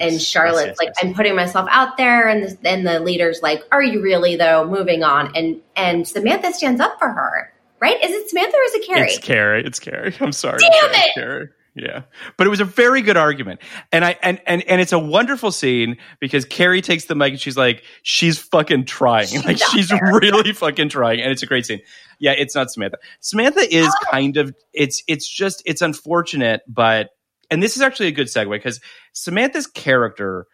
and 0.00 0.20
Charlotte's 0.20 0.68
yes, 0.68 0.78
like, 0.78 0.88
yes. 0.88 0.96
I'm 1.02 1.14
putting 1.14 1.36
myself 1.36 1.68
out 1.70 1.98
there, 1.98 2.26
and 2.26 2.56
then 2.62 2.82
the 2.82 2.98
leader's 2.98 3.42
like, 3.42 3.62
Are 3.70 3.82
you 3.82 4.00
really 4.02 4.36
though? 4.36 4.66
Moving 4.66 5.04
on, 5.04 5.36
and 5.36 5.60
and 5.76 6.08
Samantha 6.08 6.52
stands 6.54 6.80
up 6.80 6.98
for 6.98 7.08
her, 7.10 7.52
right? 7.78 8.02
Is 8.02 8.10
it 8.10 8.28
Samantha 8.30 8.56
or 8.56 8.62
is 8.64 8.74
it 8.74 8.86
Carrie? 8.86 9.10
It's 9.10 9.18
Carrie. 9.18 9.62
It's 9.64 9.78
Carrie. 9.78 10.14
I'm 10.20 10.32
sorry. 10.32 10.58
Damn 10.60 10.90
It's 10.90 10.98
it! 10.98 11.14
Carrie. 11.14 11.48
Yeah. 11.74 12.02
But 12.36 12.46
it 12.46 12.50
was 12.50 12.60
a 12.60 12.66
very 12.66 13.00
good 13.00 13.16
argument. 13.16 13.60
And 13.92 14.04
I 14.04 14.18
and 14.22 14.40
and 14.46 14.62
and 14.68 14.80
it's 14.80 14.92
a 14.92 14.98
wonderful 14.98 15.50
scene 15.52 15.96
because 16.20 16.44
Carrie 16.44 16.82
takes 16.82 17.06
the 17.06 17.14
mic 17.14 17.30
and 17.32 17.40
she's 17.40 17.56
like, 17.56 17.82
she's 18.02 18.38
fucking 18.38 18.84
trying. 18.84 19.28
She's 19.28 19.44
like 19.44 19.58
she's 19.58 19.88
there. 19.88 19.98
really 20.20 20.52
fucking 20.52 20.90
trying. 20.90 21.20
And 21.20 21.32
it's 21.32 21.42
a 21.42 21.46
great 21.46 21.64
scene. 21.64 21.80
Yeah, 22.18 22.32
it's 22.32 22.54
not 22.54 22.70
Samantha. 22.70 22.98
Samantha 23.20 23.60
is 23.60 23.86
Oh. 23.88 24.10
kind 24.10 24.36
of 24.36 24.54
it's 24.74 25.02
it's 25.08 25.26
just 25.28 25.62
it's 25.64 25.80
unfortunate, 25.80 26.60
but 26.68 27.10
and 27.50 27.62
this 27.62 27.76
is 27.76 27.82
actually 27.82 28.08
a 28.08 28.12
good 28.12 28.26
segue 28.26 28.50
because 28.50 28.80
Samantha's 29.14 29.66
character 29.66 30.46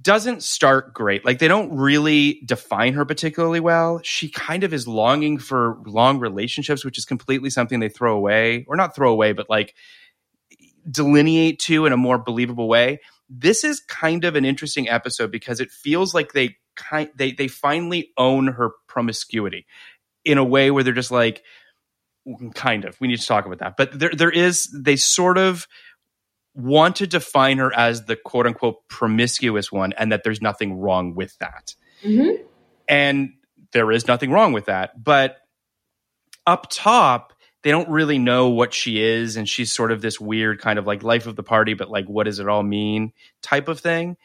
doesn't 0.00 0.42
start 0.42 0.94
great. 0.94 1.24
Like 1.24 1.38
they 1.38 1.48
don't 1.48 1.76
really 1.76 2.42
define 2.44 2.94
her 2.94 3.04
particularly 3.04 3.60
well. 3.60 4.00
She 4.02 4.28
kind 4.28 4.64
of 4.64 4.72
is 4.72 4.86
longing 4.86 5.38
for 5.38 5.78
long 5.86 6.18
relationships, 6.18 6.84
which 6.84 6.98
is 6.98 7.04
completely 7.04 7.50
something 7.50 7.80
they 7.80 7.88
throw 7.88 8.16
away, 8.16 8.64
or 8.68 8.76
not 8.76 8.94
throw 8.94 9.10
away, 9.10 9.32
but 9.32 9.50
like 9.50 9.74
delineate 10.90 11.58
to 11.60 11.86
in 11.86 11.92
a 11.92 11.96
more 11.96 12.18
believable 12.18 12.68
way. 12.68 13.00
This 13.28 13.64
is 13.64 13.80
kind 13.80 14.24
of 14.24 14.36
an 14.36 14.44
interesting 14.44 14.88
episode 14.88 15.30
because 15.30 15.60
it 15.60 15.70
feels 15.70 16.14
like 16.14 16.32
they 16.32 16.56
kind 16.76 17.10
they 17.14 17.32
they 17.32 17.48
finally 17.48 18.10
own 18.16 18.48
her 18.48 18.70
promiscuity 18.88 19.66
in 20.24 20.38
a 20.38 20.44
way 20.44 20.70
where 20.70 20.82
they're 20.82 20.92
just 20.92 21.10
like 21.10 21.42
mm, 22.26 22.54
kind 22.54 22.84
of 22.84 22.98
we 23.00 23.08
need 23.08 23.20
to 23.20 23.26
talk 23.26 23.44
about 23.46 23.58
that 23.58 23.76
but 23.76 23.98
there 23.98 24.12
there 24.16 24.30
is 24.30 24.68
they 24.72 24.96
sort 24.96 25.36
of 25.36 25.66
want 26.54 26.96
to 26.96 27.06
define 27.06 27.58
her 27.58 27.72
as 27.76 28.04
the 28.06 28.16
quote 28.16 28.46
unquote 28.46 28.86
promiscuous 28.88 29.70
one 29.70 29.92
and 29.92 30.12
that 30.12 30.22
there's 30.24 30.42
nothing 30.42 30.74
wrong 30.74 31.14
with 31.14 31.36
that. 31.38 31.74
Mhm. 32.04 32.42
and 32.88 33.34
there 33.72 33.92
is 33.92 34.08
nothing 34.08 34.30
wrong 34.32 34.52
with 34.52 34.64
that 34.64 35.02
but 35.04 35.36
up 36.46 36.66
top 36.70 37.32
they 37.62 37.70
don't 37.70 37.88
really 37.90 38.18
know 38.18 38.48
what 38.48 38.72
she 38.72 39.00
is 39.02 39.36
and 39.36 39.46
she's 39.48 39.70
sort 39.70 39.92
of 39.92 40.00
this 40.00 40.18
weird 40.18 40.60
kind 40.60 40.78
of 40.78 40.86
like 40.86 41.02
life 41.02 41.26
of 41.26 41.36
the 41.36 41.42
party 41.42 41.74
but 41.74 41.90
like 41.90 42.06
what 42.06 42.24
does 42.24 42.38
it 42.40 42.48
all 42.48 42.62
mean 42.62 43.12
type 43.42 43.68
of 43.68 43.78
thing. 43.80 44.16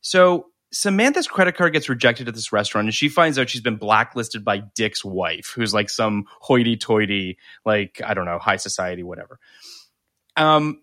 So 0.00 0.46
Samantha's 0.72 1.28
credit 1.28 1.54
card 1.54 1.74
gets 1.74 1.90
rejected 1.90 2.28
at 2.28 2.34
this 2.34 2.50
restaurant 2.50 2.86
and 2.86 2.94
she 2.94 3.10
finds 3.10 3.38
out 3.38 3.50
she's 3.50 3.60
been 3.60 3.76
blacklisted 3.76 4.42
by 4.42 4.62
Dick's 4.74 5.04
wife 5.04 5.52
who's 5.54 5.74
like 5.74 5.90
some 5.90 6.24
hoity-toity 6.40 7.36
like 7.66 8.00
I 8.04 8.14
don't 8.14 8.24
know 8.24 8.38
high 8.38 8.56
society 8.56 9.02
whatever. 9.02 9.38
Um 10.36 10.80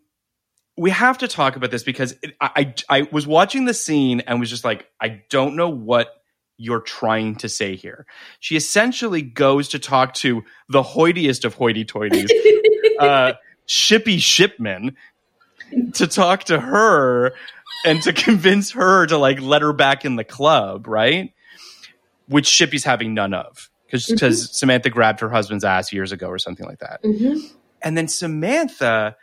we 0.80 0.92
have 0.92 1.18
to 1.18 1.28
talk 1.28 1.58
about 1.58 1.72
this 1.72 1.84
because 1.84 2.15
it, 2.24 2.36
I, 2.39 2.74
I 2.89 3.00
I 3.02 3.08
was 3.12 3.28
watching 3.28 3.65
the 3.65 3.74
scene 3.74 4.22
and 4.22 4.39
was 4.39 4.50
just 4.50 4.63
like 4.63 4.88
I 5.02 5.22
don't 5.30 5.58
know 5.58 5.70
what 5.70 6.22
you're 6.58 6.80
trying 6.80 7.36
to 7.36 7.50
say 7.50 7.76
here. 7.76 8.06
She 8.39 8.56
essentially 8.56 9.22
goes 9.22 9.70
to 9.70 9.80
talk 9.80 10.13
to 10.15 10.44
the 10.70 10.82
hoitiest 10.82 11.44
of 11.46 11.54
hoity-toities, 11.54 12.30
uh, 13.00 13.34
Shippy 13.68 14.20
Shipman, 14.20 14.96
to 15.94 16.08
talk 16.08 16.46
to 16.46 16.60
her 16.60 17.34
and 17.86 18.02
to 18.04 18.13
convince 18.13 18.72
her 18.72 19.06
to 19.08 19.18
like 19.18 19.42
let 19.42 19.62
her 19.62 19.74
back 19.74 20.06
in 20.06 20.15
the 20.15 20.24
club, 20.24 20.88
right? 20.88 21.34
Which 22.28 22.46
Shippy's 22.46 22.86
having 22.86 23.13
none 23.13 23.34
of 23.34 23.70
because 23.92 24.58
Samantha 24.58 24.89
grabbed 24.89 25.20
her 25.20 25.30
husband's 25.30 25.65
ass 25.65 25.92
years 25.92 26.13
ago 26.13 26.28
or 26.28 26.39
something 26.39 26.65
like 26.65 26.80
that. 26.80 27.04
Mhm. 27.04 27.52
And 27.82 27.98
then 27.98 28.08
Samantha 28.08 29.18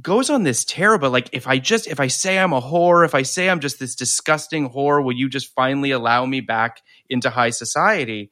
goes 0.00 0.30
on 0.30 0.42
this 0.44 0.64
about 0.80 1.12
like 1.12 1.30
if 1.32 1.46
I 1.46 1.58
just 1.58 1.86
if 1.86 2.00
I 2.00 2.06
say 2.06 2.38
I'm 2.38 2.52
a 2.52 2.60
whore, 2.60 3.04
if 3.04 3.14
I 3.14 3.22
say 3.22 3.48
I'm 3.48 3.60
just 3.60 3.78
this 3.78 3.94
disgusting 3.94 4.70
whore, 4.70 5.02
will 5.02 5.12
you 5.14 5.28
just 5.28 5.54
finally 5.54 5.90
allow 5.90 6.24
me 6.26 6.40
back 6.40 6.82
into 7.08 7.30
high 7.30 7.50
society? 7.50 8.30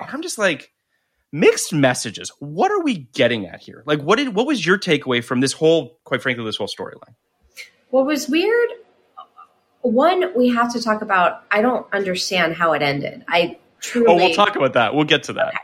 And 0.00 0.10
I'm 0.10 0.22
just 0.22 0.38
like 0.38 0.72
mixed 1.32 1.72
messages. 1.72 2.32
What 2.38 2.70
are 2.70 2.82
we 2.82 3.08
getting 3.14 3.46
at 3.46 3.60
here? 3.60 3.82
Like 3.86 4.00
what 4.00 4.16
did 4.16 4.34
what 4.34 4.46
was 4.46 4.64
your 4.64 4.78
takeaway 4.78 5.22
from 5.22 5.40
this 5.40 5.52
whole 5.52 5.98
quite 6.04 6.22
frankly 6.22 6.44
this 6.44 6.56
whole 6.56 6.68
storyline? 6.68 7.14
What 7.90 8.06
was 8.06 8.28
weird? 8.28 8.70
One, 9.82 10.36
we 10.36 10.48
have 10.48 10.72
to 10.72 10.82
talk 10.82 11.02
about. 11.02 11.44
I 11.50 11.62
don't 11.62 11.86
understand 11.94 12.54
how 12.54 12.72
it 12.72 12.82
ended. 12.82 13.24
I 13.28 13.58
truly. 13.80 14.06
Oh, 14.08 14.16
we'll 14.16 14.34
talk 14.34 14.56
about 14.56 14.72
that. 14.74 14.94
We'll 14.94 15.04
get 15.04 15.22
to 15.24 15.32
that. 15.34 15.54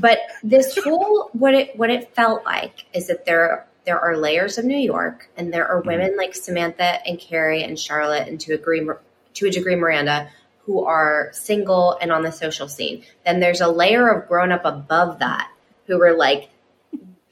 but 0.00 0.18
this 0.42 0.78
whole 0.78 1.30
what 1.32 1.52
it 1.54 1.76
what 1.76 1.90
it 1.90 2.14
felt 2.14 2.44
like 2.44 2.86
is 2.94 3.08
that 3.08 3.26
there 3.26 3.66
there 3.84 4.00
are 4.00 4.16
layers 4.16 4.58
of 4.58 4.64
New 4.64 4.78
York, 4.78 5.28
and 5.36 5.52
there 5.52 5.66
are 5.66 5.80
mm-hmm. 5.80 5.88
women 5.88 6.16
like 6.16 6.34
Samantha 6.34 7.06
and 7.06 7.18
Carrie 7.18 7.62
and 7.62 7.78
Charlotte, 7.78 8.28
and 8.28 8.40
to 8.40 8.54
agree 8.54 8.86
to 9.34 9.46
a 9.46 9.50
degree 9.50 9.76
Miranda, 9.76 10.30
who 10.64 10.84
are 10.84 11.30
single 11.32 11.98
and 12.00 12.10
on 12.10 12.22
the 12.22 12.32
social 12.32 12.68
scene. 12.68 13.04
Then 13.24 13.40
there's 13.40 13.60
a 13.60 13.68
layer 13.68 14.08
of 14.08 14.28
grown 14.28 14.52
up 14.52 14.64
above 14.64 15.18
that 15.18 15.50
who 15.86 16.00
are 16.02 16.16
like 16.16 16.48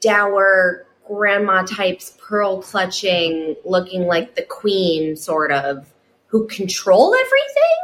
dour 0.00 0.86
grandma 1.08 1.62
types, 1.62 2.16
pearl 2.20 2.60
clutching, 2.62 3.56
looking 3.64 4.06
like 4.06 4.34
the 4.34 4.42
queen, 4.42 5.16
sort 5.16 5.50
of, 5.50 5.90
who 6.26 6.46
control 6.46 7.14
everything. 7.14 7.78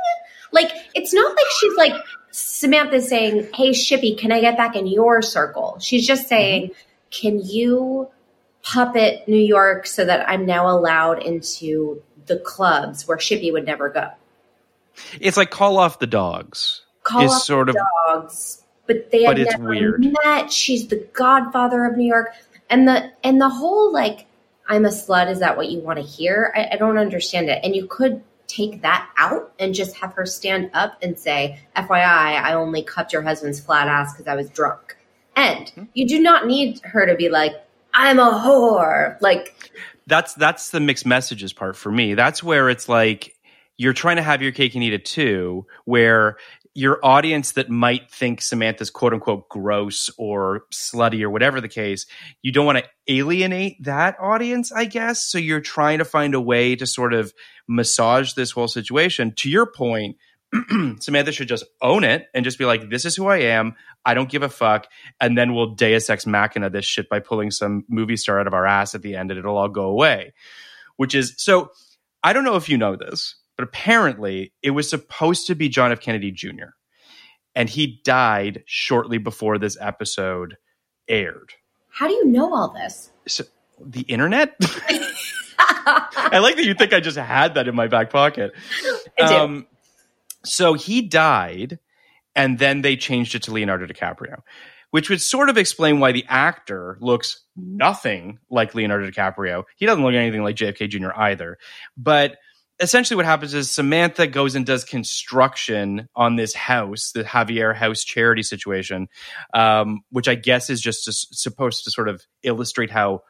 Like 0.52 0.70
it's 0.94 1.14
not 1.14 1.34
like 1.34 1.46
she's 1.58 1.76
like 1.76 1.92
Samantha 2.30 3.00
saying, 3.00 3.48
"Hey, 3.54 3.70
Shippy, 3.70 4.18
can 4.18 4.32
I 4.32 4.40
get 4.40 4.56
back 4.56 4.76
in 4.76 4.86
your 4.86 5.22
circle?" 5.22 5.78
She's 5.80 6.06
just 6.06 6.22
mm-hmm. 6.22 6.28
saying, 6.28 6.70
"Can 7.10 7.40
you 7.42 8.08
puppet 8.62 9.26
New 9.28 9.36
York 9.36 9.86
so 9.86 10.04
that 10.04 10.28
I'm 10.28 10.46
now 10.46 10.68
allowed 10.68 11.22
into 11.22 12.02
the 12.26 12.38
clubs 12.38 13.06
where 13.06 13.16
Shippy 13.16 13.52
would 13.52 13.66
never 13.66 13.88
go?" 13.88 14.10
It's 15.20 15.36
like 15.36 15.50
call 15.50 15.78
off 15.78 15.98
the 15.98 16.06
dogs. 16.06 16.82
Call 17.02 17.22
is 17.22 17.32
off 17.32 17.42
sort 17.42 17.66
the 17.66 17.72
of 17.72 17.86
dogs, 18.06 18.64
but 18.86 19.10
they 19.10 19.24
But 19.24 19.38
it's 19.38 19.52
never 19.52 19.68
weird. 19.68 20.06
met. 20.24 20.52
She's 20.52 20.88
the 20.88 21.06
godfather 21.12 21.84
of 21.84 21.96
New 21.96 22.06
York, 22.06 22.32
and 22.68 22.86
the 22.86 23.10
and 23.24 23.40
the 23.40 23.48
whole 23.48 23.92
like 23.92 24.26
I'm 24.68 24.84
a 24.84 24.90
slut. 24.90 25.30
Is 25.30 25.40
that 25.40 25.56
what 25.56 25.70
you 25.70 25.80
want 25.80 25.98
to 25.98 26.04
hear? 26.04 26.52
I, 26.54 26.74
I 26.74 26.76
don't 26.76 26.98
understand 26.98 27.48
it. 27.48 27.60
And 27.64 27.74
you 27.74 27.86
could 27.86 28.22
take 28.46 28.82
that 28.82 29.08
out 29.16 29.52
and 29.58 29.74
just 29.74 29.96
have 29.96 30.12
her 30.14 30.26
stand 30.26 30.70
up 30.74 30.98
and 31.02 31.18
say, 31.18 31.60
FYI, 31.76 32.42
I 32.42 32.54
only 32.54 32.82
cupped 32.82 33.12
your 33.12 33.22
husband's 33.22 33.60
flat 33.60 33.88
ass 33.88 34.12
because 34.12 34.26
I 34.26 34.34
was 34.34 34.50
drunk. 34.50 34.96
And 35.36 35.68
hmm? 35.70 35.84
you 35.94 36.06
do 36.08 36.20
not 36.20 36.46
need 36.46 36.80
her 36.80 37.06
to 37.06 37.14
be 37.14 37.28
like, 37.28 37.52
I'm 37.98 38.20
a 38.20 38.30
whore. 38.30 39.20
Like, 39.20 39.72
that's 40.06 40.32
that's 40.34 40.70
the 40.70 40.78
mixed 40.78 41.04
messages 41.04 41.52
part 41.52 41.76
for 41.76 41.90
me. 41.90 42.14
That's 42.14 42.44
where 42.44 42.70
it's 42.70 42.88
like 42.88 43.34
you're 43.76 43.92
trying 43.92 44.16
to 44.16 44.22
have 44.22 44.40
your 44.40 44.52
cake 44.52 44.76
and 44.76 44.84
eat 44.84 44.92
it 44.92 45.04
too, 45.04 45.66
where 45.84 46.36
your 46.74 47.04
audience 47.04 47.52
that 47.52 47.68
might 47.68 48.08
think 48.08 48.40
Samantha's 48.40 48.88
quote 48.88 49.12
unquote 49.12 49.48
gross 49.48 50.10
or 50.16 50.62
slutty 50.72 51.22
or 51.22 51.30
whatever 51.30 51.60
the 51.60 51.68
case, 51.68 52.06
you 52.40 52.52
don't 52.52 52.66
want 52.66 52.78
to 52.78 52.84
alienate 53.08 53.82
that 53.82 54.16
audience, 54.20 54.70
I 54.70 54.84
guess. 54.84 55.24
So 55.24 55.38
you're 55.38 55.60
trying 55.60 55.98
to 55.98 56.04
find 56.04 56.34
a 56.34 56.40
way 56.40 56.76
to 56.76 56.86
sort 56.86 57.14
of 57.14 57.34
massage 57.66 58.34
this 58.34 58.52
whole 58.52 58.68
situation. 58.68 59.32
To 59.38 59.50
your 59.50 59.66
point, 59.66 60.18
Samantha 61.00 61.32
should 61.32 61.48
just 61.48 61.64
own 61.82 62.04
it 62.04 62.28
and 62.32 62.44
just 62.44 62.58
be 62.58 62.64
like, 62.64 62.88
this 62.88 63.04
is 63.04 63.16
who 63.16 63.26
I 63.26 63.38
am. 63.38 63.74
I 64.04 64.14
don't 64.14 64.30
give 64.30 64.42
a 64.42 64.48
fuck. 64.48 64.86
And 65.20 65.36
then 65.36 65.54
we'll 65.54 65.74
deus 65.74 66.08
ex 66.08 66.26
machina 66.26 66.70
this 66.70 66.84
shit 66.84 67.08
by 67.08 67.20
pulling 67.20 67.50
some 67.50 67.84
movie 67.88 68.16
star 68.16 68.40
out 68.40 68.46
of 68.46 68.54
our 68.54 68.66
ass 68.66 68.94
at 68.94 69.02
the 69.02 69.16
end 69.16 69.30
and 69.30 69.38
it'll 69.38 69.56
all 69.56 69.68
go 69.68 69.84
away. 69.84 70.32
Which 70.96 71.14
is 71.14 71.34
so 71.36 71.70
I 72.22 72.32
don't 72.32 72.44
know 72.44 72.56
if 72.56 72.68
you 72.68 72.76
know 72.78 72.96
this, 72.96 73.36
but 73.56 73.64
apparently 73.64 74.52
it 74.62 74.70
was 74.70 74.88
supposed 74.88 75.46
to 75.46 75.54
be 75.54 75.68
John 75.68 75.92
F. 75.92 76.00
Kennedy 76.00 76.30
Jr. 76.32 76.70
And 77.54 77.68
he 77.68 78.00
died 78.04 78.62
shortly 78.66 79.18
before 79.18 79.58
this 79.58 79.76
episode 79.80 80.56
aired. 81.08 81.52
how 81.90 82.06
do 82.06 82.14
you 82.14 82.24
know 82.26 82.54
all 82.54 82.68
this? 82.68 83.10
So, 83.26 83.44
the 83.84 84.02
internet? 84.02 84.54
I 85.58 86.38
like 86.40 86.56
that 86.56 86.64
you 86.64 86.74
think 86.74 86.92
I 86.92 87.00
just 87.00 87.16
had 87.16 87.54
that 87.54 87.66
in 87.68 87.74
my 87.74 87.88
back 87.88 88.10
pocket. 88.10 88.52
Um, 89.20 89.66
so 90.44 90.74
he 90.74 91.02
died, 91.02 91.78
and 92.38 92.58
then 92.58 92.80
they 92.80 92.96
changed 92.96 93.34
it 93.34 93.42
to 93.42 93.52
Leonardo 93.52 93.84
DiCaprio, 93.86 94.42
which 94.92 95.10
would 95.10 95.20
sort 95.20 95.50
of 95.50 95.58
explain 95.58 96.00
why 96.00 96.12
the 96.12 96.24
actor 96.28 96.96
looks 97.00 97.40
nothing 97.56 98.38
like 98.48 98.74
Leonardo 98.74 99.10
DiCaprio. 99.10 99.64
He 99.76 99.84
doesn't 99.84 100.02
look 100.02 100.14
anything 100.14 100.42
like 100.44 100.56
JFK 100.56 100.88
Jr. 100.88 101.10
either. 101.14 101.58
But 101.96 102.36
essentially, 102.80 103.16
what 103.16 103.26
happens 103.26 103.52
is 103.54 103.70
Samantha 103.70 104.26
goes 104.28 104.54
and 104.54 104.64
does 104.64 104.84
construction 104.84 106.08
on 106.14 106.36
this 106.36 106.54
house, 106.54 107.10
the 107.12 107.24
Javier 107.24 107.74
House 107.74 108.04
charity 108.04 108.44
situation, 108.44 109.08
um, 109.52 110.02
which 110.10 110.28
I 110.28 110.36
guess 110.36 110.70
is 110.70 110.80
just 110.80 111.08
s- 111.08 111.26
supposed 111.32 111.84
to 111.84 111.90
sort 111.90 112.08
of 112.08 112.24
illustrate 112.44 112.90
how 112.90 113.22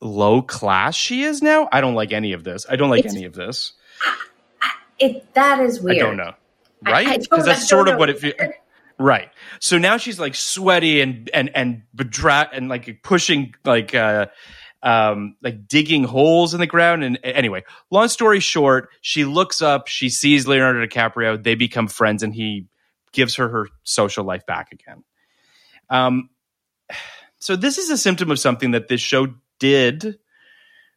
low 0.00 0.42
class 0.42 0.94
she 0.96 1.22
is 1.22 1.40
now. 1.40 1.68
I 1.72 1.80
don't 1.80 1.94
like 1.94 2.12
any 2.12 2.32
of 2.32 2.42
this. 2.44 2.66
I 2.68 2.74
don't 2.76 2.90
like 2.90 3.00
It's- 3.00 3.14
any 3.14 3.24
of 3.26 3.32
this. 3.34 3.72
It 4.98 5.32
that 5.34 5.60
is 5.60 5.80
weird. 5.80 5.98
I 5.98 6.00
don't 6.00 6.16
know. 6.16 6.32
Right? 6.84 7.20
Because 7.20 7.44
that's 7.44 7.68
sort 7.68 7.88
of 7.88 7.98
what 7.98 8.10
it 8.10 8.18
feels. 8.18 8.34
Right. 8.98 9.30
So 9.60 9.76
now 9.78 9.98
she's 9.98 10.18
like 10.18 10.34
sweaty 10.34 11.00
and 11.00 11.28
and 11.34 11.50
and 11.54 11.82
bedra- 11.94 12.48
and 12.52 12.68
like 12.68 13.02
pushing 13.02 13.54
like 13.64 13.94
uh 13.94 14.26
um 14.82 15.36
like 15.42 15.68
digging 15.68 16.04
holes 16.04 16.54
in 16.54 16.60
the 16.60 16.66
ground 16.66 17.04
and 17.04 17.18
anyway, 17.22 17.64
long 17.90 18.08
story 18.08 18.40
short, 18.40 18.88
she 19.02 19.24
looks 19.24 19.60
up, 19.60 19.88
she 19.88 20.08
sees 20.08 20.46
Leonardo 20.46 20.86
DiCaprio, 20.86 21.42
they 21.42 21.54
become 21.54 21.88
friends 21.88 22.22
and 22.22 22.34
he 22.34 22.66
gives 23.12 23.36
her 23.36 23.48
her 23.48 23.68
social 23.82 24.24
life 24.24 24.46
back 24.46 24.72
again. 24.72 25.04
Um 25.90 26.30
so 27.38 27.54
this 27.54 27.76
is 27.76 27.90
a 27.90 27.98
symptom 27.98 28.30
of 28.30 28.38
something 28.38 28.70
that 28.70 28.88
this 28.88 29.00
show 29.00 29.28
did 29.58 30.18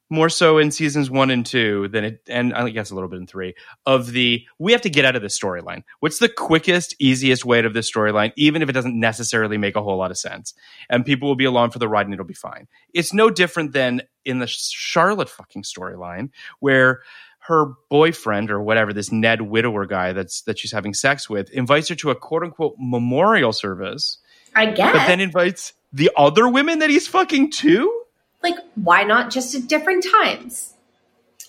more 0.09 0.29
so 0.29 0.57
in 0.57 0.71
seasons 0.71 1.09
one 1.09 1.29
and 1.29 1.45
two 1.45 1.87
than 1.89 2.03
it, 2.03 2.21
and 2.27 2.53
I 2.53 2.69
guess 2.69 2.89
a 2.89 2.95
little 2.95 3.09
bit 3.09 3.19
in 3.19 3.27
three 3.27 3.53
of 3.85 4.11
the 4.11 4.43
we 4.57 4.71
have 4.71 4.81
to 4.81 4.89
get 4.89 5.05
out 5.05 5.15
of 5.15 5.21
this 5.21 5.37
storyline. 5.37 5.83
What's 5.99 6.19
the 6.19 6.29
quickest, 6.29 6.95
easiest 6.99 7.45
way 7.45 7.59
out 7.59 7.65
of 7.65 7.73
this 7.73 7.89
storyline, 7.91 8.33
even 8.35 8.61
if 8.61 8.69
it 8.69 8.73
doesn't 8.73 8.99
necessarily 8.99 9.57
make 9.57 9.75
a 9.75 9.83
whole 9.83 9.97
lot 9.97 10.11
of 10.11 10.17
sense? 10.17 10.53
And 10.89 11.05
people 11.05 11.27
will 11.27 11.35
be 11.35 11.45
along 11.45 11.71
for 11.71 11.79
the 11.79 11.87
ride 11.87 12.05
and 12.05 12.13
it'll 12.13 12.25
be 12.25 12.33
fine. 12.33 12.67
It's 12.93 13.13
no 13.13 13.29
different 13.29 13.73
than 13.73 14.01
in 14.25 14.39
the 14.39 14.47
Charlotte 14.47 15.29
fucking 15.29 15.63
storyline 15.63 16.29
where 16.59 17.01
her 17.41 17.73
boyfriend 17.89 18.51
or 18.51 18.61
whatever, 18.61 18.93
this 18.93 19.11
Ned 19.11 19.41
widower 19.41 19.85
guy 19.85 20.13
that's 20.13 20.41
that 20.43 20.59
she's 20.59 20.71
having 20.71 20.93
sex 20.93 21.29
with, 21.29 21.49
invites 21.51 21.89
her 21.89 21.95
to 21.95 22.11
a 22.11 22.15
quote 22.15 22.43
unquote 22.43 22.75
memorial 22.77 23.53
service, 23.53 24.17
I 24.55 24.67
guess. 24.67 24.93
but 24.93 25.07
then 25.07 25.19
invites 25.19 25.73
the 25.91 26.11
other 26.15 26.47
women 26.47 26.79
that 26.79 26.89
he's 26.89 27.07
fucking 27.07 27.51
too. 27.51 27.98
Like, 28.43 28.55
why 28.75 29.03
not 29.03 29.31
just 29.31 29.55
at 29.55 29.67
different 29.67 30.05
times? 30.21 30.73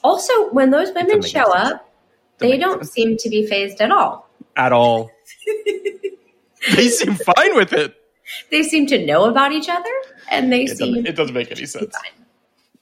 Also, 0.03 0.51
when 0.51 0.70
those 0.70 0.93
women 0.95 1.22
show 1.22 1.45
sense. 1.53 1.55
up, 1.55 1.93
they 2.38 2.57
don't 2.57 2.78
sense. 2.80 2.93
seem 2.93 3.16
to 3.18 3.28
be 3.28 3.47
phased 3.47 3.80
at 3.80 3.91
all. 3.91 4.28
at 4.57 4.72
all. 4.72 5.11
they 6.76 6.88
seem 6.88 7.14
fine 7.14 7.57
with 7.57 7.72
it. 7.72 7.95
They 8.51 8.62
seem 8.62 8.86
to 8.88 9.05
know 9.05 9.24
about 9.24 9.53
each 9.53 9.68
other, 9.68 9.91
and 10.30 10.53
they 10.53 10.62
It 10.64 10.76
seem 10.78 10.95
doesn't, 10.95 11.07
it 11.07 11.16
doesn't 11.16 11.34
make 11.34 11.51
any 11.51 11.66
sense. 11.66 11.95
fine. 11.95 12.26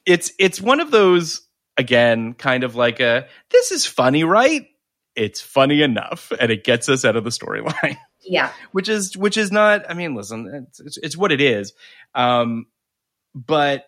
It's 0.06 0.32
it's 0.38 0.60
one 0.60 0.80
of 0.80 0.90
those 0.90 1.42
again, 1.76 2.34
kind 2.34 2.64
of 2.64 2.74
like 2.76 3.00
a 3.00 3.26
this 3.50 3.72
is 3.72 3.86
funny, 3.86 4.24
right? 4.24 4.66
It's 5.16 5.40
funny 5.40 5.82
enough, 5.82 6.32
and 6.38 6.50
it 6.52 6.64
gets 6.64 6.88
us 6.88 7.04
out 7.04 7.16
of 7.16 7.24
the 7.24 7.30
storyline, 7.30 7.96
Yeah, 8.24 8.52
which 8.72 8.88
is 8.88 9.16
which 9.16 9.36
is 9.36 9.50
not. 9.50 9.90
I 9.90 9.94
mean, 9.94 10.14
listen, 10.14 10.66
it's 10.68 10.80
it's, 10.80 10.96
it's 10.98 11.16
what 11.16 11.32
it 11.32 11.40
is. 11.40 11.72
Um, 12.14 12.66
but 13.34 13.86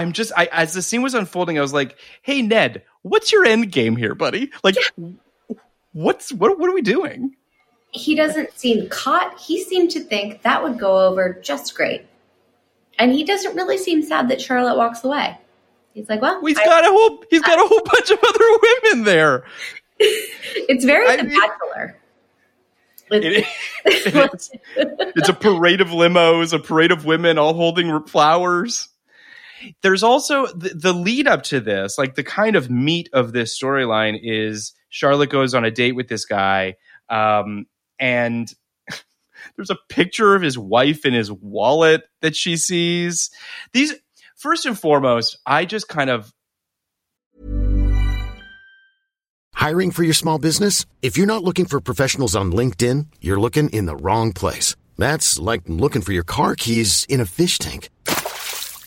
I'm 0.00 0.12
just 0.12 0.32
I 0.36 0.46
as 0.52 0.72
the 0.74 0.82
scene 0.82 1.02
was 1.02 1.14
unfolding, 1.14 1.58
I 1.58 1.60
was 1.60 1.72
like, 1.72 1.96
"Hey, 2.22 2.42
Ned, 2.42 2.82
what's 3.02 3.32
your 3.32 3.44
end 3.44 3.70
game 3.72 3.96
here, 3.96 4.14
buddy? 4.14 4.50
Like, 4.64 4.76
what's 5.92 6.32
what 6.32 6.58
what 6.58 6.70
are 6.70 6.74
we 6.74 6.82
doing?" 6.82 7.34
he 7.90 8.14
doesn't 8.14 8.56
seem 8.58 8.86
caught. 8.90 9.40
He 9.40 9.62
seemed 9.64 9.90
to 9.92 10.00
think 10.00 10.42
that 10.42 10.62
would 10.62 10.78
go 10.78 11.06
over 11.08 11.38
just 11.42 11.74
great, 11.74 12.04
and 12.98 13.12
he 13.12 13.24
doesn't 13.24 13.56
really 13.56 13.78
seem 13.78 14.02
sad 14.02 14.28
that 14.28 14.40
Charlotte 14.42 14.76
walks 14.76 15.02
away. 15.04 15.38
He's 15.94 16.08
like, 16.08 16.20
"Well, 16.20 16.44
He's 16.44 16.58
I- 16.58 16.64
got 16.66 16.84
a 16.84 16.88
whole 16.90 17.24
he's 17.30 17.42
got 17.42 17.58
a 17.58 17.66
whole 17.66 17.80
bunch 17.84 18.10
of 18.10 18.18
other 18.22 18.58
women 18.62 19.04
there. 19.04 19.44
it's 19.98 20.84
very 20.84 21.06
I 21.08 21.16
The 21.16 21.24
mean- 21.24 21.40
Bachelor." 21.40 21.96
It's- 23.10 23.24
It, 23.24 23.46
it 23.86 24.34
is. 24.34 24.50
It's 25.16 25.28
a 25.30 25.32
parade 25.34 25.80
of 25.80 25.88
limos, 25.88 26.52
a 26.52 26.58
parade 26.58 26.92
of 26.92 27.06
women 27.06 27.38
all 27.38 27.54
holding 27.54 28.02
flowers. 28.04 28.90
There's 29.82 30.02
also 30.02 30.46
the, 30.46 30.70
the 30.70 30.92
lead 30.92 31.26
up 31.26 31.42
to 31.44 31.60
this, 31.60 31.98
like 31.98 32.14
the 32.14 32.22
kind 32.22 32.56
of 32.56 32.70
meat 32.70 33.08
of 33.12 33.32
this 33.32 33.58
storyline 33.58 34.18
is 34.22 34.72
Charlotte 34.88 35.30
goes 35.30 35.54
on 35.54 35.64
a 35.64 35.70
date 35.70 35.92
with 35.92 36.08
this 36.08 36.24
guy, 36.24 36.76
um, 37.08 37.66
and 37.98 38.52
there's 39.56 39.70
a 39.70 39.78
picture 39.88 40.34
of 40.34 40.42
his 40.42 40.58
wife 40.58 41.04
in 41.04 41.14
his 41.14 41.30
wallet 41.30 42.02
that 42.22 42.36
she 42.36 42.56
sees. 42.56 43.30
These, 43.72 43.94
first 44.36 44.66
and 44.66 44.78
foremost, 44.78 45.38
I 45.46 45.64
just 45.64 45.88
kind 45.88 46.10
of 46.10 46.32
Hiring 49.58 49.90
for 49.90 50.04
your 50.04 50.14
small 50.14 50.38
business? 50.38 50.86
If 51.02 51.18
you're 51.18 51.26
not 51.26 51.42
looking 51.42 51.66
for 51.66 51.80
professionals 51.80 52.36
on 52.36 52.52
LinkedIn, 52.52 53.06
you're 53.20 53.40
looking 53.40 53.68
in 53.70 53.86
the 53.86 53.96
wrong 53.96 54.32
place. 54.32 54.76
That's 54.96 55.36
like 55.36 55.62
looking 55.66 56.00
for 56.00 56.12
your 56.12 56.22
car 56.22 56.54
keys 56.54 57.04
in 57.08 57.20
a 57.20 57.26
fish 57.26 57.58
tank. 57.58 57.88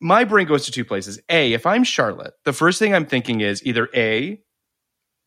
my 0.00 0.24
brain 0.24 0.46
goes 0.46 0.64
to 0.64 0.72
two 0.72 0.84
places. 0.84 1.20
A, 1.28 1.52
if 1.52 1.66
I'm 1.66 1.84
Charlotte, 1.84 2.34
the 2.44 2.52
first 2.52 2.78
thing 2.78 2.94
I'm 2.94 3.06
thinking 3.06 3.40
is 3.40 3.64
either 3.64 3.88
A, 3.94 4.40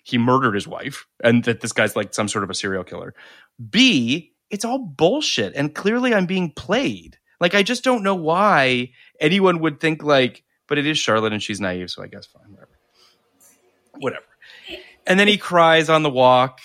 he 0.04 0.18
murdered 0.18 0.56
his 0.56 0.68
wife 0.68 1.06
and 1.24 1.44
that 1.46 1.62
this 1.62 1.72
guy's 1.72 1.96
like 1.96 2.14
some 2.14 2.28
sort 2.28 2.44
of 2.44 2.50
a 2.50 2.56
serial 2.56 2.84
killer. 2.84 3.14
B, 3.70 4.34
it's 4.50 4.66
all 4.66 4.80
bullshit 4.80 5.54
and 5.56 5.74
clearly 5.74 6.14
I'm 6.14 6.26
being 6.26 6.52
played. 6.52 7.18
Like 7.40 7.56
I 7.56 7.64
just 7.64 7.84
don't 7.84 8.04
know 8.04 8.16
why 8.16 8.92
anyone 9.20 9.60
would 9.60 9.80
think 9.80 10.04
like, 10.04 10.44
but 10.68 10.78
it 10.78 10.88
is 10.88 10.98
Charlotte 10.98 11.34
and 11.34 11.44
she's 11.44 11.62
naive, 11.62 11.92
so 11.92 12.04
I 12.04 12.08
guess 12.08 12.26
fine, 12.26 12.52
whatever. 12.52 12.80
Whatever. 14.00 14.26
And 15.06 15.20
then 15.20 15.28
he 15.28 15.38
cries 15.38 15.90
on 15.90 16.04
the 16.04 16.10
walk 16.10 16.60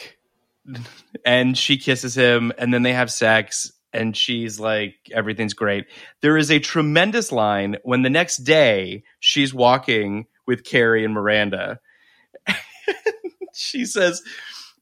and 1.24 1.56
she 1.56 1.78
kisses 1.78 2.14
him 2.14 2.52
and 2.58 2.72
then 2.72 2.82
they 2.82 2.92
have 2.92 3.10
sex 3.10 3.72
and 3.92 4.16
she's 4.16 4.60
like 4.60 4.94
everything's 5.12 5.54
great. 5.54 5.86
There 6.20 6.36
is 6.36 6.50
a 6.50 6.58
tremendous 6.58 7.32
line 7.32 7.76
when 7.82 8.02
the 8.02 8.10
next 8.10 8.38
day 8.38 9.04
she's 9.20 9.54
walking 9.54 10.26
with 10.46 10.64
Carrie 10.64 11.04
and 11.04 11.14
Miranda. 11.14 11.80
she 13.54 13.84
says, 13.84 14.22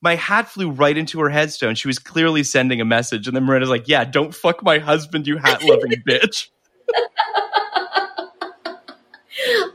My 0.00 0.14
hat 0.14 0.48
flew 0.48 0.70
right 0.70 0.96
into 0.96 1.20
her 1.20 1.30
headstone. 1.30 1.74
She 1.74 1.88
was 1.88 1.98
clearly 1.98 2.42
sending 2.42 2.80
a 2.80 2.84
message. 2.84 3.26
And 3.26 3.36
then 3.36 3.44
Miranda's 3.44 3.70
like, 3.70 3.88
Yeah, 3.88 4.04
don't 4.04 4.34
fuck 4.34 4.62
my 4.62 4.78
husband, 4.78 5.26
you 5.26 5.36
hat 5.38 5.62
loving 5.62 5.92
bitch. 6.08 6.48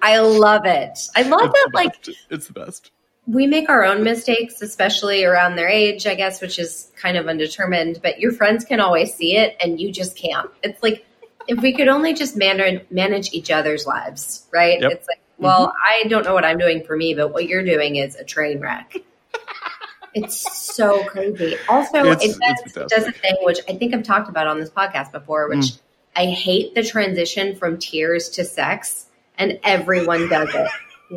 I 0.02 0.20
love 0.20 0.66
it. 0.66 0.98
I 1.16 1.22
love 1.22 1.42
It's 1.44 1.54
that, 1.54 1.70
like, 1.74 2.08
it's 2.30 2.48
the 2.48 2.54
best. 2.54 2.92
We 3.28 3.48
make 3.48 3.70
our 3.70 3.84
own 3.86 4.04
mistakes, 4.04 4.62
especially 4.62 5.24
around 5.24 5.56
their 5.56 5.70
age, 5.70 6.08
I 6.08 6.16
guess, 6.16 6.42
which 6.42 6.58
is 6.60 6.92
kind 6.96 7.18
of 7.18 7.28
undetermined, 7.28 8.00
but 8.02 8.20
your 8.20 8.32
friends 8.32 8.66
can 8.66 8.80
always 8.80 9.14
see 9.14 9.38
it 9.38 9.56
and 9.64 9.80
you 9.80 9.92
just 9.92 10.18
can't. 10.18 10.50
It's 10.64 10.82
like 10.82 11.06
if 11.48 11.62
we 11.62 11.74
could 11.74 11.88
only 11.88 12.14
just 12.14 12.36
manage, 12.36 12.84
manage 12.90 13.32
each 13.34 13.52
other's 13.52 13.86
lives, 13.86 14.48
right? 14.52 14.82
Yep. 14.82 14.92
It's 14.92 15.08
like, 15.08 15.20
well, 15.38 15.74
I 15.88 16.08
don't 16.08 16.24
know 16.24 16.34
what 16.34 16.46
I'm 16.46 16.58
doing 16.58 16.84
for 16.84 16.96
me, 16.96 17.14
but 17.14 17.30
what 17.34 17.48
you're 17.48 17.64
doing 17.64 17.96
is 17.96 18.16
a 18.16 18.24
train 18.24 18.60
wreck. 18.60 18.96
it's 20.14 20.76
so 20.76 21.04
crazy. 21.06 21.58
Also, 21.70 22.06
It's- 22.06 22.24
it, 22.24 22.38
does, 22.40 22.78
it 22.78 22.90
does 22.90 23.08
a 23.08 23.12
thing 23.12 23.36
which 23.42 23.60
I 23.70 23.74
think 23.76 23.94
I've 23.94 24.04
talked 24.04 24.30
about 24.30 24.48
on 24.48 24.60
this 24.60 24.70
podcast 24.70 25.12
before, 25.12 25.48
which 25.50 25.58
Mm. 25.60 25.80
I 26.14 26.26
hate 26.26 26.76
the 26.76 26.84
transition 26.84 27.56
from 27.56 27.78
tears 27.78 28.28
to 28.32 28.44
sex, 28.44 29.06
and 29.38 29.58
everyone 29.64 30.28
does 30.28 30.54
it. 30.54 30.68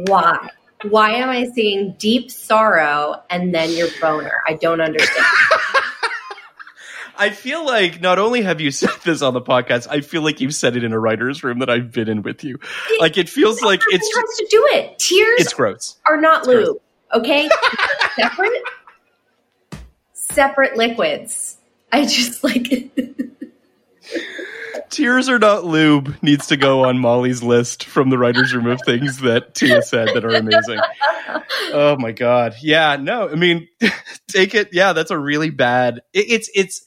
Why? 0.09 0.49
Why 0.91 1.11
am 1.13 1.29
I 1.31 1.47
seeing 1.51 1.95
deep 1.99 2.31
sorrow 2.31 3.23
and 3.31 3.55
then 3.55 3.71
your 3.73 3.89
boner? 4.01 4.43
I 4.47 4.55
don't 4.55 4.81
understand. 4.81 5.27
I 7.17 7.31
feel 7.31 7.65
like 7.65 8.01
not 8.01 8.19
only 8.19 8.43
have 8.43 8.61
you 8.61 8.71
said 8.71 8.91
this 9.05 9.23
on 9.23 9.35
the 9.35 9.41
podcast, 9.41 9.87
I 9.89 10.01
feel 10.01 10.23
like 10.23 10.41
you've 10.41 10.55
said 10.55 10.77
it 10.77 10.83
in 10.83 10.93
a 10.93 10.99
writer's 10.99 11.45
room 11.45 11.61
that 11.61 11.71
I've 11.71 11.93
been 11.93 12.09
in 12.09 12.23
with 12.23 12.43
you. 12.43 12.59
Like 12.99 13.17
it 13.17 13.29
feels 13.29 13.63
like 13.63 13.81
it's 13.89 14.17
has 14.17 14.37
to 14.39 14.47
do 14.51 14.69
it. 14.73 14.99
Tears 14.99 15.41
it's 15.41 15.53
gross. 15.55 15.97
are 16.07 16.21
not 16.21 16.45
gross. 16.45 16.67
lube. 16.67 16.81
Okay, 17.15 17.49
separate, 18.17 18.63
separate 20.13 20.77
liquids. 20.77 21.59
I 21.93 22.05
just 22.07 22.43
like. 22.43 22.91
Tears 24.91 25.29
are 25.29 25.39
not 25.39 25.65
lube 25.65 26.15
needs 26.23 26.47
to 26.49 26.57
go 26.57 26.85
on 26.85 26.99
Molly's 26.99 27.43
list 27.43 27.85
from 27.85 28.11
the 28.11 28.19
writer's 28.19 28.55
room 28.55 28.67
of 28.67 28.81
things 28.85 29.21
that 29.21 29.55
Tia 29.55 29.83
said 29.83 30.09
that 30.15 30.25
are 30.25 30.35
amazing. 30.35 30.81
Oh 31.73 31.97
my 31.99 32.13
god. 32.13 32.55
Yeah, 32.61 32.97
no, 32.97 33.29
I 33.29 33.35
mean 33.35 33.69
take 34.29 34.55
it. 34.55 34.69
Yeah, 34.73 34.93
that's 34.93 35.11
a 35.11 35.19
really 35.19 35.51
bad 35.51 36.01
it, 36.13 36.27
it's 36.31 36.51
it's 36.55 36.85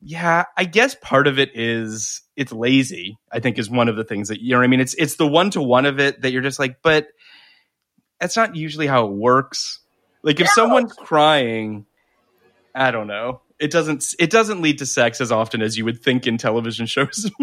yeah, 0.00 0.44
I 0.56 0.64
guess 0.64 0.94
part 0.94 1.26
of 1.26 1.38
it 1.38 1.50
is 1.54 2.22
it's 2.36 2.52
lazy, 2.52 3.18
I 3.32 3.40
think 3.40 3.58
is 3.58 3.68
one 3.68 3.88
of 3.88 3.96
the 3.96 4.04
things 4.04 4.28
that 4.28 4.40
you 4.40 4.52
know 4.52 4.58
what 4.58 4.64
I 4.64 4.68
mean? 4.68 4.80
It's 4.80 4.94
it's 4.94 5.16
the 5.16 5.26
one 5.26 5.50
to 5.50 5.62
one 5.62 5.86
of 5.86 5.98
it 6.00 6.22
that 6.22 6.30
you're 6.32 6.42
just 6.42 6.58
like, 6.58 6.82
but 6.82 7.08
that's 8.20 8.36
not 8.36 8.56
usually 8.56 8.86
how 8.86 9.06
it 9.06 9.12
works. 9.12 9.80
Like 10.22 10.40
if 10.40 10.46
No. 10.46 10.52
someone's 10.54 10.92
crying, 10.92 11.86
I 12.74 12.90
don't 12.90 13.06
know. 13.06 13.42
It 13.60 13.70
doesn't 13.70 14.14
it 14.18 14.30
doesn't 14.30 14.62
lead 14.62 14.78
to 14.78 14.86
sex 14.86 15.20
as 15.20 15.32
often 15.32 15.62
as 15.62 15.76
you 15.76 15.84
would 15.84 16.00
think 16.02 16.26
in 16.26 16.38
television 16.38 16.86
shows. 16.86 17.30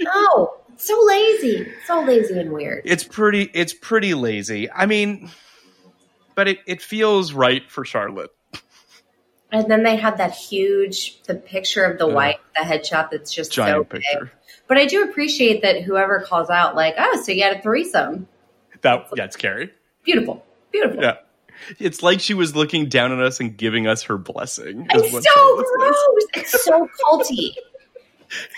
No, 0.00 0.54
so 0.78 0.98
lazy, 1.04 1.70
so 1.86 2.00
lazy 2.02 2.36
and 2.40 2.50
weird. 2.52 2.82
it's 2.84 3.04
pretty 3.04 3.42
it's 3.54 3.72
pretty 3.72 4.14
lazy. 4.14 4.68
I 4.70 4.86
mean, 4.86 5.30
but 6.34 6.48
it 6.48 6.58
it 6.66 6.82
feels 6.82 7.32
right 7.32 7.70
for 7.70 7.84
Charlotte. 7.84 8.30
And 9.52 9.70
then 9.70 9.84
they 9.84 9.94
had 9.96 10.18
that 10.18 10.32
huge 10.32 11.22
the 11.24 11.34
picture 11.36 11.84
of 11.84 11.98
the 11.98 12.08
Yeah. 12.08 12.14
wife, 12.14 12.36
the 12.58 12.64
headshot 12.64 13.10
that's 13.10 13.32
just 13.32 13.52
Giant 13.52 13.76
so 13.76 13.84
picture. 13.84 14.32
But 14.66 14.78
I 14.78 14.86
do 14.86 15.04
appreciate 15.04 15.62
that 15.62 15.82
whoever 15.82 16.18
calls 16.20 16.50
out 16.50 16.74
like, 16.74 16.94
"Oh, 16.98 17.22
so 17.22 17.30
you 17.30 17.42
had 17.44 17.58
a 17.58 17.62
threesome." 17.62 18.26
That 18.80 19.06
that's 19.14 19.36
Carrie. 19.36 19.70
Beautiful, 20.04 20.44
beautiful. 20.72 21.00
Yeah. 21.00 21.16
It's 21.78 22.02
like 22.02 22.20
she 22.20 22.34
was 22.34 22.54
looking 22.56 22.88
down 22.88 23.12
on 23.12 23.22
us 23.22 23.40
and 23.40 23.56
giving 23.56 23.86
us 23.86 24.02
her 24.04 24.18
blessing. 24.18 24.86
It's 24.90 25.10
so 25.10 25.64
gross. 25.76 25.96
It's 26.34 26.64
so 26.64 26.88
culty. 27.04 27.54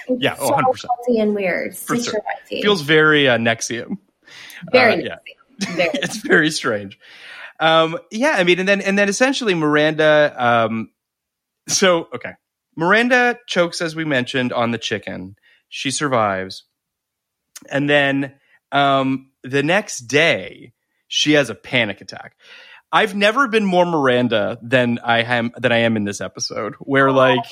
It's 0.08 0.22
Yeah, 0.22 0.36
oh, 0.38 0.48
so 0.48 0.54
100%. 0.54 0.62
culty 0.62 1.22
and 1.22 1.34
weird. 1.34 1.76
For 1.76 1.96
sure. 1.96 2.20
Feels 2.48 2.82
very 2.82 3.28
uh, 3.28 3.38
NXIVM. 3.38 3.98
very 4.72 4.94
uh, 4.94 4.96
yeah. 4.96 5.16
Very. 5.74 5.90
it's 5.94 6.16
very 6.18 6.50
strange. 6.50 6.98
Um, 7.60 7.98
yeah, 8.10 8.34
I 8.36 8.44
mean, 8.44 8.58
and 8.58 8.68
then 8.68 8.80
and 8.80 8.98
then 8.98 9.08
essentially 9.08 9.54
Miranda. 9.54 10.34
Um, 10.36 10.90
so 11.68 12.08
okay, 12.14 12.32
Miranda 12.76 13.38
chokes 13.46 13.80
as 13.80 13.94
we 13.94 14.04
mentioned 14.04 14.52
on 14.52 14.70
the 14.72 14.78
chicken. 14.78 15.36
She 15.68 15.90
survives, 15.90 16.64
and 17.70 17.88
then 17.88 18.34
um, 18.72 19.30
the 19.42 19.62
next 19.62 20.00
day 20.00 20.72
she 21.08 21.32
has 21.34 21.50
a 21.50 21.54
panic 21.54 22.00
attack. 22.00 22.36
I've 22.94 23.16
never 23.16 23.48
been 23.48 23.66
more 23.66 23.84
Miranda 23.84 24.56
than 24.62 25.00
I 25.02 25.22
am 25.22 25.50
than 25.56 25.72
I 25.72 25.78
am 25.78 25.96
in 25.96 26.04
this 26.04 26.20
episode, 26.20 26.76
where 26.78 27.10
like 27.10 27.44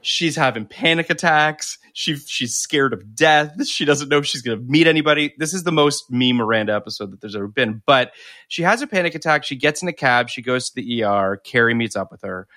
she's 0.00 0.34
having 0.34 0.66
panic 0.66 1.08
attacks. 1.08 1.78
She 1.92 2.16
she's 2.16 2.56
scared 2.56 2.92
of 2.92 3.14
death. 3.14 3.64
She 3.64 3.84
doesn't 3.84 4.08
know 4.08 4.18
if 4.18 4.26
she's 4.26 4.42
going 4.42 4.58
to 4.58 4.64
meet 4.64 4.88
anybody. 4.88 5.34
This 5.38 5.54
is 5.54 5.62
the 5.62 5.70
most 5.70 6.10
me 6.10 6.32
Miranda 6.32 6.74
episode 6.74 7.12
that 7.12 7.20
there's 7.20 7.36
ever 7.36 7.46
been. 7.46 7.80
But 7.86 8.10
she 8.48 8.62
has 8.62 8.82
a 8.82 8.88
panic 8.88 9.14
attack. 9.14 9.44
She 9.44 9.54
gets 9.54 9.82
in 9.82 9.88
a 9.88 9.92
cab. 9.92 10.28
She 10.28 10.42
goes 10.42 10.70
to 10.70 10.74
the 10.74 11.04
ER. 11.04 11.36
Carrie 11.44 11.74
meets 11.74 11.94
up 11.94 12.10
with 12.10 12.22
her, 12.22 12.48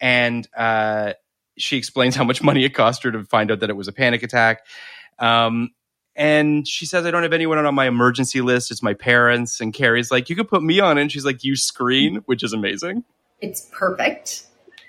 and 0.00 0.46
uh, 0.56 1.14
she 1.58 1.78
explains 1.78 2.14
how 2.14 2.22
much 2.22 2.44
money 2.44 2.64
it 2.64 2.74
cost 2.74 3.02
her 3.02 3.10
to 3.10 3.24
find 3.24 3.50
out 3.50 3.58
that 3.58 3.70
it 3.70 3.76
was 3.76 3.88
a 3.88 3.92
panic 3.92 4.22
attack. 4.22 4.60
Um, 5.18 5.70
and 6.16 6.66
she 6.68 6.84
says, 6.86 7.06
I 7.06 7.10
don't 7.10 7.22
have 7.22 7.32
anyone 7.32 7.58
on 7.64 7.74
my 7.74 7.86
emergency 7.86 8.40
list. 8.40 8.70
It's 8.70 8.82
my 8.82 8.94
parents. 8.94 9.60
And 9.60 9.72
Carrie's 9.72 10.10
like, 10.10 10.28
You 10.28 10.36
could 10.36 10.48
put 10.48 10.62
me 10.62 10.80
on 10.80 10.98
it. 10.98 11.02
And 11.02 11.12
she's 11.12 11.24
like, 11.24 11.42
You 11.44 11.56
screen, 11.56 12.16
which 12.26 12.42
is 12.42 12.52
amazing. 12.52 13.04
It's 13.40 13.68
perfect. 13.72 14.46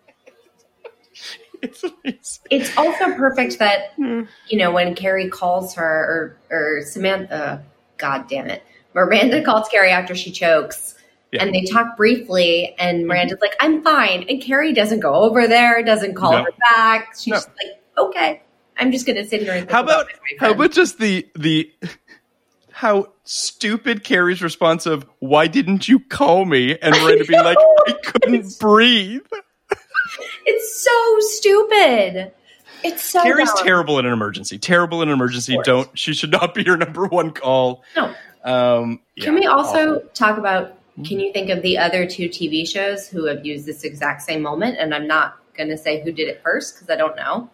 It's 1.62 1.84
amazing. 1.84 2.42
It's 2.50 2.76
also 2.78 3.14
perfect 3.16 3.60
that 3.60 3.92
Hmm. 3.96 4.22
you 4.50 4.58
know 4.58 4.72
when 4.72 4.96
Carrie 4.96 5.30
calls 5.30 5.76
her 5.76 6.38
or 6.50 6.58
or 6.58 6.82
Samantha, 6.82 7.64
God 7.98 8.28
damn 8.28 8.48
it, 8.48 8.64
Miranda 8.96 9.44
calls 9.44 9.68
Carrie 9.70 9.92
after 9.92 10.16
she 10.16 10.32
chokes, 10.32 10.96
Yeah. 11.32 11.44
and 11.44 11.54
they 11.54 11.62
talk 11.66 11.96
briefly, 11.98 12.76
and 12.80 13.06
Miranda's 13.06 13.38
like, 13.42 13.56
"I'm 13.60 13.84
fine," 13.84 14.26
and 14.28 14.42
Carrie 14.42 14.74
doesn't 14.74 15.02
go 15.02 15.14
over 15.14 15.48
there, 15.48 15.84
doesn't 15.84 16.16
call 16.16 16.32
No. 16.32 16.44
her 16.46 16.52
back. 16.76 17.10
She's 17.16 17.28
No. 17.28 17.36
just 17.36 17.50
like, 17.50 17.80
"Okay, 17.96 18.42
I'm 18.78 18.92
just 18.92 19.06
gonna 19.06 19.26
sit 19.26 19.42
here 19.42 19.52
and 19.52 19.62
think 19.62 19.72
How 19.72 19.84
about 19.84 20.08
boyfriend." 20.08 20.40
how 20.40 20.52
about 20.52 20.72
just 20.72 20.98
the 21.00 21.28
the 21.36 21.72
how 22.72 23.14
stupid 23.26 24.04
Carrie's 24.04 24.42
response 24.42 24.86
of 24.86 25.06
why 25.20 25.48
didn't 25.48 25.88
you 25.88 26.00
call 26.00 26.46
me 26.46 26.78
and 26.80 26.96
Miranda 27.02 27.26
being 27.26 27.44
like 27.44 27.58
I 27.88 27.94
couldn't 28.04 28.60
breathe. 28.60 29.22
It's 30.46 30.84
so 30.84 31.20
stupid. 31.38 32.32
It's 32.84 33.04
so 33.04 33.22
Carrie's 33.22 33.52
dumb. 33.54 33.64
terrible 33.66 34.00
in 34.00 34.06
an 34.06 34.12
emergency. 34.12 34.58
Terrible 34.58 35.02
in 35.02 35.10
an 35.10 35.14
emergency. 35.14 35.58
Don't 35.64 35.88
she 35.98 36.14
should 36.14 36.32
not 36.32 36.54
be 36.54 36.64
your 36.64 36.78
number 36.86 37.06
one 37.06 37.32
call. 37.32 37.84
No. 37.96 38.14
Um 38.44 39.00
Can 39.20 39.36
we 39.36 39.46
also 39.46 39.98
awful. 39.98 40.10
talk 40.14 40.38
about? 40.38 40.78
Hmm. 40.96 41.04
Can 41.04 41.20
you 41.20 41.32
think 41.32 41.50
of 41.50 41.62
the 41.62 41.78
other 41.78 42.08
two 42.08 42.28
TV 42.28 42.68
shows 42.68 43.08
who 43.08 43.26
have 43.26 43.46
used 43.46 43.66
this 43.66 43.84
exact 43.84 44.24
same 44.24 44.42
moment? 44.42 44.78
And 44.80 44.94
I'm 44.96 45.08
not 45.08 45.38
going 45.56 45.70
to 45.70 45.78
say 45.78 46.02
who 46.04 46.12
did 46.12 46.28
it 46.28 46.42
first 46.44 46.74
because 46.76 46.90
I 46.90 46.96
don't 46.98 47.16
know. 47.16 47.50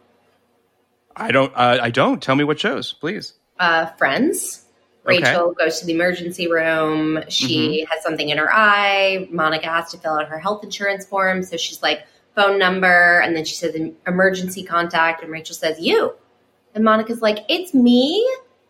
I 1.17 1.31
don't 1.31 1.51
uh, 1.55 1.79
I 1.81 1.89
don't. 1.89 2.21
Tell 2.21 2.35
me 2.35 2.43
what 2.43 2.59
shows, 2.59 2.93
please. 2.93 3.33
Uh, 3.59 3.87
Friends. 3.97 4.63
Okay. 5.05 5.19
Rachel 5.19 5.53
goes 5.53 5.79
to 5.79 5.85
the 5.85 5.93
emergency 5.93 6.49
room. 6.51 7.19
She 7.29 7.83
Mm-hmm. 7.85 7.91
has 7.93 8.03
something 8.03 8.29
in 8.29 8.37
her 8.37 8.51
eye. 8.53 9.27
Monica 9.31 9.67
has 9.67 9.89
to 9.91 9.97
fill 9.97 10.13
out 10.13 10.27
her 10.27 10.37
health 10.37 10.63
insurance 10.63 11.05
form. 11.05 11.43
So 11.43 11.55
she's 11.57 11.81
like, 11.81 12.05
phone 12.35 12.59
number. 12.59 13.19
And 13.21 13.35
then 13.35 13.45
she 13.45 13.55
says, 13.55 13.73
emergency 14.05 14.63
contact. 14.63 15.23
And 15.23 15.31
Rachel 15.31 15.55
says, 15.55 15.79
you. 15.79 16.13
And 16.75 16.83
Monica's 16.83 17.21
like, 17.21 17.39
it's 17.49 17.73
me. 17.73 18.23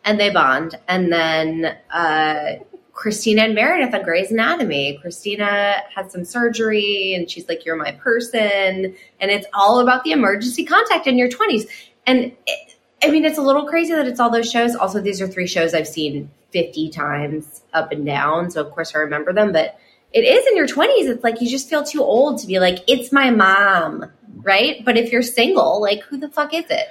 And 0.06 0.20
they 0.20 0.30
bond. 0.30 0.78
And 0.88 1.12
then 1.12 1.76
uh, 1.92 2.52
Cristina 2.94 3.42
and 3.42 3.56
Meredith 3.56 3.94
on 3.96 4.04
Grey's 4.04 4.32
Anatomy. 4.32 5.00
Cristina 5.02 5.82
has 5.96 6.12
some 6.12 6.24
surgery 6.24 7.14
and 7.16 7.30
she's 7.30 7.50
like, 7.50 7.66
You're 7.66 7.76
my 7.76 7.92
person. 7.94 8.96
And 9.20 9.32
it's 9.32 9.48
all 9.54 9.80
about 9.80 10.04
the 10.04 10.12
emergency 10.12 10.64
contact 10.64 11.08
in 11.08 11.18
your 11.18 11.30
20s. 11.30 11.68
And 12.08 12.32
it, 12.48 12.76
I 13.04 13.12
mean, 13.12 13.26
it's 13.26 13.38
a 13.38 13.42
little 13.42 13.66
crazy 13.66 13.94
that 13.94 14.08
it's 14.08 14.20
all 14.20 14.32
those 14.32 14.50
shows. 14.50 14.76
Also, 14.76 15.00
these 15.00 15.22
are 15.22 15.28
three 15.28 15.46
shows 15.46 15.74
I've 15.74 15.88
seen 15.88 16.32
50 16.52 16.90
times 16.90 17.62
up 17.74 17.92
and 17.92 18.06
down. 18.06 18.50
So, 18.50 18.62
of 18.62 18.72
course, 18.72 18.96
I 18.96 19.00
remember 19.00 19.34
them. 19.34 19.52
But 19.52 19.78
it 20.14 20.22
is 20.22 20.48
in 20.48 20.58
your 20.58 20.68
20s. 20.68 21.10
It's 21.10 21.24
like 21.24 21.42
you 21.42 21.50
just 21.50 21.70
feel 21.70 21.84
too 21.84 22.02
old 22.02 22.40
to 22.40 22.48
be 22.48 22.60
like, 22.60 22.80
it's 22.88 23.12
my 23.12 23.30
mom, 23.30 24.06
right? 24.38 24.84
But 24.84 24.98
if 24.98 25.12
you're 25.12 25.22
single, 25.22 25.80
like, 25.82 26.02
who 26.04 26.18
the 26.18 26.30
fuck 26.30 26.54
is 26.54 26.66
it? 26.72 26.88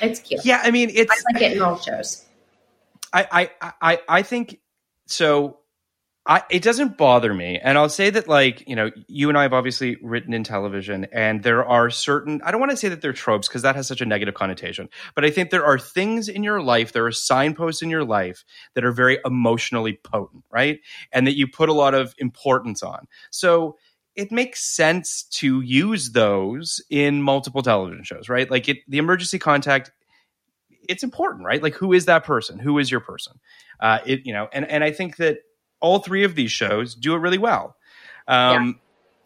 It's 0.00 0.20
cute. 0.20 0.44
Yeah, 0.44 0.60
I 0.62 0.70
mean, 0.70 0.90
it's 0.92 1.10
I 1.10 1.32
like 1.32 1.42
it 1.42 1.56
in 1.56 1.62
all 1.62 1.78
shows. 1.78 2.24
I 3.12 3.50
I 3.60 3.72
I 3.80 4.00
I 4.08 4.22
think 4.22 4.60
so. 5.06 5.58
I, 6.28 6.42
it 6.50 6.62
doesn't 6.62 6.98
bother 6.98 7.32
me. 7.32 7.60
And 7.62 7.78
I'll 7.78 7.88
say 7.88 8.10
that, 8.10 8.26
like, 8.26 8.68
you 8.68 8.74
know, 8.74 8.90
you 9.06 9.28
and 9.28 9.38
I 9.38 9.42
have 9.42 9.52
obviously 9.52 9.96
written 10.02 10.34
in 10.34 10.42
television, 10.42 11.06
and 11.12 11.44
there 11.44 11.64
are 11.64 11.88
certain, 11.88 12.40
I 12.44 12.50
don't 12.50 12.58
want 12.60 12.72
to 12.72 12.76
say 12.76 12.88
that 12.88 13.00
they're 13.00 13.12
tropes 13.12 13.46
because 13.46 13.62
that 13.62 13.76
has 13.76 13.86
such 13.86 14.00
a 14.00 14.06
negative 14.06 14.34
connotation, 14.34 14.88
but 15.14 15.24
I 15.24 15.30
think 15.30 15.50
there 15.50 15.64
are 15.64 15.78
things 15.78 16.28
in 16.28 16.42
your 16.42 16.60
life, 16.60 16.92
there 16.92 17.06
are 17.06 17.12
signposts 17.12 17.80
in 17.80 17.90
your 17.90 18.04
life 18.04 18.44
that 18.74 18.84
are 18.84 18.90
very 18.90 19.18
emotionally 19.24 20.00
potent, 20.02 20.42
right? 20.50 20.80
And 21.12 21.28
that 21.28 21.36
you 21.36 21.46
put 21.46 21.68
a 21.68 21.74
lot 21.74 21.94
of 21.94 22.12
importance 22.18 22.82
on. 22.82 23.06
So 23.30 23.76
it 24.16 24.32
makes 24.32 24.64
sense 24.64 25.22
to 25.24 25.60
use 25.60 26.10
those 26.10 26.82
in 26.90 27.22
multiple 27.22 27.62
television 27.62 28.02
shows, 28.02 28.28
right? 28.28 28.50
Like, 28.50 28.68
it, 28.68 28.78
the 28.88 28.98
emergency 28.98 29.38
contact 29.38 29.92
it's 30.88 31.02
important, 31.02 31.44
right? 31.44 31.62
Like, 31.62 31.74
who 31.74 31.92
is 31.92 32.04
that 32.04 32.22
person? 32.22 32.60
Who 32.60 32.78
is 32.78 32.90
your 32.90 33.00
person? 33.00 33.40
Uh, 33.80 33.98
it, 34.06 34.20
you 34.24 34.32
know, 34.32 34.48
and 34.52 34.64
and 34.70 34.84
I 34.84 34.92
think 34.92 35.16
that 35.16 35.38
all 35.80 35.98
three 35.98 36.24
of 36.24 36.34
these 36.34 36.52
shows 36.52 36.94
do 36.94 37.14
it 37.14 37.18
really 37.18 37.38
well. 37.38 37.76
Um, 38.28 38.80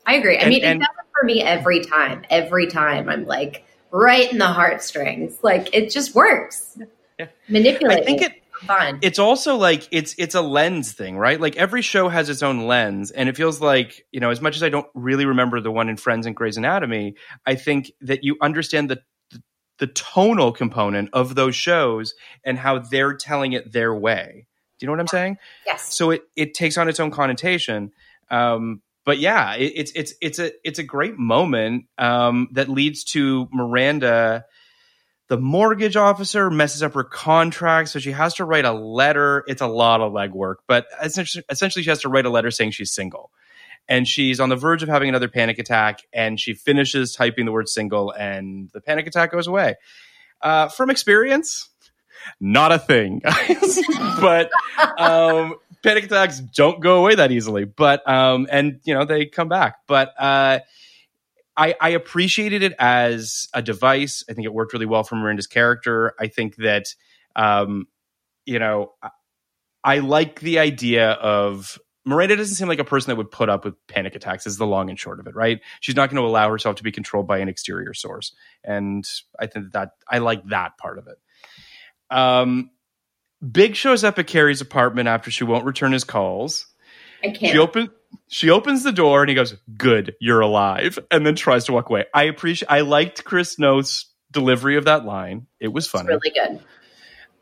I 0.07 0.14
agree. 0.14 0.36
I 0.36 0.40
and- 0.42 0.51
mean, 0.51 0.64
and- 0.64 0.82
it 0.82 0.84
does 0.84 0.94
it 0.98 1.11
for 1.18 1.24
me 1.26 1.42
every 1.42 1.80
time. 1.80 2.24
Every 2.30 2.66
time 2.66 3.09
I'm 3.09 3.26
like 3.26 3.64
right 3.90 4.30
in 4.30 4.38
the 4.38 4.46
heartstrings. 4.46 5.38
Like 5.42 5.74
it 5.74 5.90
just 5.90 6.14
works. 6.14 6.78
Yeah. 7.18 7.26
Manipulating. 7.48 8.03
I 8.03 8.07
think 8.07 8.22
it 8.22 8.42
fun. 8.66 8.98
it's 9.03 9.18
also 9.18 9.57
like 9.57 9.88
it's 9.90 10.14
it's 10.18 10.34
a 10.34 10.40
lens 10.42 10.92
thing, 10.92 11.16
right? 11.18 11.40
Like 11.40 11.57
every 11.57 11.82
show 11.82 12.09
has 12.09 12.28
its 12.28 12.42
own 12.42 12.66
lens, 12.66 13.11
and 13.11 13.28
it 13.28 13.36
feels 13.36 13.61
like 13.61 14.07
you 14.12 14.20
know, 14.20 14.30
as 14.30 14.40
much 14.40 14.57
as 14.57 14.62
I 14.62 14.68
don't 14.68 14.86
really 14.94 15.26
remember 15.26 15.61
the 15.61 15.70
one 15.70 15.88
in 15.88 15.96
Friends 15.96 16.26
and 16.26 16.34
Grey's 16.36 16.57
Anatomy, 16.57 17.14
I 17.46 17.55
think 17.55 17.92
that 18.03 18.24
you 18.24 18.36
understand 18.40 18.90
the 18.90 19.01
the 19.78 19.86
tonal 19.88 20.53
component 20.53 21.09
of 21.14 21.34
those 21.34 21.57
shows 21.57 22.14
and 22.44 22.59
how 22.59 22.78
they're 22.78 23.14
telling 23.14 23.53
it 23.55 23.72
their 23.72 23.94
way. 23.94 24.46
Do 24.81 24.85
you 24.85 24.89
know 24.89 24.93
what 24.93 25.01
I'm 25.01 25.09
saying? 25.09 25.39
yes. 25.66 25.95
so 25.95 26.11
it 26.11 26.22
it 26.35 26.55
takes 26.55 26.78
on 26.78 26.89
its 26.89 26.99
own 26.99 27.11
connotation. 27.11 27.93
Um, 28.31 28.81
but 29.05 29.18
yeah, 29.18 29.55
it, 29.55 29.72
it's 29.76 29.93
it's 29.95 30.14
it's 30.20 30.39
a 30.39 30.53
it's 30.64 30.78
a 30.78 30.83
great 30.83 31.18
moment 31.18 31.85
um, 31.99 32.49
that 32.53 32.68
leads 32.68 33.05
to 33.05 33.49
Miranda. 33.53 34.45
The 35.28 35.39
mortgage 35.39 35.97
officer 35.97 36.51
messes 36.51 36.83
up 36.83 36.95
her 36.95 37.05
contract, 37.05 37.91
so 37.91 37.99
she 37.99 38.11
has 38.11 38.35
to 38.35 38.45
write 38.45 38.64
a 38.64 38.72
letter. 38.72 39.45
It's 39.47 39.62
a 39.62 39.68
lot 39.68 40.01
of 40.01 40.12
legwork, 40.12 40.57
but 40.66 40.87
essentially, 41.03 41.45
essentially, 41.49 41.83
she 41.83 41.91
has 41.91 42.01
to 42.01 42.09
write 42.09 42.26
a 42.26 42.31
letter 42.31 42.51
saying 42.51 42.72
she's 42.72 42.93
single, 42.93 43.31
and 43.89 44.09
she's 44.09 44.41
on 44.41 44.49
the 44.49 44.57
verge 44.57 44.83
of 44.83 44.89
having 44.89 45.09
another 45.09 45.28
panic 45.28 45.59
attack. 45.59 46.01
And 46.12 46.39
she 46.39 46.55
finishes 46.55 47.14
typing 47.14 47.47
the 47.47 47.53
word 47.53 47.68
"single," 47.68 48.11
and 48.11 48.70
the 48.72 48.81
panic 48.81 49.07
attack 49.07 49.31
goes 49.33 49.47
away. 49.47 49.76
Uh, 50.43 50.68
from 50.68 50.91
experience, 50.91 51.70
not 52.41 52.73
a 52.73 52.79
thing, 52.79 53.23
but 54.21 54.51
um, 54.99 55.57
panic 55.83 56.05
attacks 56.05 56.41
don't 56.41 56.81
go 56.81 56.99
away 56.99 57.14
that 57.14 57.33
easily. 57.33 57.64
But 57.64 58.09
um, 58.09 58.47
and 58.51 58.81
you 58.85 58.95
know 58.95 59.05
they 59.05 59.27
come 59.27 59.49
back. 59.49 59.77
But 59.87 60.12
uh, 60.18 60.61
I, 61.57 61.75
I 61.81 61.91
appreciated 61.91 62.62
it 62.62 62.75
as 62.79 63.49
a 63.55 63.62
device. 63.62 64.25
I 64.29 64.33
think 64.33 64.47
it 64.47 64.55
worked 64.55 64.73
really 64.73 64.87
well 64.87 65.05
for 65.05 65.16
Miranda's 65.16 65.47
character. 65.47 66.14
I 66.18 66.29
think 66.29 66.57
that 66.57 66.87
um, 67.37 67.87
you 68.45 68.59
know 68.59 68.93
I, 69.03 69.11
I 69.85 69.99
like 69.99 70.41
the 70.41 70.59
idea 70.59 71.11
of. 71.12 71.79
Miranda 72.07 72.35
doesn't 72.35 72.57
seem 72.57 72.66
like 72.66 72.79
a 72.79 72.85
person 72.85 73.11
that 73.11 73.16
would 73.16 73.31
put 73.31 73.51
up 73.51 73.62
with 73.62 73.75
panic 73.87 74.16
attacks, 74.16 74.47
is 74.47 74.57
the 74.57 74.66
long 74.66 74.89
and 74.89 74.99
short 74.99 75.21
of 75.21 75.27
it, 75.27 75.37
right? 75.37 75.61
She's 75.81 75.95
not 75.95 76.09
going 76.09 76.21
to 76.21 76.27
allow 76.27 76.49
herself 76.49 76.77
to 76.77 76.83
be 76.83 76.91
controlled 76.91 77.27
by 77.27 77.39
an 77.39 77.49
exterior 77.49 77.93
source. 77.93 78.35
And 78.64 79.07
I 79.39 79.47
think 79.47 79.73
that 79.73 79.91
I 80.09 80.18
like 80.18 80.43
that 80.47 80.79
part 80.79 80.99
of 80.99 81.07
it. 81.09 81.18
Um, 82.11 82.71
Big 83.41 83.75
shows 83.75 84.05
up 84.05 84.19
at 84.19 84.27
Carrie's 84.27 84.61
apartment 84.61 85.09
after 85.09 85.31
she 85.31 85.45
won't 85.45 85.65
return 85.65 85.93
his 85.93 86.05
calls. 86.05 86.67
I 87.25 87.29
can't. 87.29 87.53
She 87.53 87.59
open 87.59 87.91
she 88.29 88.51
opens 88.51 88.83
the 88.83 88.93
door 88.93 89.23
and 89.23 89.29
he 89.29 89.35
goes, 89.35 89.55
"Good, 89.77 90.15
you're 90.21 90.41
alive," 90.41 90.99
and 91.11 91.25
then 91.25 91.37
tries 91.37 91.65
to 91.65 91.73
walk 91.73 91.89
away. 91.89 92.05
I 92.13 92.25
appreciate. 92.25 92.71
I 92.71 92.83
liked 92.83 93.25
Chris 93.25 93.59
Noth's 93.59 94.07
delivery 94.31 94.77
of 94.77 94.85
that 94.85 95.05
line. 95.05 95.47
It 95.59 95.69
was 95.69 95.85
it's 95.85 95.93
funny. 95.93 96.09
really 96.09 96.31
good. 96.31 96.61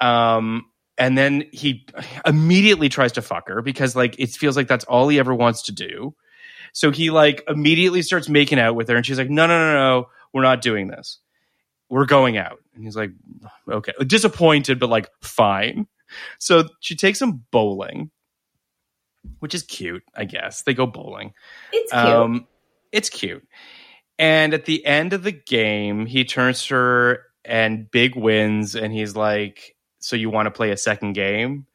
Um, 0.04 0.66
and 0.96 1.18
then 1.18 1.44
he 1.52 1.86
immediately 2.24 2.88
tries 2.88 3.12
to 3.12 3.22
fuck 3.22 3.48
her 3.48 3.60
because 3.60 3.96
like 3.96 4.18
it 4.18 4.30
feels 4.30 4.56
like 4.56 4.68
that's 4.68 4.84
all 4.84 5.08
he 5.08 5.18
ever 5.18 5.34
wants 5.34 5.62
to 5.62 5.72
do. 5.72 6.14
So 6.72 6.90
he 6.90 7.10
like 7.10 7.42
immediately 7.48 8.02
starts 8.02 8.28
making 8.28 8.60
out 8.60 8.76
with 8.76 8.88
her, 8.88 8.96
and 8.96 9.04
she's 9.04 9.18
like, 9.18 9.30
"No, 9.30 9.46
no, 9.46 9.58
no, 9.58 9.72
no, 9.74 10.08
we're 10.32 10.42
not 10.42 10.62
doing 10.62 10.88
this. 10.88 11.18
We're 11.88 12.06
going 12.06 12.36
out." 12.36 12.60
And 12.74 12.84
he's 12.84 12.96
like, 12.96 13.10
"Okay," 13.70 13.92
disappointed, 14.06 14.78
but 14.78 14.88
like 14.88 15.08
fine. 15.22 15.86
So 16.38 16.68
she 16.80 16.96
takes 16.96 17.20
him 17.20 17.44
bowling, 17.50 18.10
which 19.40 19.54
is 19.54 19.62
cute, 19.62 20.02
I 20.14 20.24
guess. 20.24 20.62
They 20.62 20.74
go 20.74 20.86
bowling. 20.86 21.34
It's 21.72 21.92
cute. 21.92 22.04
Um, 22.04 22.46
it's 22.92 23.10
cute. 23.10 23.46
And 24.18 24.54
at 24.54 24.64
the 24.64 24.84
end 24.84 25.12
of 25.12 25.22
the 25.22 25.32
game, 25.32 26.06
he 26.06 26.24
turns 26.24 26.66
to 26.66 26.74
her 26.74 27.24
and 27.44 27.90
Big 27.90 28.16
wins, 28.16 28.74
and 28.74 28.92
he's 28.92 29.14
like, 29.16 29.76
"So 30.00 30.16
you 30.16 30.30
want 30.30 30.46
to 30.46 30.50
play 30.50 30.70
a 30.70 30.76
second 30.76 31.12
game?" 31.12 31.66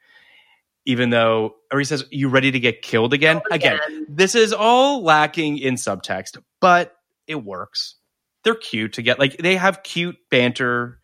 Even 0.86 1.09
though, 1.09 1.55
or 1.72 1.80
he 1.80 1.86
says, 1.86 2.05
"You 2.11 2.28
ready 2.28 2.51
to 2.51 2.59
get 2.59 2.82
killed 2.82 3.14
again?" 3.14 3.41
Again, 3.49 3.80
Again. 3.86 4.05
this 4.09 4.36
is 4.36 4.51
all 4.51 5.01
lacking 5.03 5.57
in 5.57 5.76
subtext, 5.76 6.38
but 6.59 6.95
it 7.28 7.36
works. 7.36 7.95
They're 8.44 8.56
cute 8.56 8.94
to 8.94 9.02
get 9.02 9.20
like 9.20 9.38
they 9.38 9.56
have 9.56 9.84
cute 9.84 10.18
banter, 10.30 11.00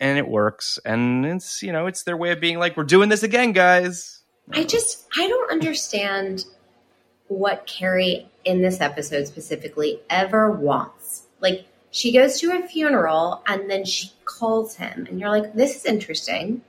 and 0.00 0.18
it 0.18 0.28
works. 0.28 0.78
And 0.84 1.26
it's 1.26 1.62
you 1.62 1.72
know 1.72 1.86
it's 1.86 2.04
their 2.04 2.16
way 2.16 2.30
of 2.30 2.40
being 2.40 2.58
like, 2.58 2.76
"We're 2.76 2.84
doing 2.84 3.08
this 3.08 3.22
again, 3.22 3.52
guys." 3.52 4.22
I 4.52 4.64
just 4.64 5.06
I 5.16 5.28
don't 5.28 5.50
understand 5.50 6.44
what 7.28 7.66
Carrie 7.66 8.28
in 8.44 8.62
this 8.62 8.80
episode 8.80 9.26
specifically 9.26 10.00
ever 10.08 10.50
wants. 10.50 11.24
Like 11.40 11.66
she 11.90 12.12
goes 12.12 12.40
to 12.40 12.52
a 12.52 12.66
funeral 12.66 13.42
and 13.46 13.70
then 13.70 13.84
she 13.84 14.12
calls 14.24 14.76
him 14.76 15.06
and 15.08 15.20
you're 15.20 15.30
like 15.30 15.54
this 15.54 15.76
is 15.76 15.84
interesting. 15.84 16.62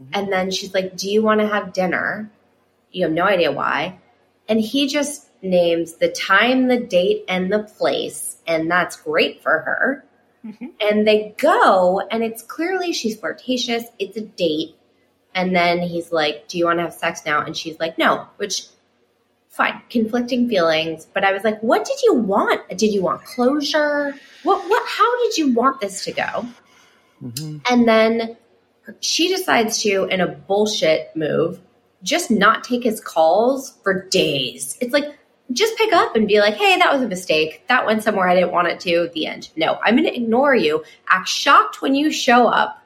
Mm-hmm. 0.00 0.10
And 0.14 0.32
then 0.32 0.50
she's 0.50 0.72
like 0.72 0.96
do 0.96 1.10
you 1.10 1.22
want 1.22 1.40
to 1.40 1.48
have 1.48 1.72
dinner? 1.72 2.30
You 2.92 3.04
have 3.04 3.12
no 3.12 3.24
idea 3.24 3.52
why. 3.52 3.98
And 4.48 4.60
he 4.60 4.86
just 4.86 5.28
names 5.42 5.94
the 5.94 6.08
time, 6.08 6.68
the 6.68 6.80
date 6.80 7.24
and 7.28 7.52
the 7.52 7.62
place 7.62 8.30
and 8.50 8.70
that's 8.70 8.96
great 8.96 9.42
for 9.42 9.60
her. 9.60 10.04
Mm-hmm. 10.44 10.66
And 10.80 11.06
they 11.06 11.34
go 11.38 12.00
and 12.10 12.24
it's 12.24 12.42
clearly 12.42 12.92
she's 12.92 13.18
flirtatious, 13.18 13.84
it's 13.98 14.16
a 14.16 14.22
date. 14.22 14.76
And 15.34 15.54
then 15.54 15.80
he's 15.80 16.10
like, 16.10 16.48
Do 16.48 16.58
you 16.58 16.66
want 16.66 16.78
to 16.78 16.84
have 16.84 16.94
sex 16.94 17.22
now? 17.24 17.42
And 17.42 17.56
she's 17.56 17.78
like, 17.78 17.96
No, 17.96 18.26
which, 18.36 18.64
fine, 19.48 19.80
conflicting 19.88 20.48
feelings. 20.48 21.06
But 21.12 21.24
I 21.24 21.32
was 21.32 21.44
like, 21.44 21.60
What 21.60 21.84
did 21.84 22.02
you 22.02 22.14
want? 22.14 22.68
Did 22.70 22.92
you 22.92 23.02
want 23.02 23.22
closure? 23.24 24.14
What, 24.42 24.68
what, 24.68 24.88
how 24.88 25.22
did 25.24 25.38
you 25.38 25.52
want 25.52 25.80
this 25.80 26.04
to 26.04 26.12
go? 26.12 26.46
Mm-hmm. 27.22 27.58
And 27.70 27.86
then 27.86 28.36
she 29.00 29.28
decides 29.28 29.82
to, 29.82 30.04
in 30.06 30.20
a 30.20 30.26
bullshit 30.26 31.14
move, 31.14 31.60
just 32.02 32.30
not 32.30 32.64
take 32.64 32.82
his 32.82 32.98
calls 32.98 33.78
for 33.84 34.08
days. 34.08 34.76
It's 34.80 34.92
like, 34.92 35.19
just 35.52 35.76
pick 35.76 35.92
up 35.92 36.14
and 36.16 36.28
be 36.28 36.40
like, 36.40 36.54
hey, 36.54 36.76
that 36.78 36.92
was 36.92 37.02
a 37.02 37.08
mistake. 37.08 37.64
That 37.68 37.84
went 37.86 38.02
somewhere 38.02 38.28
I 38.28 38.34
didn't 38.34 38.52
want 38.52 38.68
it 38.68 38.80
to. 38.80 39.10
The 39.14 39.26
end. 39.26 39.50
No, 39.56 39.78
I'm 39.82 39.96
going 39.96 40.08
to 40.08 40.14
ignore 40.16 40.54
you. 40.54 40.84
Act 41.08 41.28
shocked 41.28 41.82
when 41.82 41.94
you 41.94 42.12
show 42.12 42.46
up. 42.46 42.76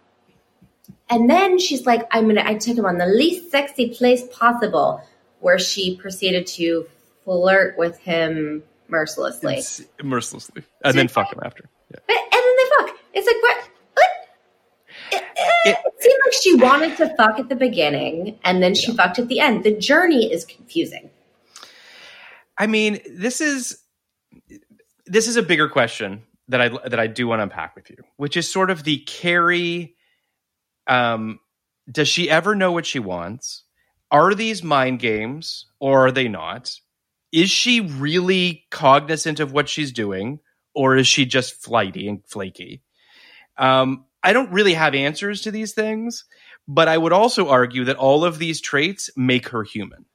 And 1.10 1.28
then 1.28 1.58
she's 1.58 1.84
like, 1.84 2.06
I'm 2.10 2.26
gonna 2.26 2.42
I 2.44 2.54
took 2.54 2.78
him 2.78 2.86
on 2.86 2.96
the 2.96 3.04
least 3.06 3.50
sexy 3.50 3.90
place 3.90 4.22
possible, 4.32 5.02
where 5.40 5.58
she 5.58 5.96
proceeded 5.98 6.46
to 6.48 6.86
flirt 7.24 7.76
with 7.76 7.98
him 7.98 8.62
mercilessly. 8.88 9.56
It's 9.56 9.82
mercilessly, 10.02 10.62
and 10.82 10.96
then 10.96 11.08
fuck 11.08 11.30
him 11.30 11.40
after. 11.44 11.68
Yeah. 11.90 11.98
But, 12.06 12.16
and 12.16 12.32
then 12.32 12.56
they 12.56 12.70
fuck. 12.78 12.98
It's 13.12 13.26
like 13.26 13.36
what 13.42 13.70
what 13.92 14.08
it, 15.12 15.24
It- 15.66 15.78
it 15.84 16.02
seemed 16.02 16.20
like 16.24 16.32
she 16.42 16.54
wanted 16.56 16.96
to 16.96 17.14
fuck 17.16 17.38
at 17.38 17.48
the 17.50 17.54
beginning 17.56 18.38
and 18.44 18.62
then 18.62 18.74
she 18.74 18.94
fucked 18.96 19.18
at 19.18 19.28
the 19.28 19.40
end. 19.40 19.62
The 19.64 19.76
journey 19.76 20.32
is 20.32 20.44
confusing. 20.46 21.10
I 22.56 22.66
mean, 22.66 23.00
this 23.10 23.40
is 23.40 23.78
this 25.06 25.28
is 25.28 25.36
a 25.36 25.42
bigger 25.42 25.68
question 25.68 26.22
that 26.48 26.60
I 26.60 26.68
that 26.68 26.98
I 27.00 27.06
do 27.06 27.26
want 27.26 27.40
to 27.40 27.44
unpack 27.44 27.74
with 27.74 27.90
you, 27.90 27.96
which 28.16 28.36
is 28.36 28.50
sort 28.50 28.70
of 28.70 28.84
the 28.84 28.98
Carrie. 28.98 29.96
Um, 30.86 31.40
does 31.90 32.08
she 32.08 32.30
ever 32.30 32.54
know 32.54 32.72
what 32.72 32.86
she 32.86 32.98
wants? 32.98 33.64
Are 34.10 34.34
these 34.34 34.62
mind 34.62 35.00
games 35.00 35.66
or 35.80 36.06
are 36.06 36.12
they 36.12 36.28
not? 36.28 36.78
Is 37.32 37.50
she 37.50 37.80
really 37.80 38.64
cognizant 38.70 39.40
of 39.40 39.52
what 39.52 39.68
she's 39.68 39.92
doing, 39.92 40.38
or 40.74 40.96
is 40.96 41.06
she 41.06 41.24
just 41.24 41.62
flighty 41.62 42.08
and 42.08 42.24
flaky? 42.24 42.82
Um, 43.56 44.04
I 44.22 44.32
don't 44.32 44.52
really 44.52 44.74
have 44.74 44.94
answers 44.94 45.42
to 45.42 45.50
these 45.50 45.72
things, 45.72 46.24
but 46.68 46.88
I 46.88 46.96
would 46.96 47.12
also 47.12 47.48
argue 47.48 47.84
that 47.84 47.96
all 47.96 48.24
of 48.24 48.38
these 48.38 48.60
traits 48.60 49.10
make 49.16 49.48
her 49.48 49.64
human. 49.64 50.06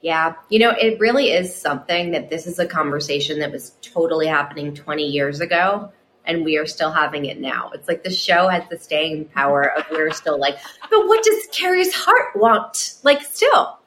Yeah. 0.00 0.34
You 0.48 0.60
know, 0.60 0.70
it 0.70 1.00
really 1.00 1.32
is 1.32 1.54
something 1.54 2.12
that 2.12 2.30
this 2.30 2.46
is 2.46 2.58
a 2.58 2.66
conversation 2.66 3.40
that 3.40 3.50
was 3.50 3.72
totally 3.82 4.26
happening 4.26 4.74
20 4.74 5.04
years 5.04 5.40
ago 5.40 5.92
and 6.24 6.44
we 6.44 6.58
are 6.58 6.66
still 6.66 6.92
having 6.92 7.24
it 7.24 7.40
now. 7.40 7.70
It's 7.74 7.88
like 7.88 8.04
the 8.04 8.10
show 8.10 8.48
has 8.48 8.62
the 8.68 8.78
staying 8.78 9.24
power 9.26 9.72
of 9.76 9.86
we're 9.90 10.12
still 10.12 10.38
like, 10.38 10.58
but 10.90 11.08
what 11.08 11.24
does 11.24 11.48
Carrie's 11.50 11.92
heart 11.92 12.36
want? 12.36 12.94
Like, 13.02 13.22
still. 13.22 13.78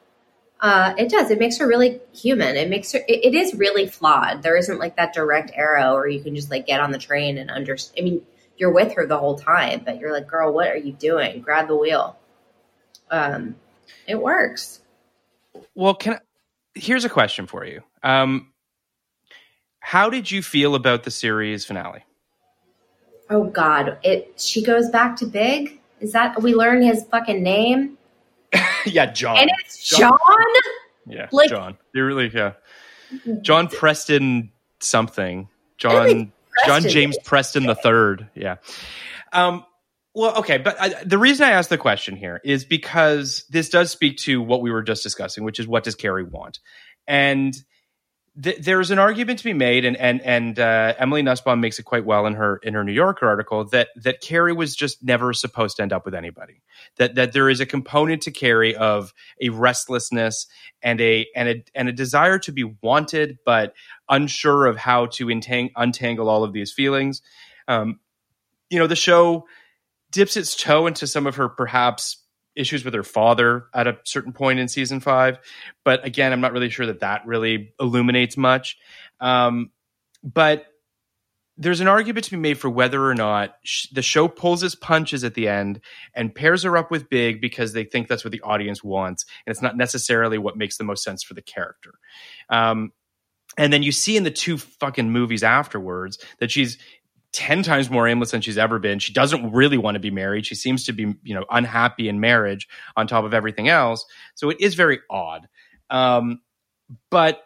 Uh, 0.60 0.94
it 0.98 1.08
does. 1.08 1.30
It 1.30 1.38
makes 1.38 1.58
her 1.58 1.66
really 1.66 2.00
human. 2.12 2.56
It 2.56 2.68
makes 2.68 2.92
her, 2.92 2.98
it, 3.08 3.24
it 3.26 3.34
is 3.34 3.54
really 3.54 3.86
flawed. 3.86 4.42
There 4.42 4.56
isn't 4.56 4.78
like 4.78 4.96
that 4.96 5.12
direct 5.12 5.50
arrow 5.54 5.94
or 5.94 6.06
you 6.06 6.22
can 6.22 6.34
just 6.34 6.50
like 6.50 6.66
get 6.66 6.80
on 6.80 6.92
the 6.92 6.98
train 6.98 7.38
and 7.38 7.50
understand. 7.50 7.98
I 7.98 8.10
mean, 8.10 8.22
you're 8.56 8.72
with 8.72 8.94
her 8.94 9.06
the 9.06 9.18
whole 9.18 9.38
time, 9.38 9.82
but 9.84 9.98
you're 9.98 10.12
like, 10.12 10.28
girl, 10.28 10.52
what 10.52 10.68
are 10.68 10.76
you 10.76 10.92
doing? 10.92 11.40
Grab 11.40 11.68
the 11.68 11.76
wheel. 11.76 12.16
Um, 13.10 13.56
it 14.06 14.20
works. 14.20 14.80
Well, 15.74 15.94
can 15.94 16.14
I, 16.14 16.18
here's 16.74 17.04
a 17.04 17.08
question 17.08 17.46
for 17.46 17.64
you. 17.64 17.82
Um, 18.02 18.52
how 19.80 20.10
did 20.10 20.30
you 20.30 20.42
feel 20.42 20.74
about 20.74 21.02
the 21.04 21.10
series 21.10 21.64
finale? 21.64 22.04
Oh 23.30 23.44
God! 23.44 23.98
It 24.02 24.34
she 24.40 24.62
goes 24.62 24.90
back 24.90 25.16
to 25.16 25.26
Big. 25.26 25.80
Is 26.00 26.12
that 26.12 26.40
we 26.42 26.54
learn 26.54 26.82
his 26.82 27.04
fucking 27.04 27.42
name? 27.42 27.96
yeah, 28.86 29.06
John. 29.06 29.38
And 29.38 29.50
it's 29.60 29.88
John. 29.96 30.18
Yeah, 31.06 31.28
Like- 31.32 31.48
John. 31.48 31.78
You 31.94 32.04
really, 32.04 32.30
yeah. 32.32 32.52
John 33.42 33.68
Preston 33.68 34.50
something. 34.80 35.48
John? 35.78 36.32
John 36.66 36.82
James 36.82 37.16
Preston 37.24 37.66
the 37.66 37.74
third. 37.74 38.28
Yeah. 38.34 38.56
Um. 39.32 39.64
Well, 40.14 40.36
okay, 40.38 40.58
but 40.58 40.78
I, 40.78 41.04
the 41.04 41.18
reason 41.18 41.46
I 41.46 41.52
asked 41.52 41.70
the 41.70 41.78
question 41.78 42.16
here 42.16 42.40
is 42.44 42.64
because 42.66 43.46
this 43.48 43.70
does 43.70 43.90
speak 43.90 44.18
to 44.18 44.42
what 44.42 44.60
we 44.60 44.70
were 44.70 44.82
just 44.82 45.02
discussing, 45.02 45.42
which 45.42 45.58
is 45.58 45.66
what 45.66 45.84
does 45.84 45.94
Carrie 45.94 46.24
want, 46.24 46.60
and 47.06 47.54
th- 48.40 48.58
there's 48.58 48.90
an 48.90 48.98
argument 48.98 49.38
to 49.38 49.44
be 49.44 49.52
made, 49.52 49.84
and 49.86 49.96
and 49.96 50.20
and 50.20 50.58
uh, 50.58 50.94
Emily 50.98 51.22
Nussbaum 51.22 51.60
makes 51.60 51.78
it 51.78 51.84
quite 51.84 52.04
well 52.04 52.26
in 52.26 52.34
her 52.34 52.58
in 52.62 52.74
her 52.74 52.84
New 52.84 52.92
Yorker 52.92 53.26
article 53.26 53.64
that 53.66 53.88
that 53.96 54.20
Carrie 54.20 54.52
was 54.52 54.76
just 54.76 55.02
never 55.02 55.32
supposed 55.32 55.76
to 55.76 55.82
end 55.82 55.94
up 55.94 56.04
with 56.04 56.14
anybody. 56.14 56.60
That 56.98 57.14
that 57.14 57.32
there 57.32 57.48
is 57.48 57.60
a 57.60 57.66
component 57.66 58.22
to 58.22 58.30
Carrie 58.30 58.76
of 58.76 59.12
a 59.40 59.48
restlessness 59.48 60.46
and 60.82 61.00
a 61.00 61.26
and 61.34 61.48
a 61.48 61.64
and 61.74 61.88
a 61.88 61.92
desire 61.92 62.38
to 62.40 62.52
be 62.52 62.64
wanted, 62.82 63.38
but 63.44 63.74
unsure 64.08 64.66
of 64.66 64.76
how 64.76 65.06
to 65.06 65.26
entang- 65.26 65.72
untangle 65.76 66.28
all 66.28 66.44
of 66.44 66.52
these 66.52 66.72
feelings. 66.72 67.22
Um, 67.68 67.98
you 68.68 68.78
know, 68.78 68.86
the 68.86 68.96
show 68.96 69.46
dips 70.12 70.36
its 70.36 70.54
toe 70.54 70.86
into 70.86 71.06
some 71.06 71.26
of 71.26 71.36
her 71.36 71.48
perhaps 71.48 72.18
issues 72.54 72.84
with 72.84 72.94
her 72.94 73.02
father 73.02 73.64
at 73.74 73.86
a 73.86 73.98
certain 74.04 74.32
point 74.32 74.58
in 74.58 74.68
season 74.68 75.00
five. 75.00 75.38
But 75.84 76.04
again, 76.06 76.32
I'm 76.32 76.40
not 76.40 76.52
really 76.52 76.70
sure 76.70 76.86
that 76.86 77.00
that 77.00 77.26
really 77.26 77.72
illuminates 77.80 78.36
much. 78.36 78.76
Um, 79.20 79.70
but 80.22 80.66
there's 81.56 81.80
an 81.80 81.88
argument 81.88 82.24
to 82.24 82.30
be 82.30 82.36
made 82.36 82.58
for 82.58 82.70
whether 82.70 83.04
or 83.04 83.14
not 83.14 83.56
sh- 83.62 83.88
the 83.92 84.02
show 84.02 84.26
pulls 84.28 84.62
its 84.62 84.74
punches 84.74 85.22
at 85.24 85.34
the 85.34 85.48
end 85.48 85.80
and 86.14 86.34
pairs 86.34 86.62
her 86.62 86.76
up 86.76 86.90
with 86.90 87.10
Big 87.10 87.40
because 87.40 87.72
they 87.72 87.84
think 87.84 88.08
that's 88.08 88.24
what 88.24 88.32
the 88.32 88.40
audience 88.40 88.82
wants, 88.82 89.24
and 89.46 89.52
it's 89.52 89.62
not 89.62 89.76
necessarily 89.76 90.38
what 90.38 90.56
makes 90.56 90.78
the 90.78 90.84
most 90.84 91.04
sense 91.04 91.22
for 91.22 91.34
the 91.34 91.42
character. 91.42 91.92
Um, 92.48 92.92
and 93.58 93.70
then 93.72 93.82
you 93.82 93.92
see 93.92 94.16
in 94.16 94.24
the 94.24 94.30
two 94.30 94.56
fucking 94.56 95.10
movies 95.10 95.42
afterwards 95.42 96.18
that 96.38 96.50
she's 96.50 96.78
10 97.32 97.62
times 97.62 97.90
more 97.90 98.06
aimless 98.06 98.30
than 98.30 98.40
she's 98.40 98.58
ever 98.58 98.78
been. 98.78 98.98
She 98.98 99.12
doesn't 99.12 99.52
really 99.52 99.78
want 99.78 99.94
to 99.94 100.00
be 100.00 100.10
married. 100.10 100.44
She 100.46 100.54
seems 100.54 100.84
to 100.84 100.92
be, 100.92 101.14
you 101.22 101.34
know, 101.34 101.44
unhappy 101.50 102.08
in 102.08 102.20
marriage 102.20 102.68
on 102.96 103.06
top 103.06 103.24
of 103.24 103.32
everything 103.32 103.68
else. 103.68 104.04
So 104.34 104.50
it 104.50 104.60
is 104.60 104.74
very 104.74 105.00
odd. 105.08 105.48
Um, 105.88 106.40
but 107.10 107.42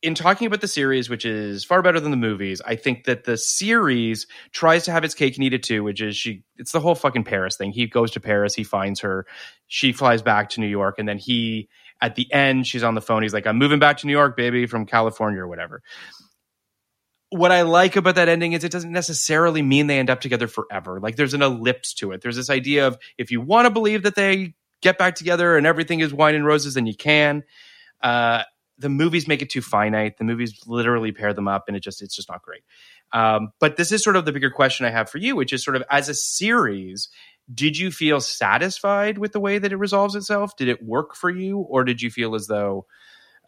in 0.00 0.14
talking 0.14 0.46
about 0.46 0.62
the 0.62 0.68
series, 0.68 1.08
which 1.10 1.24
is 1.24 1.62
far 1.62 1.82
better 1.82 2.00
than 2.00 2.10
the 2.10 2.16
movies, 2.16 2.60
I 2.64 2.74
think 2.74 3.04
that 3.04 3.24
the 3.24 3.36
series 3.36 4.26
tries 4.50 4.84
to 4.84 4.92
have 4.92 5.04
its 5.04 5.14
cake 5.14 5.36
and 5.36 5.44
eat 5.44 5.54
it 5.54 5.62
too, 5.62 5.84
which 5.84 6.00
is 6.00 6.16
she, 6.16 6.42
it's 6.56 6.72
the 6.72 6.80
whole 6.80 6.94
fucking 6.94 7.24
Paris 7.24 7.56
thing. 7.56 7.70
He 7.70 7.86
goes 7.86 8.10
to 8.12 8.20
Paris, 8.20 8.54
he 8.54 8.64
finds 8.64 9.00
her, 9.00 9.26
she 9.68 9.92
flies 9.92 10.22
back 10.22 10.48
to 10.50 10.60
New 10.60 10.66
York, 10.66 10.98
and 10.98 11.08
then 11.08 11.18
he, 11.18 11.68
at 12.00 12.16
the 12.16 12.32
end, 12.32 12.66
she's 12.66 12.82
on 12.82 12.94
the 12.94 13.00
phone. 13.00 13.22
He's 13.22 13.34
like, 13.34 13.46
I'm 13.46 13.58
moving 13.58 13.78
back 13.78 13.98
to 13.98 14.06
New 14.06 14.12
York, 14.12 14.36
baby, 14.36 14.66
from 14.66 14.86
California 14.86 15.40
or 15.40 15.46
whatever 15.46 15.82
what 17.32 17.50
I 17.50 17.62
like 17.62 17.96
about 17.96 18.16
that 18.16 18.28
ending 18.28 18.52
is 18.52 18.62
it 18.62 18.72
doesn't 18.72 18.92
necessarily 18.92 19.62
mean 19.62 19.86
they 19.86 19.98
end 19.98 20.10
up 20.10 20.20
together 20.20 20.48
forever. 20.48 21.00
Like 21.00 21.16
there's 21.16 21.34
an 21.34 21.42
ellipse 21.42 21.94
to 21.94 22.12
it. 22.12 22.20
There's 22.20 22.36
this 22.36 22.50
idea 22.50 22.86
of 22.86 22.98
if 23.16 23.30
you 23.30 23.40
want 23.40 23.66
to 23.66 23.70
believe 23.70 24.02
that 24.02 24.14
they 24.14 24.54
get 24.82 24.98
back 24.98 25.14
together 25.14 25.56
and 25.56 25.66
everything 25.66 26.00
is 26.00 26.12
wine 26.12 26.34
and 26.34 26.44
roses, 26.44 26.74
then 26.74 26.86
you 26.86 26.94
can. 26.94 27.42
Uh, 28.02 28.42
the 28.78 28.88
movies 28.88 29.28
make 29.28 29.42
it 29.42 29.50
too 29.50 29.62
finite. 29.62 30.18
The 30.18 30.24
movies 30.24 30.60
literally 30.66 31.12
pair 31.12 31.32
them 31.32 31.48
up, 31.48 31.64
and 31.68 31.76
it 31.76 31.80
just 31.80 32.02
it's 32.02 32.16
just 32.16 32.28
not 32.28 32.42
great. 32.42 32.62
Um, 33.12 33.52
but 33.60 33.76
this 33.76 33.92
is 33.92 34.02
sort 34.02 34.16
of 34.16 34.24
the 34.24 34.32
bigger 34.32 34.50
question 34.50 34.86
I 34.86 34.90
have 34.90 35.08
for 35.08 35.18
you, 35.18 35.36
which 35.36 35.52
is 35.52 35.64
sort 35.64 35.76
of 35.76 35.84
as 35.90 36.08
a 36.08 36.14
series, 36.14 37.08
did 37.52 37.78
you 37.78 37.90
feel 37.90 38.20
satisfied 38.20 39.18
with 39.18 39.32
the 39.32 39.40
way 39.40 39.58
that 39.58 39.72
it 39.72 39.76
resolves 39.76 40.14
itself? 40.14 40.56
Did 40.56 40.68
it 40.68 40.82
work 40.82 41.14
for 41.14 41.30
you, 41.30 41.58
or 41.58 41.84
did 41.84 42.02
you 42.02 42.10
feel 42.10 42.34
as 42.34 42.46
though 42.46 42.86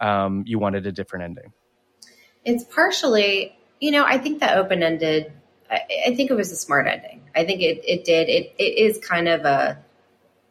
um, 0.00 0.44
you 0.46 0.58
wanted 0.58 0.86
a 0.86 0.92
different 0.92 1.24
ending? 1.24 1.52
It's 2.44 2.64
partially, 2.64 3.56
you 3.84 3.90
know, 3.90 4.02
I 4.02 4.16
think 4.16 4.40
the 4.40 4.50
open 4.56 4.82
ended. 4.82 5.30
I, 5.70 5.80
I 6.06 6.14
think 6.14 6.30
it 6.30 6.34
was 6.34 6.50
a 6.50 6.56
smart 6.56 6.86
ending. 6.86 7.20
I 7.36 7.44
think 7.44 7.60
it 7.60 7.84
it 7.86 8.04
did. 8.06 8.30
It 8.30 8.54
it 8.58 8.78
is 8.78 8.96
kind 8.96 9.28
of 9.28 9.44
a 9.44 9.78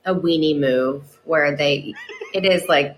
a 0.05 0.13
weenie 0.13 0.59
move 0.59 1.01
where 1.23 1.55
they 1.55 1.95
it 2.35 2.45
is 2.45 2.69
like 2.69 2.95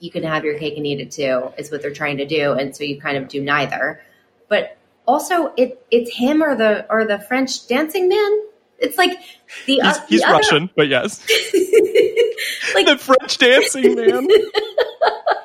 you 0.00 0.10
can 0.10 0.22
have 0.22 0.42
your 0.42 0.58
cake 0.58 0.78
and 0.78 0.86
eat 0.86 1.00
it 1.00 1.10
too 1.10 1.52
is 1.58 1.70
what 1.70 1.82
they're 1.82 1.92
trying 1.92 2.16
to 2.16 2.24
do, 2.24 2.52
and 2.52 2.74
so 2.74 2.82
you 2.82 2.98
kind 2.98 3.18
of 3.18 3.28
do 3.28 3.42
neither. 3.42 4.02
But 4.48 4.78
also, 5.06 5.52
it 5.54 5.84
it's 5.90 6.16
him 6.16 6.42
or 6.42 6.56
the 6.56 6.90
or 6.90 7.04
the 7.04 7.18
French 7.18 7.66
dancing 7.68 8.08
man. 8.08 8.40
It's 8.78 8.96
like 8.96 9.18
the 9.66 9.74
He's, 9.74 9.82
uh, 9.82 9.92
the 9.92 10.06
he's 10.08 10.22
other- 10.22 10.32
Russian, 10.32 10.70
but 10.74 10.88
yes, 10.88 11.20
like 12.74 12.86
the 12.86 12.96
French 12.98 13.36
dancing 13.36 13.96
man. 13.96 14.28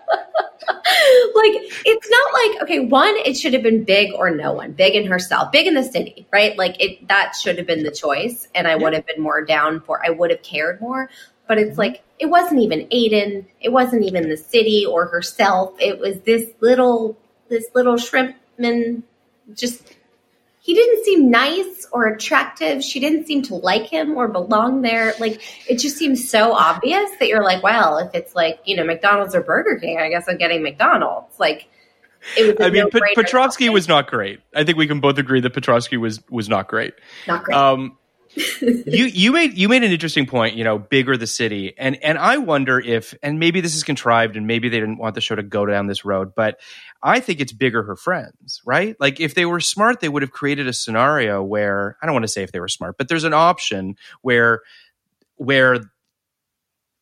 like 1.36 1.54
it's 1.86 2.10
not 2.10 2.34
like 2.34 2.62
okay 2.64 2.80
one 2.80 3.14
it 3.26 3.36
should 3.36 3.54
have 3.54 3.64
been 3.64 3.84
big 3.84 4.14
or 4.14 4.30
no 4.30 4.54
one 4.54 4.72
big 4.72 4.96
in 4.96 5.06
herself 5.06 5.52
big 5.52 5.68
in 5.68 5.74
the 5.74 5.84
city 5.84 6.28
right? 6.32 6.58
Like 6.58 6.82
it 6.82 7.08
that 7.08 7.34
should 7.36 7.58
have 7.58 7.68
been 7.68 7.84
the 7.84 7.92
choice 7.92 8.48
and 8.56 8.68
i 8.68 8.76
would 8.76 8.94
have 8.94 9.06
been 9.06 9.22
more 9.22 9.44
down 9.44 9.82
for 9.82 10.06
i 10.06 10.10
would 10.10 10.30
have 10.30 10.42
cared 10.42 10.82
more 10.82 11.10
but 11.48 11.58
it's 11.58 11.72
mm-hmm. 11.72 11.80
like 11.80 12.04
it 12.20 12.28
wasn't 12.28 12.60
even 12.60 12.88
aidan 12.92 13.46
it 13.62 13.70
wasn't 13.70 14.04
even 14.04 14.30
the 14.30 14.38
city 14.38 14.86
or 14.86 15.06
herself 15.08 15.74
it 15.80 16.00
was 16.00 16.20
this 16.22 16.50
little 16.60 17.18
this 17.50 17.68
little 17.74 17.96
shrimpman 17.96 19.04
just 19.54 19.96
he 20.70 20.76
didn't 20.76 21.04
seem 21.04 21.32
nice 21.32 21.88
or 21.92 22.06
attractive. 22.06 22.84
She 22.84 23.00
didn't 23.00 23.26
seem 23.26 23.42
to 23.44 23.56
like 23.56 23.88
him 23.88 24.16
or 24.16 24.28
belong 24.28 24.84
there. 24.84 25.16
Like 25.20 25.42
it 25.68 25.80
just 25.80 25.98
seems 25.98 26.30
so 26.30 26.54
obvious 26.54 27.10
that 27.20 27.28
you're 27.28 27.44
like, 27.44 27.64
well, 27.64 27.98
if 27.98 28.14
it's 28.14 28.36
like 28.36 28.60
you 28.66 28.76
know 28.76 28.84
McDonald's 28.84 29.34
or 29.34 29.42
Burger 29.42 29.80
King, 29.80 29.98
I 30.00 30.10
guess 30.10 30.26
I'm 30.30 30.38
getting 30.38 30.62
McDonald's. 30.62 31.40
Like 31.40 31.68
it 32.38 32.56
was. 32.56 32.64
a 32.64 32.66
I 32.66 32.70
mean. 32.70 32.88
Petrovsky 33.16 33.68
was 33.70 33.88
not 33.88 34.12
great. 34.12 34.42
I 34.54 34.64
think 34.64 34.78
we 34.78 34.86
can 34.86 35.00
both 35.00 35.18
agree 35.18 35.42
that 35.42 35.56
Petrovsky 35.56 35.98
was 35.98 36.22
was 36.30 36.48
not 36.48 36.68
great. 36.68 36.94
not 37.28 37.46
great. 37.46 37.58
Um, 37.58 37.98
you 38.62 39.06
you 39.06 39.32
made 39.32 39.58
you 39.58 39.70
made 39.70 39.84
an 39.84 39.92
interesting 39.92 40.26
point. 40.26 40.56
You 40.56 40.64
know, 40.64 40.78
bigger 40.78 41.18
the 41.18 41.28
city, 41.28 41.74
and 41.78 42.02
and 42.04 42.18
I 42.18 42.38
wonder 42.38 42.80
if, 42.80 43.16
and 43.24 43.40
maybe 43.40 43.62
this 43.62 43.76
is 43.76 43.84
contrived, 43.84 44.36
and 44.36 44.46
maybe 44.46 44.70
they 44.70 44.80
didn't 44.80 44.98
want 44.98 45.16
the 45.16 45.22
show 45.22 45.36
to 45.36 45.44
go 45.44 45.66
down 45.66 45.88
this 45.88 46.06
road, 46.06 46.34
but 46.36 46.60
I 47.02 47.20
think 47.22 47.40
it's 47.40 47.54
bigger 47.54 47.82
her 47.84 47.96
friends, 47.96 48.62
right? 48.66 48.96
Like 49.00 49.20
if 49.20 49.34
they 49.34 49.46
were 49.46 49.60
smart, 49.60 50.00
they 50.00 50.10
would 50.10 50.22
have 50.22 50.32
created 50.32 50.68
a 50.68 50.74
scenario 50.74 51.42
where 51.42 51.98
I 52.02 52.06
don't 52.06 52.14
want 52.14 52.24
to 52.24 52.32
say 52.32 52.44
if 52.44 52.52
they 52.52 52.60
were 52.60 52.68
smart, 52.68 52.98
but 52.98 53.08
there's 53.08 53.24
an 53.24 53.34
option 53.34 53.96
where 54.22 54.62
where 55.38 55.80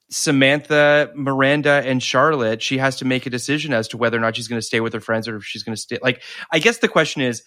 Samantha, 0.09 1.11
Miranda, 1.15 1.81
and 1.85 2.01
Charlotte, 2.01 2.61
she 2.61 2.77
has 2.77 2.97
to 2.97 3.05
make 3.05 3.25
a 3.25 3.29
decision 3.29 3.73
as 3.73 3.89
to 3.89 3.97
whether 3.97 4.17
or 4.17 4.21
not 4.21 4.35
she's 4.37 4.47
going 4.47 4.61
to 4.61 4.65
stay 4.65 4.79
with 4.79 4.93
her 4.93 5.01
friends 5.01 5.27
or 5.27 5.37
if 5.37 5.43
she's 5.43 5.63
going 5.63 5.75
to 5.75 5.81
stay. 5.81 5.97
Like, 6.01 6.23
I 6.51 6.59
guess 6.59 6.77
the 6.77 6.87
question 6.87 7.21
is, 7.21 7.43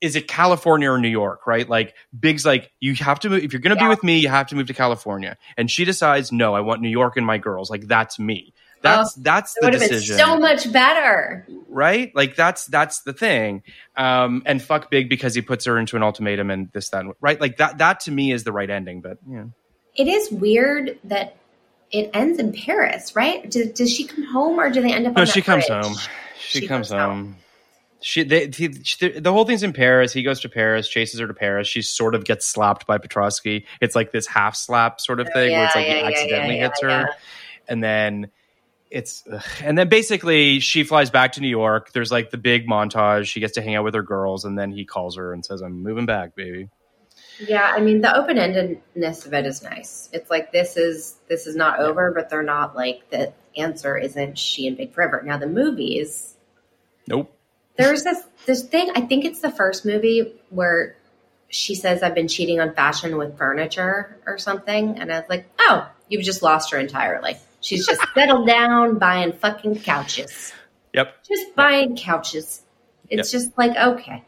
is 0.00 0.16
it 0.16 0.28
California 0.28 0.90
or 0.90 0.98
New 0.98 1.08
York, 1.08 1.46
right? 1.46 1.68
Like, 1.68 1.94
Big's 2.18 2.44
like, 2.44 2.70
you 2.80 2.94
have 2.94 3.18
to 3.20 3.30
move. 3.30 3.42
If 3.42 3.52
you're 3.52 3.60
going 3.60 3.76
to 3.76 3.82
be 3.82 3.88
with 3.88 4.02
me, 4.04 4.18
you 4.18 4.28
have 4.28 4.46
to 4.48 4.54
move 4.54 4.66
to 4.66 4.74
California. 4.74 5.36
And 5.56 5.70
she 5.70 5.84
decides, 5.84 6.32
no, 6.32 6.54
I 6.54 6.60
want 6.60 6.82
New 6.82 6.88
York 6.90 7.16
and 7.16 7.24
my 7.26 7.38
girls. 7.38 7.70
Like, 7.70 7.86
that's 7.86 8.18
me. 8.18 8.52
That's 8.82 9.14
that's 9.14 9.54
the 9.54 9.60
would 9.64 9.72
have 9.72 9.80
been 9.80 9.88
decision, 9.88 10.18
so 10.18 10.38
much 10.38 10.70
better. 10.70 11.44
right? 11.68 12.14
Like 12.14 12.36
that's 12.36 12.66
that's 12.66 13.00
the 13.00 13.12
thing. 13.14 13.62
Um, 13.96 14.42
and 14.46 14.62
fuck 14.62 14.90
Big 14.90 15.08
because 15.08 15.34
he 15.34 15.40
puts 15.42 15.64
her 15.64 15.76
into 15.78 15.96
an 15.96 16.04
ultimatum 16.04 16.50
and 16.50 16.70
this 16.72 16.90
that 16.90 17.00
and- 17.00 17.14
right. 17.20 17.40
Like 17.40 17.56
that 17.56 17.78
that 17.78 18.00
to 18.00 18.12
me 18.12 18.30
is 18.30 18.44
the 18.44 18.52
right 18.52 18.68
ending. 18.68 19.00
But 19.00 19.18
yeah, 19.28 19.46
It 19.96 20.06
is 20.06 20.30
weird 20.30 20.98
that 21.04 21.36
it 21.90 22.10
ends 22.14 22.38
in 22.38 22.52
Paris, 22.52 23.16
right? 23.16 23.50
Does, 23.50 23.72
does 23.72 23.92
she 23.92 24.04
come 24.04 24.24
home 24.24 24.60
or 24.60 24.70
do 24.70 24.80
they 24.82 24.92
end 24.92 25.06
up? 25.06 25.14
no, 25.16 25.24
she 25.24 25.42
comes 25.42 25.66
home. 25.66 25.94
She, 26.38 26.60
She 26.60 26.68
comes 26.68 26.90
comes 26.90 27.00
home. 27.02 27.36
She, 28.00 28.22
they, 28.22 28.48
he, 28.48 28.72
she, 28.82 29.08
the 29.18 29.32
whole 29.32 29.44
thing's 29.44 29.62
in 29.62 29.72
Paris. 29.72 30.12
He 30.12 30.22
goes 30.22 30.40
to 30.40 30.48
Paris, 30.48 30.88
chases 30.88 31.18
her 31.18 31.26
to 31.26 31.34
Paris. 31.34 31.66
She 31.66 31.82
sort 31.82 32.14
of 32.14 32.24
gets 32.24 32.46
slapped 32.46 32.86
by 32.86 32.98
Petrovsky. 32.98 33.66
It's 33.80 33.94
like 33.94 34.12
this 34.12 34.26
half 34.26 34.54
slap 34.54 35.00
sort 35.00 35.18
of 35.18 35.28
oh, 35.30 35.32
thing 35.32 35.52
where 35.52 35.64
it's 35.64 35.74
like 35.74 35.86
Oh, 35.86 35.88
Yeah, 35.88 35.94
he 35.94 36.00
yeah, 36.00 36.08
yeah, 36.08 36.14
accidentally 36.14 36.56
yeah, 36.56 36.62
hits 36.68 36.80
her, 36.82 36.88
yeah. 36.88 37.06
and 37.68 37.82
then 37.82 38.30
it's 38.90 39.24
ugh. 39.32 39.42
and 39.62 39.76
then 39.76 39.88
basically 39.88 40.60
she 40.60 40.84
flies 40.84 41.10
back 41.10 41.32
to 41.32 41.40
New 41.40 41.48
York. 41.48 41.92
There's 41.92 42.12
like 42.12 42.30
the 42.30 42.38
big 42.38 42.66
montage. 42.66 43.26
She 43.26 43.40
gets 43.40 43.54
to 43.54 43.62
hang 43.62 43.74
out 43.74 43.84
with 43.84 43.94
her 43.94 44.02
girls, 44.02 44.44
and 44.44 44.58
then 44.58 44.70
he 44.70 44.84
calls 44.84 45.16
her 45.16 45.32
and 45.32 45.44
says, 45.44 45.62
"I'm 45.62 45.82
moving 45.82 46.06
back, 46.06 46.34
baby." 46.36 46.68
Yeah, 47.40 47.72
I 47.74 47.80
mean 47.80 48.00
the 48.00 48.16
open 48.16 48.36
endedness 48.36 49.26
of 49.26 49.34
it 49.34 49.46
is 49.46 49.62
nice. 49.62 50.08
It's 50.12 50.30
like 50.30 50.52
this 50.52 50.76
is 50.76 51.16
this 51.28 51.46
is 51.46 51.56
not 51.56 51.80
over, 51.80 52.12
but 52.12 52.30
they're 52.30 52.42
not 52.42 52.76
like 52.76 53.10
the 53.10 53.32
answer 53.56 53.96
isn't 53.96 54.38
she 54.38 54.66
and 54.66 54.76
Big 54.76 54.92
Forever. 54.92 55.22
Now 55.24 55.36
the 55.38 55.46
movies, 55.46 56.34
Nope. 57.08 57.35
There's 57.76 58.04
this 58.04 58.22
this 58.46 58.62
thing. 58.64 58.90
I 58.94 59.00
think 59.02 59.24
it's 59.24 59.40
the 59.40 59.50
first 59.50 59.84
movie 59.84 60.32
where 60.50 60.96
she 61.48 61.74
says 61.74 62.02
I've 62.02 62.14
been 62.14 62.28
cheating 62.28 62.60
on 62.60 62.74
fashion 62.74 63.16
with 63.16 63.36
furniture 63.36 64.18
or 64.26 64.38
something, 64.38 64.98
and 64.98 65.12
I 65.12 65.20
was 65.20 65.28
like, 65.28 65.46
oh, 65.60 65.88
you've 66.08 66.24
just 66.24 66.42
lost 66.42 66.70
her 66.72 66.78
entirely. 66.78 67.36
She's 67.60 67.86
just 67.86 68.02
settled 68.14 68.46
down 68.46 68.98
buying 68.98 69.32
fucking 69.32 69.80
couches, 69.80 70.52
Yep. 70.92 71.24
just 71.24 71.54
buying 71.54 71.96
couches. 71.96 72.62
It's 73.08 73.30
just 73.30 73.56
like 73.56 73.76
okay, 73.76 74.24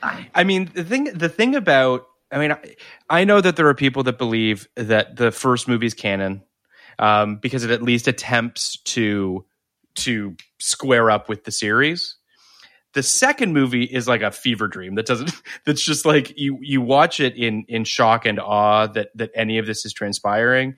fine. 0.00 0.26
I 0.34 0.44
mean, 0.44 0.70
the 0.74 0.84
thing 0.84 1.04
the 1.04 1.28
thing 1.28 1.54
about 1.54 2.06
I 2.30 2.38
mean, 2.38 2.52
I, 2.52 2.74
I 3.08 3.24
know 3.24 3.40
that 3.40 3.56
there 3.56 3.68
are 3.68 3.74
people 3.74 4.02
that 4.04 4.18
believe 4.18 4.68
that 4.76 5.16
the 5.16 5.30
first 5.30 5.66
movie's 5.66 5.94
canon 5.94 6.42
um, 6.98 7.36
because 7.36 7.64
it 7.64 7.70
at 7.70 7.82
least 7.82 8.08
attempts 8.08 8.76
to 8.78 9.44
to 9.96 10.36
square 10.58 11.10
up 11.10 11.28
with 11.28 11.44
the 11.44 11.50
series. 11.50 12.16
The 12.98 13.02
second 13.04 13.52
movie 13.52 13.84
is 13.84 14.08
like 14.08 14.22
a 14.22 14.32
fever 14.32 14.66
dream 14.66 14.96
that 14.96 15.06
doesn't. 15.06 15.30
That's 15.64 15.80
just 15.80 16.04
like 16.04 16.36
you 16.36 16.58
you 16.62 16.80
watch 16.80 17.20
it 17.20 17.36
in 17.36 17.64
in 17.68 17.84
shock 17.84 18.26
and 18.26 18.40
awe 18.40 18.88
that 18.88 19.10
that 19.14 19.30
any 19.36 19.58
of 19.58 19.66
this 19.66 19.86
is 19.86 19.92
transpiring. 19.92 20.74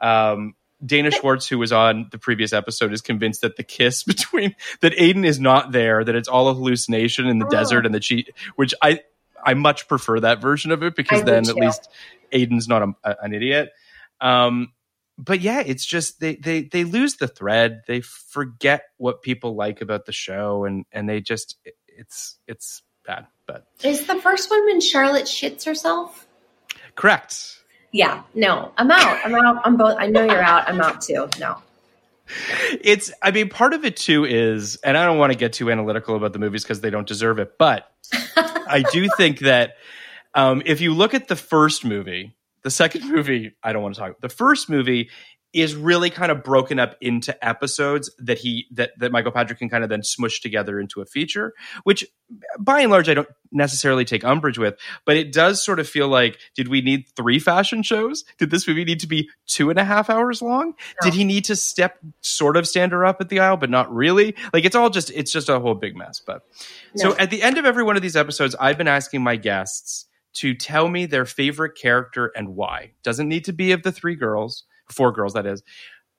Um, 0.00 0.54
Dana 0.86 1.10
Schwartz, 1.10 1.48
who 1.48 1.58
was 1.58 1.72
on 1.72 2.06
the 2.12 2.18
previous 2.18 2.52
episode, 2.52 2.92
is 2.92 3.00
convinced 3.00 3.40
that 3.40 3.56
the 3.56 3.64
kiss 3.64 4.04
between 4.12 4.54
that 4.82 4.92
Aidan 4.96 5.24
is 5.24 5.40
not 5.40 5.72
there, 5.72 6.04
that 6.04 6.14
it's 6.14 6.28
all 6.28 6.48
a 6.48 6.54
hallucination 6.54 7.26
in 7.26 7.40
the 7.40 7.46
Oh. 7.46 7.50
desert, 7.50 7.86
and 7.86 7.94
that 7.96 8.04
she, 8.04 8.26
which 8.54 8.72
I 8.80 9.00
I 9.44 9.54
much 9.54 9.88
prefer 9.88 10.20
that 10.20 10.40
version 10.40 10.70
of 10.70 10.84
it 10.84 10.94
because 10.94 11.22
I 11.22 11.24
then 11.24 11.48
at 11.48 11.56
least 11.56 11.88
Aidan's 12.30 12.68
not 12.68 12.82
a, 12.82 12.94
a- 13.02 13.16
an 13.20 13.34
idiot. 13.34 13.72
Um, 14.20 14.72
but 15.18 15.40
yeah, 15.40 15.60
it's 15.64 15.84
just 15.84 16.20
they 16.20 16.36
they 16.36 16.62
they 16.62 16.84
lose 16.84 17.16
the 17.16 17.28
thread. 17.28 17.82
They 17.86 18.00
forget 18.00 18.82
what 18.96 19.22
people 19.22 19.54
like 19.54 19.80
about 19.80 20.06
the 20.06 20.12
show, 20.12 20.64
and 20.64 20.84
and 20.92 21.08
they 21.08 21.20
just 21.20 21.56
it's 21.86 22.38
it's 22.46 22.82
bad. 23.06 23.26
But 23.46 23.66
Is 23.82 24.06
the 24.06 24.16
first 24.20 24.50
one 24.50 24.64
when 24.64 24.80
Charlotte 24.80 25.26
shits 25.26 25.64
herself? 25.64 26.26
correct. 26.96 27.58
Yeah, 27.92 28.22
no, 28.34 28.72
I'm 28.76 28.90
out. 28.90 29.18
I'm 29.24 29.34
out. 29.34 29.62
I'm 29.64 29.76
both. 29.76 29.96
I 29.98 30.06
know 30.06 30.24
you're 30.24 30.42
out. 30.42 30.68
I'm 30.68 30.80
out 30.80 31.00
too. 31.00 31.28
No. 31.38 31.58
it's 32.82 33.12
i 33.22 33.30
mean 33.30 33.50
part 33.50 33.74
of 33.74 33.84
it 33.84 33.98
too 33.98 34.24
is 34.24 34.76
and 34.76 34.96
i 34.96 35.04
don't 35.04 35.18
want 35.18 35.30
to 35.30 35.38
get 35.38 35.52
too 35.52 35.70
analytical 35.70 36.16
about 36.16 36.32
the 36.32 36.38
movies 36.38 36.62
because 36.62 36.80
they 36.80 36.88
don't 36.88 37.06
deserve 37.06 37.38
it 37.38 37.58
but 37.58 37.92
i 38.36 38.82
do 38.92 39.06
think 39.18 39.40
that 39.40 39.74
um, 40.32 40.62
if 40.64 40.80
you 40.80 40.94
look 40.94 41.12
at 41.12 41.28
the 41.28 41.36
first 41.36 41.84
movie 41.84 42.34
the 42.64 42.70
second 42.70 43.08
movie 43.08 43.54
i 43.62 43.72
don't 43.72 43.82
want 43.82 43.94
to 43.94 44.00
talk 44.00 44.20
the 44.20 44.28
first 44.28 44.68
movie 44.68 45.08
is 45.52 45.76
really 45.76 46.10
kind 46.10 46.32
of 46.32 46.42
broken 46.42 46.80
up 46.80 46.96
into 47.00 47.32
episodes 47.46 48.10
that 48.18 48.38
he 48.38 48.66
that 48.72 48.90
that 48.98 49.12
michael 49.12 49.30
patrick 49.30 49.58
can 49.58 49.68
kind 49.68 49.84
of 49.84 49.90
then 49.90 50.02
smush 50.02 50.40
together 50.40 50.80
into 50.80 51.00
a 51.00 51.06
feature 51.06 51.54
which 51.84 52.04
by 52.58 52.80
and 52.80 52.90
large 52.90 53.08
i 53.08 53.14
don't 53.14 53.28
necessarily 53.52 54.04
take 54.04 54.24
umbrage 54.24 54.58
with 54.58 54.74
but 55.04 55.16
it 55.16 55.32
does 55.32 55.64
sort 55.64 55.78
of 55.78 55.88
feel 55.88 56.08
like 56.08 56.38
did 56.56 56.68
we 56.68 56.80
need 56.80 57.06
three 57.16 57.38
fashion 57.38 57.82
shows? 57.82 58.24
Did 58.38 58.50
this 58.50 58.66
movie 58.66 58.84
need 58.84 59.00
to 59.00 59.06
be 59.06 59.30
two 59.46 59.70
and 59.70 59.78
a 59.78 59.84
half 59.84 60.10
hours 60.10 60.42
long? 60.42 60.74
Did 61.02 61.14
he 61.14 61.24
need 61.24 61.44
to 61.46 61.56
step 61.56 61.98
sort 62.20 62.56
of 62.56 62.66
stand 62.66 62.92
her 62.92 63.04
up 63.04 63.20
at 63.20 63.28
the 63.28 63.40
aisle 63.40 63.56
but 63.56 63.70
not 63.70 63.92
really? 63.94 64.34
Like 64.52 64.64
it's 64.64 64.74
all 64.74 64.90
just 64.90 65.10
it's 65.10 65.30
just 65.30 65.48
a 65.48 65.60
whole 65.60 65.74
big 65.74 65.96
mess 65.96 66.20
but 66.24 66.42
so 66.96 67.16
at 67.16 67.30
the 67.30 67.42
end 67.42 67.58
of 67.58 67.64
every 67.64 67.84
one 67.84 67.96
of 67.96 68.02
these 68.02 68.16
episodes 68.16 68.56
i've 68.58 68.78
been 68.78 68.88
asking 68.88 69.22
my 69.22 69.36
guests 69.36 70.06
to 70.34 70.54
tell 70.54 70.88
me 70.88 71.06
their 71.06 71.24
favorite 71.24 71.76
character 71.76 72.32
and 72.36 72.54
why 72.56 72.90
doesn't 73.02 73.28
need 73.28 73.44
to 73.44 73.52
be 73.52 73.72
of 73.72 73.82
the 73.82 73.92
three 73.92 74.14
girls 74.16 74.64
four 74.90 75.10
girls 75.12 75.32
that 75.34 75.46
is 75.46 75.62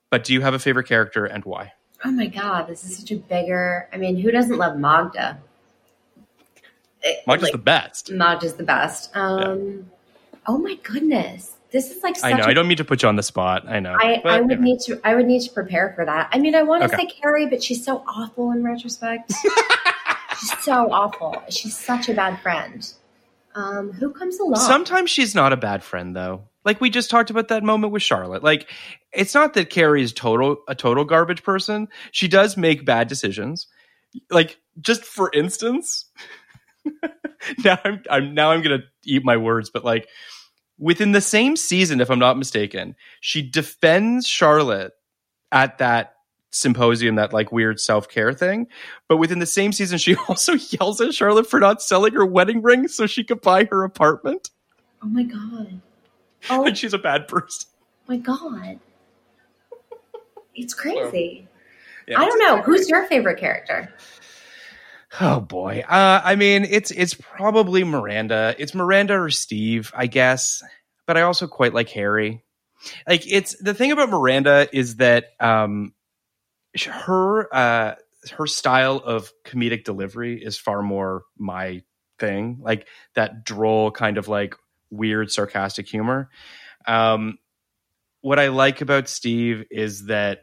but 0.10 0.24
do 0.24 0.34
you 0.34 0.42
have 0.42 0.54
a 0.54 0.60
favorite 0.60 0.88
character 0.88 1.26
and 1.26 1.44
why 1.46 1.72
Oh 2.04 2.12
my 2.12 2.28
god, 2.28 2.68
this 2.68 2.84
is 2.84 2.98
such 2.98 3.10
a 3.12 3.16
bigger. 3.16 3.88
I 3.92 3.98
mean, 3.98 4.18
who 4.18 4.30
doesn't 4.30 4.58
love 4.58 4.78
Magda? 4.78 5.40
It- 7.02 7.26
Magda's 7.26 7.44
like, 7.44 7.52
the 7.54 7.58
best 7.58 8.12
Magda's 8.12 8.54
the 8.56 8.64
best. 8.64 9.16
Um, 9.16 9.90
Oh 10.48 10.60
my 10.60 10.76
goodness, 10.84 11.56
this 11.72 11.90
is 11.90 12.04
like. 12.04 12.16
Such 12.18 12.32
i 12.32 12.38
know 12.38 12.44
a- 12.44 12.48
I 12.50 12.54
don't 12.54 12.68
mean 12.68 12.78
to 12.78 12.86
put 12.86 13.02
you 13.02 13.08
on 13.10 13.16
the 13.16 13.24
spot 13.24 13.68
i 13.68 13.80
know 13.80 13.96
I, 14.00 14.22
I 14.26 14.42
would 14.42 14.52
anyway. 14.52 14.64
need 14.72 14.80
to. 14.82 15.00
I 15.04 15.16
would 15.16 15.26
need 15.26 15.42
to 15.42 15.52
prepare 15.52 15.94
for 15.96 16.06
that. 16.06 16.30
I 16.32 16.38
mean, 16.38 16.54
I 16.54 16.62
want 16.62 16.84
to 16.84 16.94
Okay. 16.94 17.08
say 17.08 17.12
Carrie, 17.20 17.48
but 17.48 17.64
she's 17.64 17.84
so 17.84 18.04
awful 18.08 18.52
in 18.52 18.64
retrospect. 18.64 19.32
she's 20.40 20.60
so 20.60 20.92
awful. 20.92 21.42
She's 21.50 21.76
such 21.76 22.10
a 22.10 22.14
bad 22.14 22.40
friend. 22.42 22.88
Um, 23.56 23.94
who 23.94 24.12
comes 24.12 24.38
along? 24.40 24.58
Sometimes 24.58 25.10
she's 25.10 25.34
not 25.34 25.54
a 25.54 25.58
bad 25.58 25.84
friend 25.84 26.16
though. 26.16 26.50
Like 26.66 26.82
we 26.82 26.90
just 26.90 27.10
talked 27.10 27.30
about 27.30 27.48
that 27.48 27.64
moment 27.64 27.94
with 27.94 28.04
Charlotte. 28.04 28.44
Like 28.44 28.70
it's 29.14 29.34
not 29.34 29.54
that 29.54 29.70
Carrie 29.70 30.04
is 30.04 30.12
total 30.12 30.58
a 30.68 30.76
total 30.76 31.06
garbage 31.06 31.42
person. 31.42 31.88
She 32.12 32.28
does 32.28 32.58
make 32.58 32.86
bad 32.86 33.08
decisions. 33.08 33.68
Like 34.30 34.58
just 34.82 35.06
for 35.06 35.32
instance, 35.34 36.06
now 37.64 37.80
I'm 37.86 38.02
I'm 38.10 38.34
now 38.34 38.52
I'm 38.52 38.62
gonna 38.62 38.84
eat 39.06 39.24
my 39.24 39.38
words, 39.38 39.70
but 39.70 39.86
like 39.86 40.10
within 40.78 41.14
the 41.14 41.22
same 41.22 41.56
season, 41.56 42.02
if 42.02 42.10
I'm 42.10 42.20
not 42.20 42.38
mistaken, 42.38 42.96
she 43.22 43.42
defends 43.42 44.28
Charlotte 44.28 44.92
at 45.52 45.78
that 45.78 46.15
symposium, 46.56 47.16
that 47.16 47.34
like 47.34 47.52
weird 47.52 47.80
self 47.80 48.08
care 48.10 48.34
thing. 48.34 48.68
But 49.08 49.18
within 49.18 49.40
the 49.40 49.46
same 49.46 49.72
season, 49.72 49.98
she 49.98 50.16
also 50.28 50.54
yells 50.54 51.02
at 51.02 51.14
Charlotte 51.14 51.48
for 51.48 51.60
not 51.60 51.82
selling 51.82 52.14
her 52.14 52.26
wedding 52.26 52.62
ring 52.62 52.88
so 52.88 53.06
she 53.08 53.24
could 53.24 53.42
buy 53.42 53.66
her 53.66 53.84
apartment. 53.84 54.50
oh 55.04 55.08
my 55.08 55.24
god. 55.24 55.82
Oh 56.50 56.62
Like 56.62 56.76
she's 56.76 56.94
a 56.94 57.00
bad 57.00 57.28
person. 57.28 57.68
my 58.08 58.18
god. 58.18 58.80
It's 60.54 60.74
crazy. 60.76 61.48
Yeah, 62.08 62.22
I 62.22 62.26
don't 62.26 62.38
know. 62.40 62.62
Who's 62.62 62.88
your 62.88 63.08
favorite 63.08 63.40
character? 63.40 63.92
Oh 65.20 65.40
boy. 65.40 65.84
Uh, 65.88 66.22
I 66.24 66.36
mean, 66.36 66.66
it's 66.70 66.92
it's 66.92 67.14
probably 67.16 67.84
Miranda. 67.84 68.56
It's 68.60 68.76
Miranda 68.76 69.20
or 69.20 69.32
Steve, 69.32 69.92
I 69.96 70.06
guess. 70.08 70.62
But 71.08 71.18
I 71.18 71.22
also 71.22 71.48
quite 71.48 71.74
like 71.74 71.90
Harry. 71.90 72.44
Like 73.08 73.24
it's 73.32 73.56
the 73.60 73.74
thing 73.74 73.92
about 73.92 74.10
Miranda 74.10 74.68
is 74.72 74.98
that 74.98 75.34
um, 75.40 75.94
her 76.84 77.54
uh, 77.54 77.96
her 78.32 78.48
style 78.48 78.98
of 78.98 79.32
comedic 79.46 79.84
delivery 79.84 80.44
is 80.44 80.58
far 80.58 80.82
more 80.82 81.24
my 81.38 81.84
thing. 82.20 82.60
Like 82.62 82.88
that 83.14 83.44
droll 83.46 83.92
kind 83.92 84.18
of 84.18 84.28
like 84.28 84.56
weird 84.90 85.32
sarcastic 85.32 85.88
humor. 85.88 86.30
Um, 86.88 87.38
what 88.22 88.40
I 88.40 88.48
like 88.48 88.82
about 88.82 89.08
Steve 89.08 89.66
is 89.70 90.08
that 90.08 90.42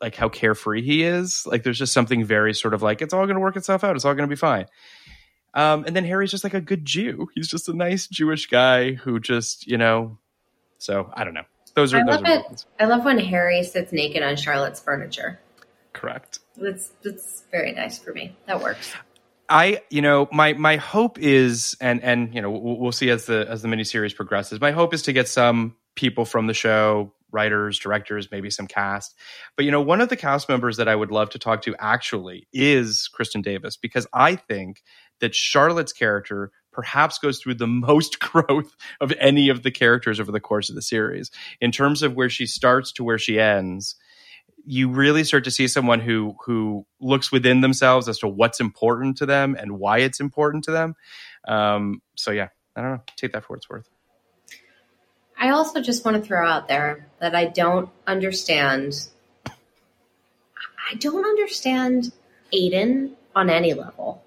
like 0.00 0.16
how 0.16 0.28
carefree 0.28 0.82
he 0.82 1.02
is. 1.02 1.46
Like 1.46 1.62
there's 1.62 1.78
just 1.78 1.92
something 1.92 2.24
very 2.24 2.54
sort 2.54 2.74
of 2.74 2.82
like 2.82 3.02
it's 3.02 3.14
all 3.14 3.26
going 3.26 3.36
to 3.36 3.40
work 3.40 3.56
itself 3.56 3.84
out. 3.84 3.96
It's 3.96 4.04
all 4.04 4.14
going 4.14 4.28
to 4.28 4.32
be 4.32 4.38
fine. 4.38 4.66
Um, 5.52 5.84
and 5.84 5.96
then 5.96 6.04
Harry's 6.04 6.30
just 6.30 6.44
like 6.44 6.54
a 6.54 6.60
good 6.60 6.84
Jew. 6.84 7.28
He's 7.34 7.48
just 7.48 7.68
a 7.68 7.72
nice 7.72 8.06
Jewish 8.06 8.46
guy 8.46 8.92
who 8.92 9.20
just 9.20 9.66
you 9.66 9.78
know. 9.78 10.18
So 10.78 11.10
I 11.14 11.24
don't 11.24 11.34
know. 11.34 11.44
Those 11.74 11.92
are 11.92 11.98
I 11.98 12.04
those 12.04 12.22
love 12.22 12.24
are 12.24 12.52
it. 12.52 12.66
I 12.78 12.84
love 12.86 13.04
when 13.04 13.18
Harry 13.18 13.62
sits 13.62 13.92
naked 13.92 14.22
on 14.22 14.36
Charlotte's 14.36 14.80
furniture. 14.80 15.40
Correct. 15.92 16.40
That's 16.56 16.92
that's 17.02 17.44
very 17.50 17.72
nice 17.72 17.98
for 17.98 18.12
me. 18.12 18.36
That 18.46 18.60
works. 18.60 18.92
I, 19.48 19.82
you 19.90 20.00
know, 20.00 20.28
my 20.32 20.52
my 20.52 20.76
hope 20.76 21.18
is, 21.18 21.76
and 21.80 22.02
and 22.02 22.34
you 22.34 22.40
know, 22.40 22.50
we'll, 22.50 22.78
we'll 22.78 22.92
see 22.92 23.10
as 23.10 23.26
the 23.26 23.46
as 23.48 23.62
the 23.62 23.68
miniseries 23.68 24.14
progresses. 24.14 24.60
My 24.60 24.70
hope 24.70 24.94
is 24.94 25.02
to 25.02 25.12
get 25.12 25.28
some 25.28 25.76
people 25.96 26.24
from 26.24 26.46
the 26.46 26.54
show, 26.54 27.12
writers, 27.32 27.78
directors, 27.78 28.28
maybe 28.30 28.50
some 28.50 28.68
cast. 28.68 29.14
But 29.56 29.64
you 29.64 29.72
know, 29.72 29.80
one 29.80 30.00
of 30.00 30.08
the 30.08 30.16
cast 30.16 30.48
members 30.48 30.76
that 30.76 30.88
I 30.88 30.94
would 30.94 31.10
love 31.10 31.30
to 31.30 31.38
talk 31.38 31.62
to 31.62 31.74
actually 31.78 32.46
is 32.52 33.08
Kristin 33.12 33.42
Davis 33.42 33.76
because 33.76 34.06
I 34.12 34.36
think 34.36 34.82
that 35.20 35.34
Charlotte's 35.34 35.92
character 35.92 36.52
perhaps 36.72 37.18
goes 37.18 37.40
through 37.40 37.54
the 37.54 37.66
most 37.66 38.20
growth 38.20 38.76
of 39.00 39.12
any 39.18 39.48
of 39.48 39.62
the 39.62 39.70
characters 39.70 40.20
over 40.20 40.30
the 40.30 40.40
course 40.40 40.68
of 40.68 40.76
the 40.76 40.82
series 40.82 41.30
in 41.60 41.72
terms 41.72 42.02
of 42.02 42.14
where 42.14 42.30
she 42.30 42.46
starts 42.46 42.92
to 42.92 43.04
where 43.04 43.18
she 43.18 43.40
ends 43.40 43.96
you 44.66 44.88
really 44.88 45.24
start 45.24 45.44
to 45.44 45.50
see 45.50 45.68
someone 45.68 46.00
who 46.00 46.36
who 46.44 46.86
looks 47.00 47.32
within 47.32 47.60
themselves 47.60 48.08
as 48.08 48.18
to 48.18 48.28
what's 48.28 48.60
important 48.60 49.16
to 49.18 49.26
them 49.26 49.56
and 49.58 49.78
why 49.78 49.98
it's 49.98 50.20
important 50.20 50.64
to 50.64 50.70
them. 50.70 50.94
Um, 51.46 52.02
so 52.16 52.30
yeah, 52.30 52.48
I 52.76 52.82
don't 52.82 52.92
know. 52.92 53.02
Take 53.16 53.32
that 53.32 53.44
for 53.44 53.54
what 53.54 53.58
it's 53.58 53.70
worth. 53.70 53.88
I 55.38 55.50
also 55.50 55.80
just 55.80 56.04
want 56.04 56.18
to 56.18 56.22
throw 56.22 56.46
out 56.46 56.68
there 56.68 57.06
that 57.18 57.34
I 57.34 57.46
don't 57.46 57.88
understand. 58.06 59.08
I 59.46 60.94
don't 60.98 61.24
understand 61.24 62.12
Aidan 62.52 63.16
on 63.34 63.48
any 63.48 63.72
level. 63.72 64.22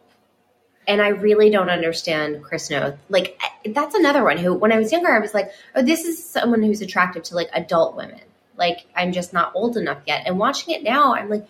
And 0.87 1.01
I 1.01 1.09
really 1.09 1.49
don't 1.49 1.69
understand 1.69 2.43
Chris 2.43 2.69
Noth. 2.69 2.97
Like, 3.09 3.39
that's 3.63 3.95
another 3.95 4.23
one 4.23 4.37
who, 4.37 4.53
when 4.53 4.71
I 4.71 4.77
was 4.77 4.91
younger, 4.91 5.11
I 5.11 5.19
was 5.19 5.33
like, 5.33 5.51
oh, 5.75 5.81
this 5.81 6.03
is 6.03 6.23
someone 6.27 6.61
who's 6.61 6.81
attractive 6.81 7.23
to 7.23 7.35
like 7.35 7.49
adult 7.53 7.95
women. 7.95 8.19
Like 8.57 8.85
I'm 8.95 9.11
just 9.11 9.33
not 9.33 9.51
old 9.55 9.77
enough 9.77 9.99
yet. 10.05 10.23
And 10.25 10.37
watching 10.37 10.73
it 10.73 10.83
now, 10.83 11.15
I'm 11.15 11.29
like, 11.29 11.47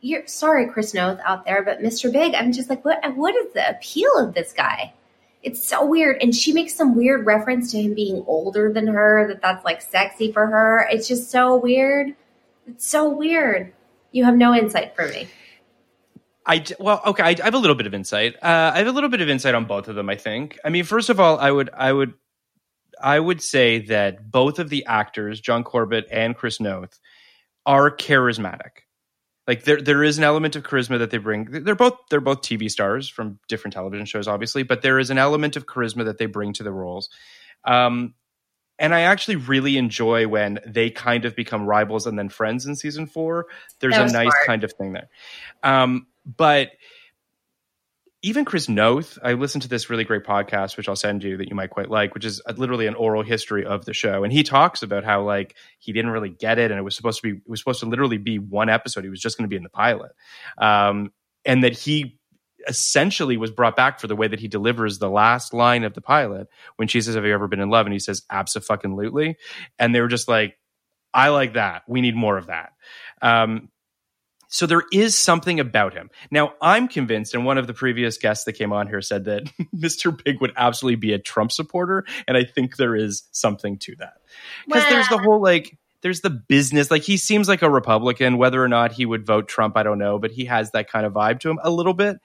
you're 0.00 0.26
sorry, 0.26 0.68
Chris 0.68 0.94
Noth 0.94 1.18
out 1.24 1.44
there, 1.44 1.62
but 1.62 1.80
Mr. 1.80 2.12
Big, 2.12 2.34
I'm 2.34 2.52
just 2.52 2.70
like, 2.70 2.84
what 2.84 3.00
what 3.16 3.34
is 3.34 3.52
the 3.54 3.70
appeal 3.70 4.10
of 4.18 4.34
this 4.34 4.52
guy? 4.52 4.92
It's 5.42 5.62
so 5.62 5.84
weird. 5.84 6.20
And 6.22 6.34
she 6.34 6.52
makes 6.52 6.74
some 6.74 6.96
weird 6.96 7.24
reference 7.24 7.70
to 7.72 7.80
him 7.80 7.94
being 7.94 8.24
older 8.26 8.72
than 8.72 8.88
her, 8.88 9.28
that 9.28 9.42
that's 9.42 9.64
like 9.64 9.80
sexy 9.80 10.32
for 10.32 10.46
her. 10.46 10.88
It's 10.90 11.06
just 11.06 11.30
so 11.30 11.56
weird. 11.56 12.14
It's 12.66 12.86
so 12.86 13.08
weird. 13.08 13.72
You 14.12 14.24
have 14.24 14.36
no 14.36 14.54
insight 14.54 14.96
for 14.96 15.06
me. 15.08 15.28
I 16.46 16.64
well, 16.78 17.02
okay. 17.06 17.22
I, 17.22 17.28
I 17.30 17.44
have 17.44 17.54
a 17.54 17.58
little 17.58 17.76
bit 17.76 17.86
of 17.86 17.94
insight. 17.94 18.36
Uh, 18.36 18.72
I 18.74 18.78
have 18.78 18.86
a 18.86 18.92
little 18.92 19.10
bit 19.10 19.20
of 19.20 19.28
insight 19.28 19.54
on 19.54 19.64
both 19.64 19.88
of 19.88 19.96
them. 19.96 20.08
I 20.08 20.16
think. 20.16 20.58
I 20.64 20.70
mean, 20.70 20.84
first 20.84 21.10
of 21.10 21.18
all, 21.18 21.38
I 21.38 21.50
would, 21.50 21.70
I 21.74 21.92
would, 21.92 22.14
I 23.02 23.18
would 23.18 23.42
say 23.42 23.80
that 23.86 24.30
both 24.30 24.58
of 24.58 24.70
the 24.70 24.86
actors, 24.86 25.40
John 25.40 25.64
Corbett 25.64 26.06
and 26.10 26.36
Chris 26.36 26.60
Noth, 26.60 26.98
are 27.64 27.94
charismatic. 27.94 28.82
Like 29.46 29.64
there, 29.64 29.80
there 29.80 30.02
is 30.02 30.18
an 30.18 30.24
element 30.24 30.56
of 30.56 30.64
charisma 30.64 30.98
that 30.98 31.10
they 31.10 31.18
bring. 31.18 31.44
They're 31.50 31.74
both, 31.76 31.98
they're 32.10 32.20
both 32.20 32.42
TV 32.42 32.70
stars 32.70 33.08
from 33.08 33.38
different 33.48 33.74
television 33.74 34.06
shows, 34.06 34.26
obviously, 34.26 34.64
but 34.64 34.82
there 34.82 34.98
is 34.98 35.10
an 35.10 35.18
element 35.18 35.56
of 35.56 35.66
charisma 35.66 36.04
that 36.06 36.18
they 36.18 36.26
bring 36.26 36.52
to 36.54 36.62
the 36.62 36.72
roles. 36.72 37.10
Um, 37.64 38.14
and 38.78 38.94
I 38.94 39.02
actually 39.02 39.36
really 39.36 39.76
enjoy 39.76 40.28
when 40.28 40.58
they 40.66 40.90
kind 40.90 41.24
of 41.24 41.34
become 41.34 41.64
rivals 41.64 42.06
and 42.06 42.18
then 42.18 42.28
friends 42.28 42.66
in 42.66 42.76
season 42.76 43.06
four. 43.06 43.46
There's 43.80 43.96
a 43.96 44.04
nice 44.06 44.12
smart. 44.12 44.46
kind 44.46 44.64
of 44.64 44.72
thing 44.72 44.92
there. 44.92 45.08
Um, 45.62 46.06
but 46.24 46.70
even 48.26 48.44
Chris 48.44 48.68
Noth, 48.68 49.20
I 49.22 49.34
listened 49.34 49.62
to 49.62 49.68
this 49.68 49.88
really 49.88 50.02
great 50.02 50.24
podcast, 50.24 50.76
which 50.76 50.88
I'll 50.88 50.96
send 50.96 51.22
you 51.22 51.36
that 51.36 51.48
you 51.48 51.54
might 51.54 51.70
quite 51.70 51.88
like, 51.88 52.12
which 52.12 52.24
is 52.24 52.42
literally 52.56 52.88
an 52.88 52.96
oral 52.96 53.22
history 53.22 53.64
of 53.64 53.84
the 53.84 53.94
show. 53.94 54.24
And 54.24 54.32
he 54.32 54.42
talks 54.42 54.82
about 54.82 55.04
how 55.04 55.22
like 55.22 55.54
he 55.78 55.92
didn't 55.92 56.10
really 56.10 56.30
get 56.30 56.58
it, 56.58 56.72
and 56.72 56.78
it 56.78 56.82
was 56.82 56.96
supposed 56.96 57.22
to 57.22 57.22
be 57.22 57.38
it 57.38 57.48
was 57.48 57.60
supposed 57.60 57.78
to 57.80 57.86
literally 57.86 58.18
be 58.18 58.40
one 58.40 58.68
episode. 58.68 59.04
He 59.04 59.10
was 59.10 59.20
just 59.20 59.38
going 59.38 59.44
to 59.44 59.48
be 59.48 59.54
in 59.54 59.62
the 59.62 59.68
pilot, 59.68 60.10
um, 60.58 61.12
and 61.44 61.62
that 61.62 61.78
he 61.78 62.18
essentially 62.66 63.36
was 63.36 63.52
brought 63.52 63.76
back 63.76 64.00
for 64.00 64.08
the 64.08 64.16
way 64.16 64.26
that 64.26 64.40
he 64.40 64.48
delivers 64.48 64.98
the 64.98 65.08
last 65.08 65.54
line 65.54 65.84
of 65.84 65.94
the 65.94 66.00
pilot 66.00 66.48
when 66.74 66.88
she 66.88 67.00
says, 67.02 67.14
"Have 67.14 67.24
you 67.24 67.32
ever 67.32 67.46
been 67.46 67.60
in 67.60 67.70
love?" 67.70 67.86
and 67.86 67.92
he 67.92 68.00
says, 68.00 68.22
"Absolutely," 68.28 68.66
fucking 68.66 68.96
lutely," 68.96 69.36
and 69.78 69.94
they 69.94 70.00
were 70.00 70.08
just 70.08 70.26
like, 70.26 70.58
"I 71.14 71.28
like 71.28 71.52
that. 71.52 71.84
We 71.86 72.00
need 72.00 72.16
more 72.16 72.38
of 72.38 72.48
that." 72.48 72.72
Um, 73.22 73.68
so 74.56 74.64
there 74.66 74.84
is 74.90 75.14
something 75.14 75.60
about 75.60 75.92
him. 75.92 76.08
Now, 76.30 76.54
I'm 76.62 76.88
convinced, 76.88 77.34
and 77.34 77.44
one 77.44 77.58
of 77.58 77.66
the 77.66 77.74
previous 77.74 78.16
guests 78.16 78.44
that 78.44 78.54
came 78.54 78.72
on 78.72 78.86
here 78.86 79.02
said 79.02 79.26
that 79.26 79.42
Mr. 79.76 80.18
Big 80.24 80.40
would 80.40 80.52
absolutely 80.56 80.96
be 80.96 81.12
a 81.12 81.18
Trump 81.18 81.52
supporter, 81.52 82.06
and 82.26 82.38
I 82.38 82.44
think 82.44 82.76
there 82.76 82.96
is 82.96 83.24
something 83.32 83.76
to 83.80 83.94
that. 83.96 84.14
Because 84.66 84.84
there's 84.88 85.08
the 85.08 85.18
whole 85.18 85.42
like 85.42 85.76
there's 86.00 86.22
the 86.22 86.30
business 86.30 86.90
like 86.90 87.02
he 87.02 87.18
seems 87.18 87.48
like 87.48 87.60
a 87.60 87.70
Republican, 87.70 88.38
whether 88.38 88.62
or 88.62 88.68
not 88.68 88.92
he 88.92 89.04
would 89.04 89.26
vote 89.26 89.46
Trump, 89.46 89.76
I 89.76 89.82
don't 89.82 89.98
know, 89.98 90.18
but 90.18 90.30
he 90.30 90.46
has 90.46 90.70
that 90.70 90.90
kind 90.90 91.04
of 91.04 91.12
vibe 91.12 91.40
to 91.40 91.50
him 91.50 91.58
a 91.62 91.70
little 91.70 91.94
bit. 91.94 92.16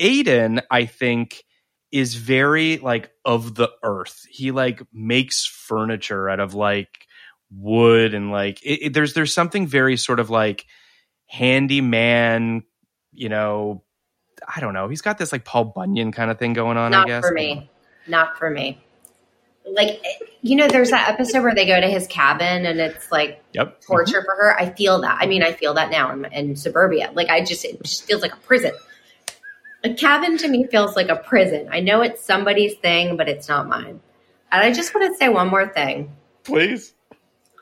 Aidan, 0.00 0.62
I 0.70 0.86
think, 0.86 1.44
is 1.92 2.14
very 2.16 2.78
like 2.78 3.10
of 3.24 3.54
the 3.54 3.70
earth. 3.84 4.26
He 4.28 4.50
like 4.50 4.82
makes 4.92 5.46
furniture 5.46 6.28
out 6.28 6.40
of 6.40 6.54
like 6.54 7.06
wood 7.50 8.14
and 8.14 8.32
like 8.32 8.60
it, 8.64 8.86
it- 8.86 8.92
there's 8.94 9.14
there's 9.14 9.32
something 9.32 9.66
very 9.66 9.96
sort 9.96 10.18
of 10.18 10.28
like 10.28 10.66
handyman, 11.26 12.62
you 13.12 13.28
know, 13.28 13.82
I 14.54 14.60
don't 14.60 14.74
know. 14.74 14.88
He's 14.88 15.02
got 15.02 15.18
this 15.18 15.32
like 15.32 15.44
Paul 15.44 15.66
Bunyan 15.66 16.12
kind 16.12 16.30
of 16.30 16.38
thing 16.38 16.52
going 16.52 16.76
on, 16.76 16.92
I 16.94 16.98
Not 16.98 17.06
guess. 17.06 17.26
for 17.26 17.32
me. 17.34 17.70
Not 18.06 18.38
for 18.38 18.50
me. 18.50 18.80
Like, 19.68 20.00
you 20.42 20.54
know, 20.54 20.68
there's 20.68 20.90
that 20.90 21.08
episode 21.08 21.42
where 21.42 21.54
they 21.54 21.66
go 21.66 21.80
to 21.80 21.88
his 21.88 22.06
cabin 22.06 22.66
and 22.66 22.78
it's 22.78 23.10
like 23.10 23.42
Yep. 23.52 23.80
torture 23.80 24.22
for 24.22 24.36
her. 24.36 24.56
I 24.56 24.70
feel 24.70 25.00
that. 25.00 25.18
I 25.20 25.26
mean, 25.26 25.42
I 25.42 25.52
feel 25.52 25.74
that 25.74 25.90
now 25.90 26.12
in, 26.12 26.24
in 26.26 26.54
suburbia. 26.56 27.10
Like, 27.14 27.30
I 27.30 27.42
just, 27.44 27.64
it 27.64 27.82
just 27.82 28.04
feels 28.04 28.22
like 28.22 28.32
a 28.32 28.38
prison. 28.38 28.72
A 29.82 29.92
cabin 29.94 30.38
to 30.38 30.48
me 30.48 30.66
feels 30.68 30.94
like 30.94 31.08
a 31.08 31.16
prison. 31.16 31.68
I 31.72 31.80
know 31.80 32.00
it's 32.02 32.22
somebody's 32.24 32.74
thing, 32.76 33.16
but 33.16 33.28
it's 33.28 33.48
not 33.48 33.66
mine. 33.68 34.00
And 34.52 34.62
I 34.62 34.72
just 34.72 34.94
want 34.94 35.12
to 35.12 35.18
say 35.18 35.28
one 35.28 35.48
more 35.48 35.66
thing. 35.68 36.14
Please. 36.44 36.92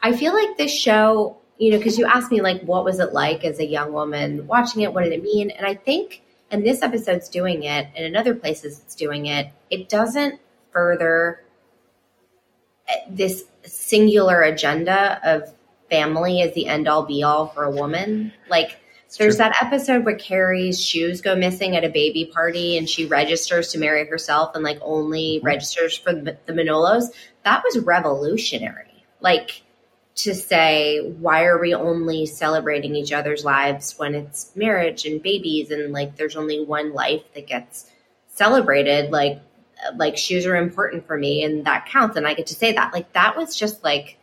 I 0.02 0.14
feel 0.14 0.34
like 0.34 0.58
this 0.58 0.72
show, 0.78 1.38
you 1.58 1.70
know, 1.70 1.78
because 1.78 1.98
you 1.98 2.06
asked 2.06 2.30
me, 2.30 2.40
like, 2.40 2.62
what 2.62 2.84
was 2.84 2.98
it 2.98 3.12
like 3.12 3.44
as 3.44 3.58
a 3.58 3.66
young 3.66 3.92
woman 3.92 4.46
watching 4.46 4.82
it? 4.82 4.92
What 4.92 5.04
did 5.04 5.12
it 5.12 5.22
mean? 5.22 5.50
And 5.50 5.66
I 5.66 5.74
think, 5.74 6.22
and 6.50 6.64
this 6.66 6.82
episode's 6.82 7.28
doing 7.28 7.62
it, 7.62 7.88
and 7.94 8.04
in 8.04 8.16
other 8.16 8.34
places 8.34 8.80
it's 8.80 8.94
doing 8.94 9.26
it, 9.26 9.48
it 9.70 9.88
doesn't 9.88 10.40
further 10.72 11.42
eh, 12.88 12.94
this 13.08 13.44
singular 13.64 14.42
agenda 14.42 15.20
of 15.24 15.52
family 15.88 16.42
as 16.42 16.54
the 16.54 16.66
end 16.66 16.88
all 16.88 17.04
be 17.04 17.22
all 17.22 17.48
for 17.48 17.64
a 17.64 17.70
woman. 17.70 18.32
Like, 18.50 18.80
there's 19.18 19.36
that 19.36 19.56
episode 19.62 20.04
where 20.04 20.16
Carrie's 20.16 20.82
shoes 20.82 21.20
go 21.20 21.36
missing 21.36 21.76
at 21.76 21.84
a 21.84 21.88
baby 21.88 22.24
party 22.24 22.76
and 22.76 22.88
she 22.88 23.06
registers 23.06 23.68
to 23.68 23.78
marry 23.78 24.06
herself 24.06 24.54
and 24.54 24.64
like 24.64 24.78
only 24.82 25.40
registers 25.42 25.96
for 25.96 26.12
the, 26.12 26.36
the 26.46 26.52
Manolos. 26.52 27.14
That 27.44 27.62
was 27.62 27.78
revolutionary. 27.78 29.04
Like 29.20 29.62
to 30.16 30.34
say, 30.34 31.00
why 31.18 31.44
are 31.44 31.58
we 31.58 31.74
only 31.74 32.24
celebrating 32.26 32.94
each 32.94 33.12
other's 33.12 33.44
lives 33.44 33.98
when 33.98 34.14
it's 34.14 34.54
marriage 34.54 35.04
and 35.06 35.22
babies 35.22 35.70
and 35.70 35.92
like 35.92 36.16
there's 36.16 36.36
only 36.36 36.64
one 36.64 36.92
life 36.92 37.22
that 37.34 37.46
gets 37.46 37.90
celebrated? 38.28 39.10
Like, 39.10 39.40
like 39.96 40.16
shoes 40.16 40.46
are 40.46 40.56
important 40.56 41.06
for 41.06 41.18
me 41.18 41.42
and 41.42 41.64
that 41.66 41.86
counts 41.86 42.16
and 42.16 42.26
I 42.26 42.34
get 42.34 42.46
to 42.48 42.54
say 42.54 42.72
that. 42.72 42.92
Like 42.92 43.12
that 43.12 43.36
was 43.36 43.56
just 43.56 43.82
like, 43.82 44.18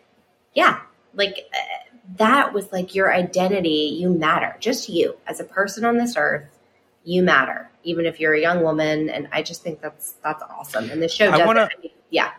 yeah, 0.53 0.79
like 1.13 1.49
uh, 1.53 1.97
that 2.17 2.53
was 2.53 2.71
like 2.71 2.95
your 2.95 3.13
identity. 3.13 3.95
You 3.99 4.09
matter, 4.09 4.55
just 4.59 4.89
you 4.89 5.17
as 5.27 5.39
a 5.39 5.43
person 5.43 5.85
on 5.85 5.97
this 5.97 6.15
earth. 6.17 6.47
You 7.03 7.23
matter, 7.23 7.69
even 7.83 8.05
if 8.05 8.19
you're 8.19 8.33
a 8.33 8.39
young 8.39 8.61
woman. 8.63 9.09
And 9.09 9.27
I 9.31 9.41
just 9.41 9.63
think 9.63 9.81
that's 9.81 10.13
that's 10.23 10.43
awesome. 10.43 10.89
And 10.89 11.01
the 11.01 11.07
show 11.09 11.31
does. 11.31 11.45
wanna- 11.45 11.63
it. 11.63 11.77
I 11.77 11.81
mean, 11.81 11.91
yeah, 12.09 12.31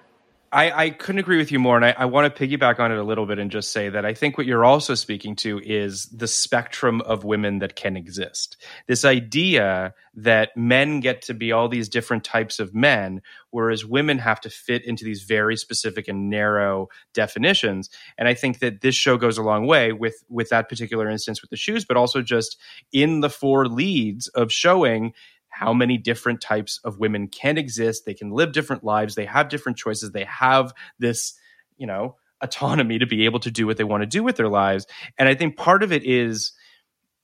I, 0.52 0.84
I 0.84 0.90
couldn't 0.90 1.20
agree 1.20 1.38
with 1.38 1.50
you 1.50 1.58
more, 1.58 1.76
and 1.76 1.84
I, 1.84 1.94
I 1.96 2.04
want 2.04 2.34
to 2.34 2.46
piggyback 2.46 2.78
on 2.78 2.92
it 2.92 2.98
a 2.98 3.02
little 3.02 3.24
bit 3.24 3.38
and 3.38 3.50
just 3.50 3.72
say 3.72 3.88
that 3.88 4.04
I 4.04 4.12
think 4.12 4.36
what 4.36 4.46
you're 4.46 4.66
also 4.66 4.94
speaking 4.94 5.34
to 5.36 5.58
is 5.64 6.04
the 6.06 6.26
spectrum 6.28 7.00
of 7.00 7.24
women 7.24 7.60
that 7.60 7.74
can 7.74 7.96
exist. 7.96 8.58
This 8.86 9.02
idea 9.02 9.94
that 10.14 10.54
men 10.54 11.00
get 11.00 11.22
to 11.22 11.34
be 11.34 11.52
all 11.52 11.70
these 11.70 11.88
different 11.88 12.22
types 12.22 12.60
of 12.60 12.74
men, 12.74 13.22
whereas 13.50 13.86
women 13.86 14.18
have 14.18 14.42
to 14.42 14.50
fit 14.50 14.84
into 14.84 15.04
these 15.04 15.22
very 15.22 15.56
specific 15.56 16.06
and 16.06 16.28
narrow 16.28 16.88
definitions. 17.14 17.88
And 18.18 18.28
I 18.28 18.34
think 18.34 18.58
that 18.58 18.82
this 18.82 18.94
show 18.94 19.16
goes 19.16 19.38
a 19.38 19.42
long 19.42 19.66
way 19.66 19.92
with 19.92 20.22
with 20.28 20.50
that 20.50 20.68
particular 20.68 21.08
instance 21.08 21.40
with 21.40 21.48
the 21.50 21.56
shoes, 21.56 21.86
but 21.86 21.96
also 21.96 22.20
just 22.20 22.58
in 22.92 23.20
the 23.20 23.30
four 23.30 23.68
leads 23.68 24.28
of 24.28 24.52
showing 24.52 25.14
how 25.62 25.72
many 25.72 25.96
different 25.96 26.40
types 26.40 26.80
of 26.82 26.98
women 26.98 27.28
can 27.28 27.56
exist. 27.56 28.04
They 28.04 28.14
can 28.14 28.32
live 28.32 28.50
different 28.50 28.82
lives. 28.82 29.14
They 29.14 29.26
have 29.26 29.48
different 29.48 29.78
choices. 29.78 30.10
They 30.10 30.24
have 30.24 30.72
this, 30.98 31.34
you 31.76 31.86
know, 31.86 32.16
autonomy 32.40 32.98
to 32.98 33.06
be 33.06 33.26
able 33.26 33.38
to 33.38 33.50
do 33.52 33.64
what 33.64 33.76
they 33.76 33.84
want 33.84 34.02
to 34.02 34.06
do 34.08 34.24
with 34.24 34.34
their 34.34 34.48
lives. 34.48 34.88
And 35.18 35.28
I 35.28 35.36
think 35.36 35.56
part 35.56 35.84
of 35.84 35.92
it 35.92 36.04
is, 36.04 36.50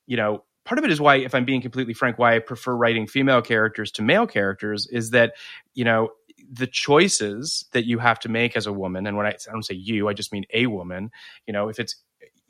you 0.07 0.15
know, 0.15 0.45
part 0.63 0.79
of 0.79 0.85
it 0.85 0.91
is 0.91 1.01
why, 1.01 1.17
if 1.17 1.35
I'm 1.35 1.43
being 1.43 1.61
completely 1.61 1.93
frank, 1.93 2.17
why 2.17 2.37
I 2.37 2.39
prefer 2.39 2.73
writing 2.73 3.07
female 3.07 3.41
characters 3.41 3.91
to 3.93 4.03
male 4.03 4.25
characters 4.25 4.87
is 4.87 5.09
that, 5.09 5.33
you 5.73 5.83
know, 5.83 6.07
the 6.49 6.67
choices 6.67 7.65
that 7.73 7.85
you 7.85 7.99
have 7.99 8.19
to 8.21 8.29
make 8.29 8.55
as 8.55 8.67
a 8.67 8.71
woman, 8.71 9.05
and 9.05 9.17
when 9.17 9.25
I, 9.25 9.31
I 9.31 9.51
don't 9.51 9.65
say 9.65 9.75
you, 9.75 10.07
I 10.07 10.13
just 10.13 10.31
mean 10.31 10.45
a 10.53 10.67
woman, 10.67 11.11
you 11.45 11.51
know, 11.51 11.67
if 11.67 11.77
it's 11.77 11.97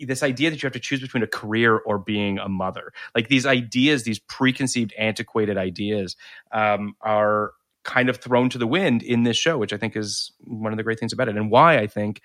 this 0.06 0.24
idea 0.24 0.50
that 0.50 0.62
you 0.62 0.68
have 0.68 0.74
to 0.74 0.80
choose 0.80 1.02
between 1.02 1.24
a 1.24 1.28
career 1.28 1.78
or 1.78 1.98
being 1.98 2.40
a 2.40 2.50
mother. 2.50 2.94
Like 3.16 3.28
these 3.28 3.46
ideas 3.46 4.04
these 4.04 4.20
preconceived 4.20 4.94
antiquated 4.98 5.58
ideas 5.58 6.16
um, 6.52 6.96
are 7.02 7.54
kind 7.84 8.10
of 8.10 8.18
thrown 8.18 8.50
to 8.50 8.58
the 8.58 8.68
wind 8.68 9.02
in 9.02 9.24
this 9.24 9.38
show 9.38 9.58
which 9.58 9.72
i 9.72 9.78
think 9.78 9.96
is 9.96 10.34
one 10.44 10.74
of 10.74 10.78
the 10.78 10.84
great 10.84 11.00
things 11.00 11.14
about 11.14 11.30
it 11.30 11.38
and 11.38 11.50
why 11.50 11.78
i 11.78 11.88
think 11.88 12.22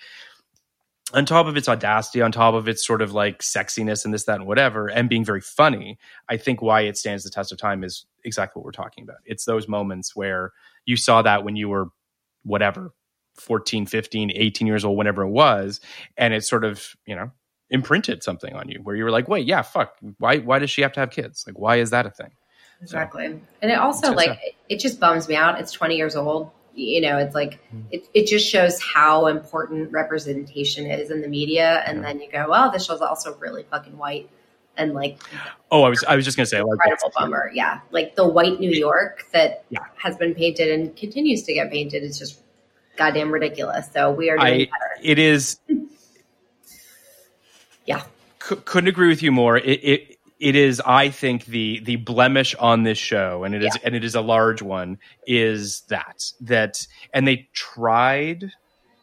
on 1.15 1.25
top 1.25 1.47
of 1.47 1.57
its 1.57 1.69
audacity 1.69 2.21
on 2.21 2.33
top 2.33 2.55
of 2.55 2.69
its 2.69 2.85
sort 2.85 3.01
of 3.01 3.13
like 3.13 3.39
sexiness 3.39 4.05
and 4.05 4.13
this 4.13 4.25
that 4.25 4.41
and 4.41 4.49
whatever 4.49 4.89
and 4.89 5.09
being 5.09 5.25
very 5.25 5.41
funny 5.41 5.97
i 6.29 6.37
think 6.37 6.61
why 6.61 6.81
it 6.81 6.99
stands 6.99 7.23
the 7.23 7.31
test 7.31 7.53
of 7.53 7.57
time 7.57 7.85
is 7.85 8.05
exactly 8.25 8.61
what 8.61 8.65
we're 8.65 8.73
talking 8.73 9.05
about. 9.05 9.19
It's 9.25 9.45
those 9.45 9.69
moments 9.69 10.17
where 10.17 10.53
you 10.87 10.97
saw 10.97 11.23
that 11.23 11.45
when 11.45 11.57
you 11.57 11.69
were 11.69 11.89
whatever 12.43 12.93
14 13.37 13.87
15 13.87 14.33
18 14.35 14.67
years 14.67 14.85
old 14.85 14.97
whenever 14.97 15.23
it 15.23 15.31
was 15.31 15.81
and 16.17 16.33
it 16.33 16.45
sort 16.45 16.65
of 16.65 16.95
you 17.07 17.17
know 17.17 17.33
imprinted 17.71 18.23
something 18.23 18.55
on 18.55 18.69
you 18.69 18.81
where 18.83 18.95
you 18.97 19.05
were 19.05 19.11
like, 19.11 19.29
wait, 19.29 19.47
yeah, 19.47 19.63
fuck. 19.63 19.97
Why 20.19 20.39
why 20.39 20.59
does 20.59 20.71
she 20.71 20.83
have 20.83 20.93
to 20.93 21.01
have 21.01 21.11
kids? 21.11 21.45
Like 21.47 21.59
why 21.59 21.77
is 21.77 21.91
that 21.91 22.07
a 22.07 22.11
thing? 22.11 22.31
exactly. 22.83 23.25
And 23.27 23.71
it 23.71 23.79
also 23.79 24.13
like 24.13 24.31
so- 24.31 24.49
it, 24.69 24.79
just 24.79 25.01
bums 25.01 25.29
me 25.29 25.37
out. 25.37 25.59
It's 25.61 25.73
20 25.73 25.97
years 25.97 26.17
old. 26.17 26.51
You 26.75 27.01
know, 27.01 27.17
it's 27.19 27.35
like 27.35 27.61
Hmm. 27.71 27.83
it, 27.93 28.07
it 28.15 28.27
just 28.27 28.47
shows 28.49 28.83
how 28.83 29.27
important 29.29 29.91
representation 29.93 30.87
is 30.87 31.11
in 31.11 31.23
the 31.23 31.29
media. 31.29 31.83
And 31.87 32.05
then 32.05 32.21
you 32.21 32.31
go, 32.31 32.47
well, 32.51 32.71
this 32.71 32.85
show's 32.85 33.01
also 33.01 33.35
really 33.37 33.63
fucking 33.71 33.97
white 33.97 34.29
and 34.77 34.93
like 34.93 35.23
Oh, 35.71 35.85
I 35.85 35.89
was 35.89 36.03
I 36.05 36.17
was 36.17 36.25
just 36.25 36.37
gonna 36.37 36.47
say 36.47 36.61
like 36.61 36.73
incredible 36.73 37.13
bummer. 37.17 37.51
Yeah, 37.55 37.81
like 37.93 38.17
the 38.17 38.27
white 38.29 38.59
New 38.61 38.73
York 38.73 39.25
that 39.33 39.65
Yeah. 39.71 39.85
has 40.03 40.17
been 40.17 40.35
painted 40.35 40.69
and 40.69 40.95
continues 40.97 41.45
to 41.45 41.55
get 41.55 41.71
painted 41.71 42.03
is 42.03 42.19
just 42.19 42.43
goddamn 42.97 43.31
ridiculous. 43.31 43.91
So 43.93 44.11
we 44.11 44.29
are 44.31 44.37
doing 44.37 44.53
I 44.63 44.65
better. 44.65 45.01
it 45.01 45.19
is 45.21 45.61
Yeah. 47.87 48.03
C- 48.43 48.57
couldn't 48.65 48.89
agree 48.89 49.09
with 49.09 49.23
you 49.23 49.33
more. 49.33 49.57
It, 49.57 49.81
it 49.83 50.19
it 50.41 50.57
is, 50.57 50.83
I 50.85 51.09
think, 51.11 51.47
the 51.47 51.81
the 51.81 51.97
blemish 51.97 52.55
on 52.57 52.83
this 52.83 52.99
show, 52.99 53.45
and 53.45 53.55
it 53.55 53.63
is 53.63 53.75
Yeah. 53.77 53.83
and 53.85 53.95
it 53.95 54.05
is 54.05 54.15
a 54.15 54.21
large 54.21 54.63
one. 54.63 54.99
Is 55.27 55.83
that 55.89 56.33
that 56.43 56.87
and 57.13 57.27
they 57.27 57.49
tried 57.53 58.51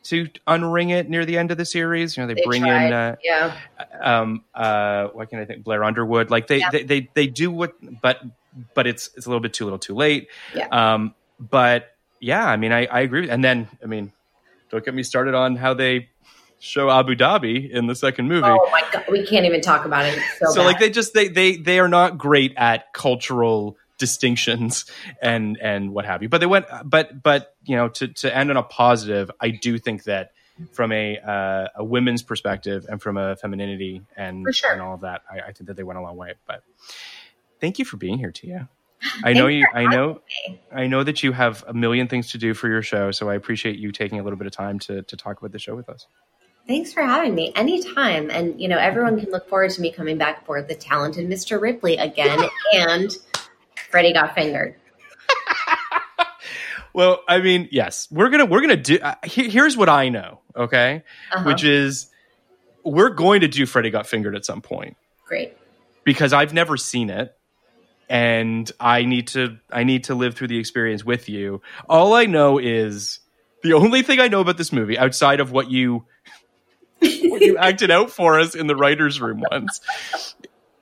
to 0.04 0.28
unring 0.48 0.92
it 0.92 1.10
near 1.10 1.26
the 1.26 1.38
end 1.38 1.52
of 1.52 1.58
the 1.58 1.66
series. 1.66 2.18
You 2.18 2.24
know, 2.24 2.28
they, 2.28 2.34
They 2.34 2.44
bring 2.46 2.64
tried. 2.64 2.88
in 2.88 2.94
uh, 2.94 3.16
yeah. 3.24 3.58
um 4.02 4.44
uh 4.54 5.08
what 5.08 5.30
can't 5.30 5.42
I 5.42 5.46
think 5.46 5.64
Blair 5.64 5.84
Underwood. 5.84 6.30
Like 6.32 6.48
they, 6.48 6.58
Yeah. 6.60 6.70
they 6.72 6.84
they 6.84 7.10
they 7.14 7.28
do 7.28 7.50
what, 7.52 7.74
but 8.02 8.20
but 8.74 8.86
it's 8.88 9.10
it's 9.16 9.26
a 9.26 9.30
little 9.30 9.42
bit 9.42 9.54
too 9.54 9.64
little, 9.66 9.80
too 9.80 9.96
late. 9.96 10.28
Yeah. 10.56 10.68
Um, 10.68 11.16
but 11.40 11.96
yeah, 12.20 12.46
I 12.46 12.58
mean, 12.58 12.72
I 12.72 12.86
I 12.88 13.00
agree. 13.02 13.30
And 13.30 13.44
then 13.44 13.68
I 13.82 13.86
mean, 13.88 14.12
don't 14.70 14.84
get 14.86 14.94
me 14.94 15.02
started 15.04 15.34
on 15.34 15.56
how 15.56 15.74
they 15.74 16.10
show 16.62 16.90
Abu 16.90 17.16
Dhabi 17.16 17.70
in 17.70 17.88
the 17.88 17.96
second 17.96 18.28
movie 18.28 18.48
Oh 18.48 18.70
my 18.72 18.84
god, 18.92 19.06
we 19.10 19.26
can't 19.26 19.46
even 19.46 19.62
talk 19.62 19.86
about 19.86 20.06
it. 20.06 20.18
It's 20.18 20.40
so, 20.40 20.52
so 20.52 20.64
like 20.64 20.80
they 20.80 20.90
just 20.90 21.14
they 21.14 21.28
they 21.28 21.58
they 21.58 21.80
are 21.80 21.90
not 21.90 22.18
great 22.18 22.54
at 22.56 22.94
cultural 22.94 23.78
distinctions 24.02 24.86
and 25.22 25.60
and 25.62 25.94
what 25.94 26.06
have 26.06 26.24
you 26.24 26.28
but 26.28 26.40
they 26.40 26.48
went 26.48 26.66
but 26.84 27.22
but 27.22 27.56
you 27.66 27.76
know 27.76 27.88
to 27.88 28.08
to 28.08 28.36
end 28.36 28.50
on 28.50 28.58
a 28.58 28.64
positive 28.64 29.30
i 29.40 29.50
do 29.52 29.78
think 29.78 30.06
that 30.06 30.32
from 30.74 30.92
a 30.92 31.20
uh, 31.20 31.68
a 31.76 31.84
women's 31.84 32.24
perspective 32.24 32.88
and 32.90 33.00
from 33.00 33.16
a 33.16 33.36
femininity 33.36 34.02
and 34.18 34.48
sure. 34.56 34.72
and 34.72 34.82
all 34.82 34.96
of 34.96 35.02
that 35.02 35.22
I, 35.32 35.50
I 35.50 35.52
think 35.52 35.68
that 35.68 35.78
they 35.78 35.84
went 35.84 36.00
a 36.00 36.02
long 36.02 36.18
way 36.18 36.34
but 36.48 36.64
thank 37.60 37.78
you 37.78 37.86
for 37.86 37.98
being 37.98 38.18
here 38.18 38.32
tia 38.32 38.70
i 39.24 39.34
know 39.34 39.46
you 39.46 39.68
i 39.72 39.86
know 39.86 40.20
me. 40.48 40.60
i 40.72 40.88
know 40.88 41.04
that 41.04 41.22
you 41.22 41.32
have 41.32 41.64
a 41.68 41.74
million 41.74 42.08
things 42.08 42.32
to 42.32 42.40
do 42.40 42.56
for 42.56 42.70
your 42.70 42.82
show 42.82 43.12
so 43.12 43.30
i 43.30 43.36
appreciate 43.36 43.78
you 43.78 43.92
taking 43.92 44.20
a 44.20 44.24
little 44.24 44.38
bit 44.38 44.48
of 44.48 44.54
time 44.54 44.80
to 44.80 45.04
to 45.04 45.16
talk 45.16 45.38
about 45.38 45.52
the 45.52 45.60
show 45.60 45.76
with 45.76 45.90
us 45.90 46.08
Thanks 46.68 46.94
for 46.94 47.02
having 47.04 47.36
me 47.36 47.52
anytime. 47.56 48.30
And, 48.30 48.60
you 48.62 48.68
know, 48.68 48.78
everyone 48.78 49.20
can 49.20 49.30
look 49.32 49.50
forward 49.50 49.72
to 49.72 49.82
me 49.82 49.92
coming 49.92 50.18
back 50.18 50.46
for 50.46 50.62
the 50.62 50.76
talented 50.76 51.28
Mr. 51.28 51.60
Ripley 51.60 51.98
again. 51.98 52.40
and 52.74 53.12
Freddy 53.90 54.14
got 54.14 54.36
fingered. 54.36 54.76
Well, 56.94 57.22
I 57.26 57.40
mean, 57.40 57.70
yes, 57.72 58.10
we're 58.12 58.28
gonna 58.30 58.46
we're 58.46 58.60
gonna 58.60 58.76
do. 58.76 59.00
Uh, 59.00 59.16
here, 59.24 59.48
here's 59.50 59.78
what 59.78 59.88
I 59.88 60.10
know, 60.10 60.42
okay, 60.54 61.04
Uh-huh. 61.32 61.46
which 61.46 61.64
is 61.64 62.08
we're 62.84 63.12
going 63.12 63.42
to 63.42 63.48
do 63.48 63.66
Freddy 63.66 63.90
got 63.92 64.08
fingered 64.08 64.36
at 64.36 64.44
some 64.44 64.62
point 64.62 64.98
Great. 65.26 65.56
because 66.04 66.34
I've 66.34 66.54
never 66.54 66.76
seen 66.76 67.10
it, 67.10 67.34
and 68.10 68.70
I 68.78 69.06
need 69.06 69.28
to 69.30 69.58
I 69.72 69.86
need 69.86 70.04
to 70.06 70.16
live 70.16 70.36
through 70.36 70.50
the 70.50 70.58
experience 70.58 71.06
with 71.06 71.30
you. 71.30 71.62
All 71.88 72.14
I 72.14 72.26
know 72.26 72.58
is 72.58 73.22
the 73.64 73.72
only 73.72 74.02
thing 74.02 74.20
I 74.20 74.28
know 74.28 74.42
about 74.42 74.58
this 74.58 74.74
movie 74.74 74.98
outside 74.98 75.40
of 75.40 75.50
what 75.54 75.72
you 75.72 76.04
what 77.32 77.42
you 77.42 77.58
acted 77.58 77.92
out 77.92 78.12
for 78.12 78.40
us 78.40 78.56
in 78.56 78.68
the 78.68 78.76
writers' 78.76 79.20
room 79.20 79.44
once 79.52 79.82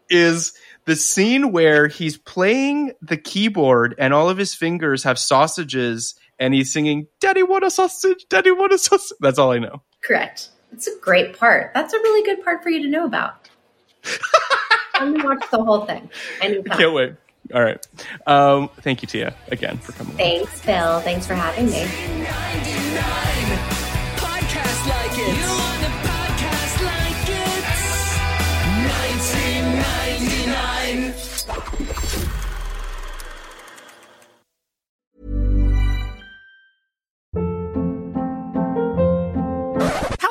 is 0.09 0.53
the 0.85 0.95
scene 0.95 1.51
where 1.51 1.87
he's 1.87 2.17
playing 2.17 2.93
the 3.01 3.17
keyboard 3.17 3.95
and 3.97 4.13
all 4.13 4.29
of 4.29 4.37
his 4.37 4.53
fingers 4.55 5.03
have 5.03 5.19
sausages 5.19 6.15
and 6.39 6.53
he's 6.53 6.73
singing 6.73 7.07
daddy 7.19 7.43
want 7.43 7.63
a 7.63 7.69
sausage 7.69 8.25
daddy 8.29 8.51
want 8.51 8.73
a 8.73 8.77
sausage 8.77 9.15
that's 9.19 9.37
all 9.37 9.51
i 9.51 9.59
know 9.59 9.81
Correct. 10.01 10.49
It's 10.71 10.87
a 10.87 10.97
great 10.99 11.37
part. 11.37 11.71
That's 11.73 11.93
a 11.93 11.97
really 11.97 12.25
good 12.25 12.43
part 12.43 12.63
for 12.63 12.69
you 12.69 12.83
to 12.83 12.89
know 12.89 13.05
about. 13.05 13.49
I'm 14.93 15.13
gonna 15.13 15.25
watch 15.25 15.49
the 15.51 15.63
whole 15.63 15.85
thing. 15.85 16.09
Anytime. 16.41 16.77
can't 16.77 16.93
wait 16.93 17.13
all 17.53 17.63
right 17.63 17.87
um 18.27 18.69
thank 18.81 19.01
you 19.01 19.07
tia 19.07 19.33
again 19.47 19.77
for 19.79 19.93
coming 19.93 20.11
on. 20.11 20.17
Thanks, 20.17 20.61
Phil. 20.61 20.99
Thanks 21.01 21.25
for 21.25 21.33
having 21.33 21.67
me. 21.67 21.85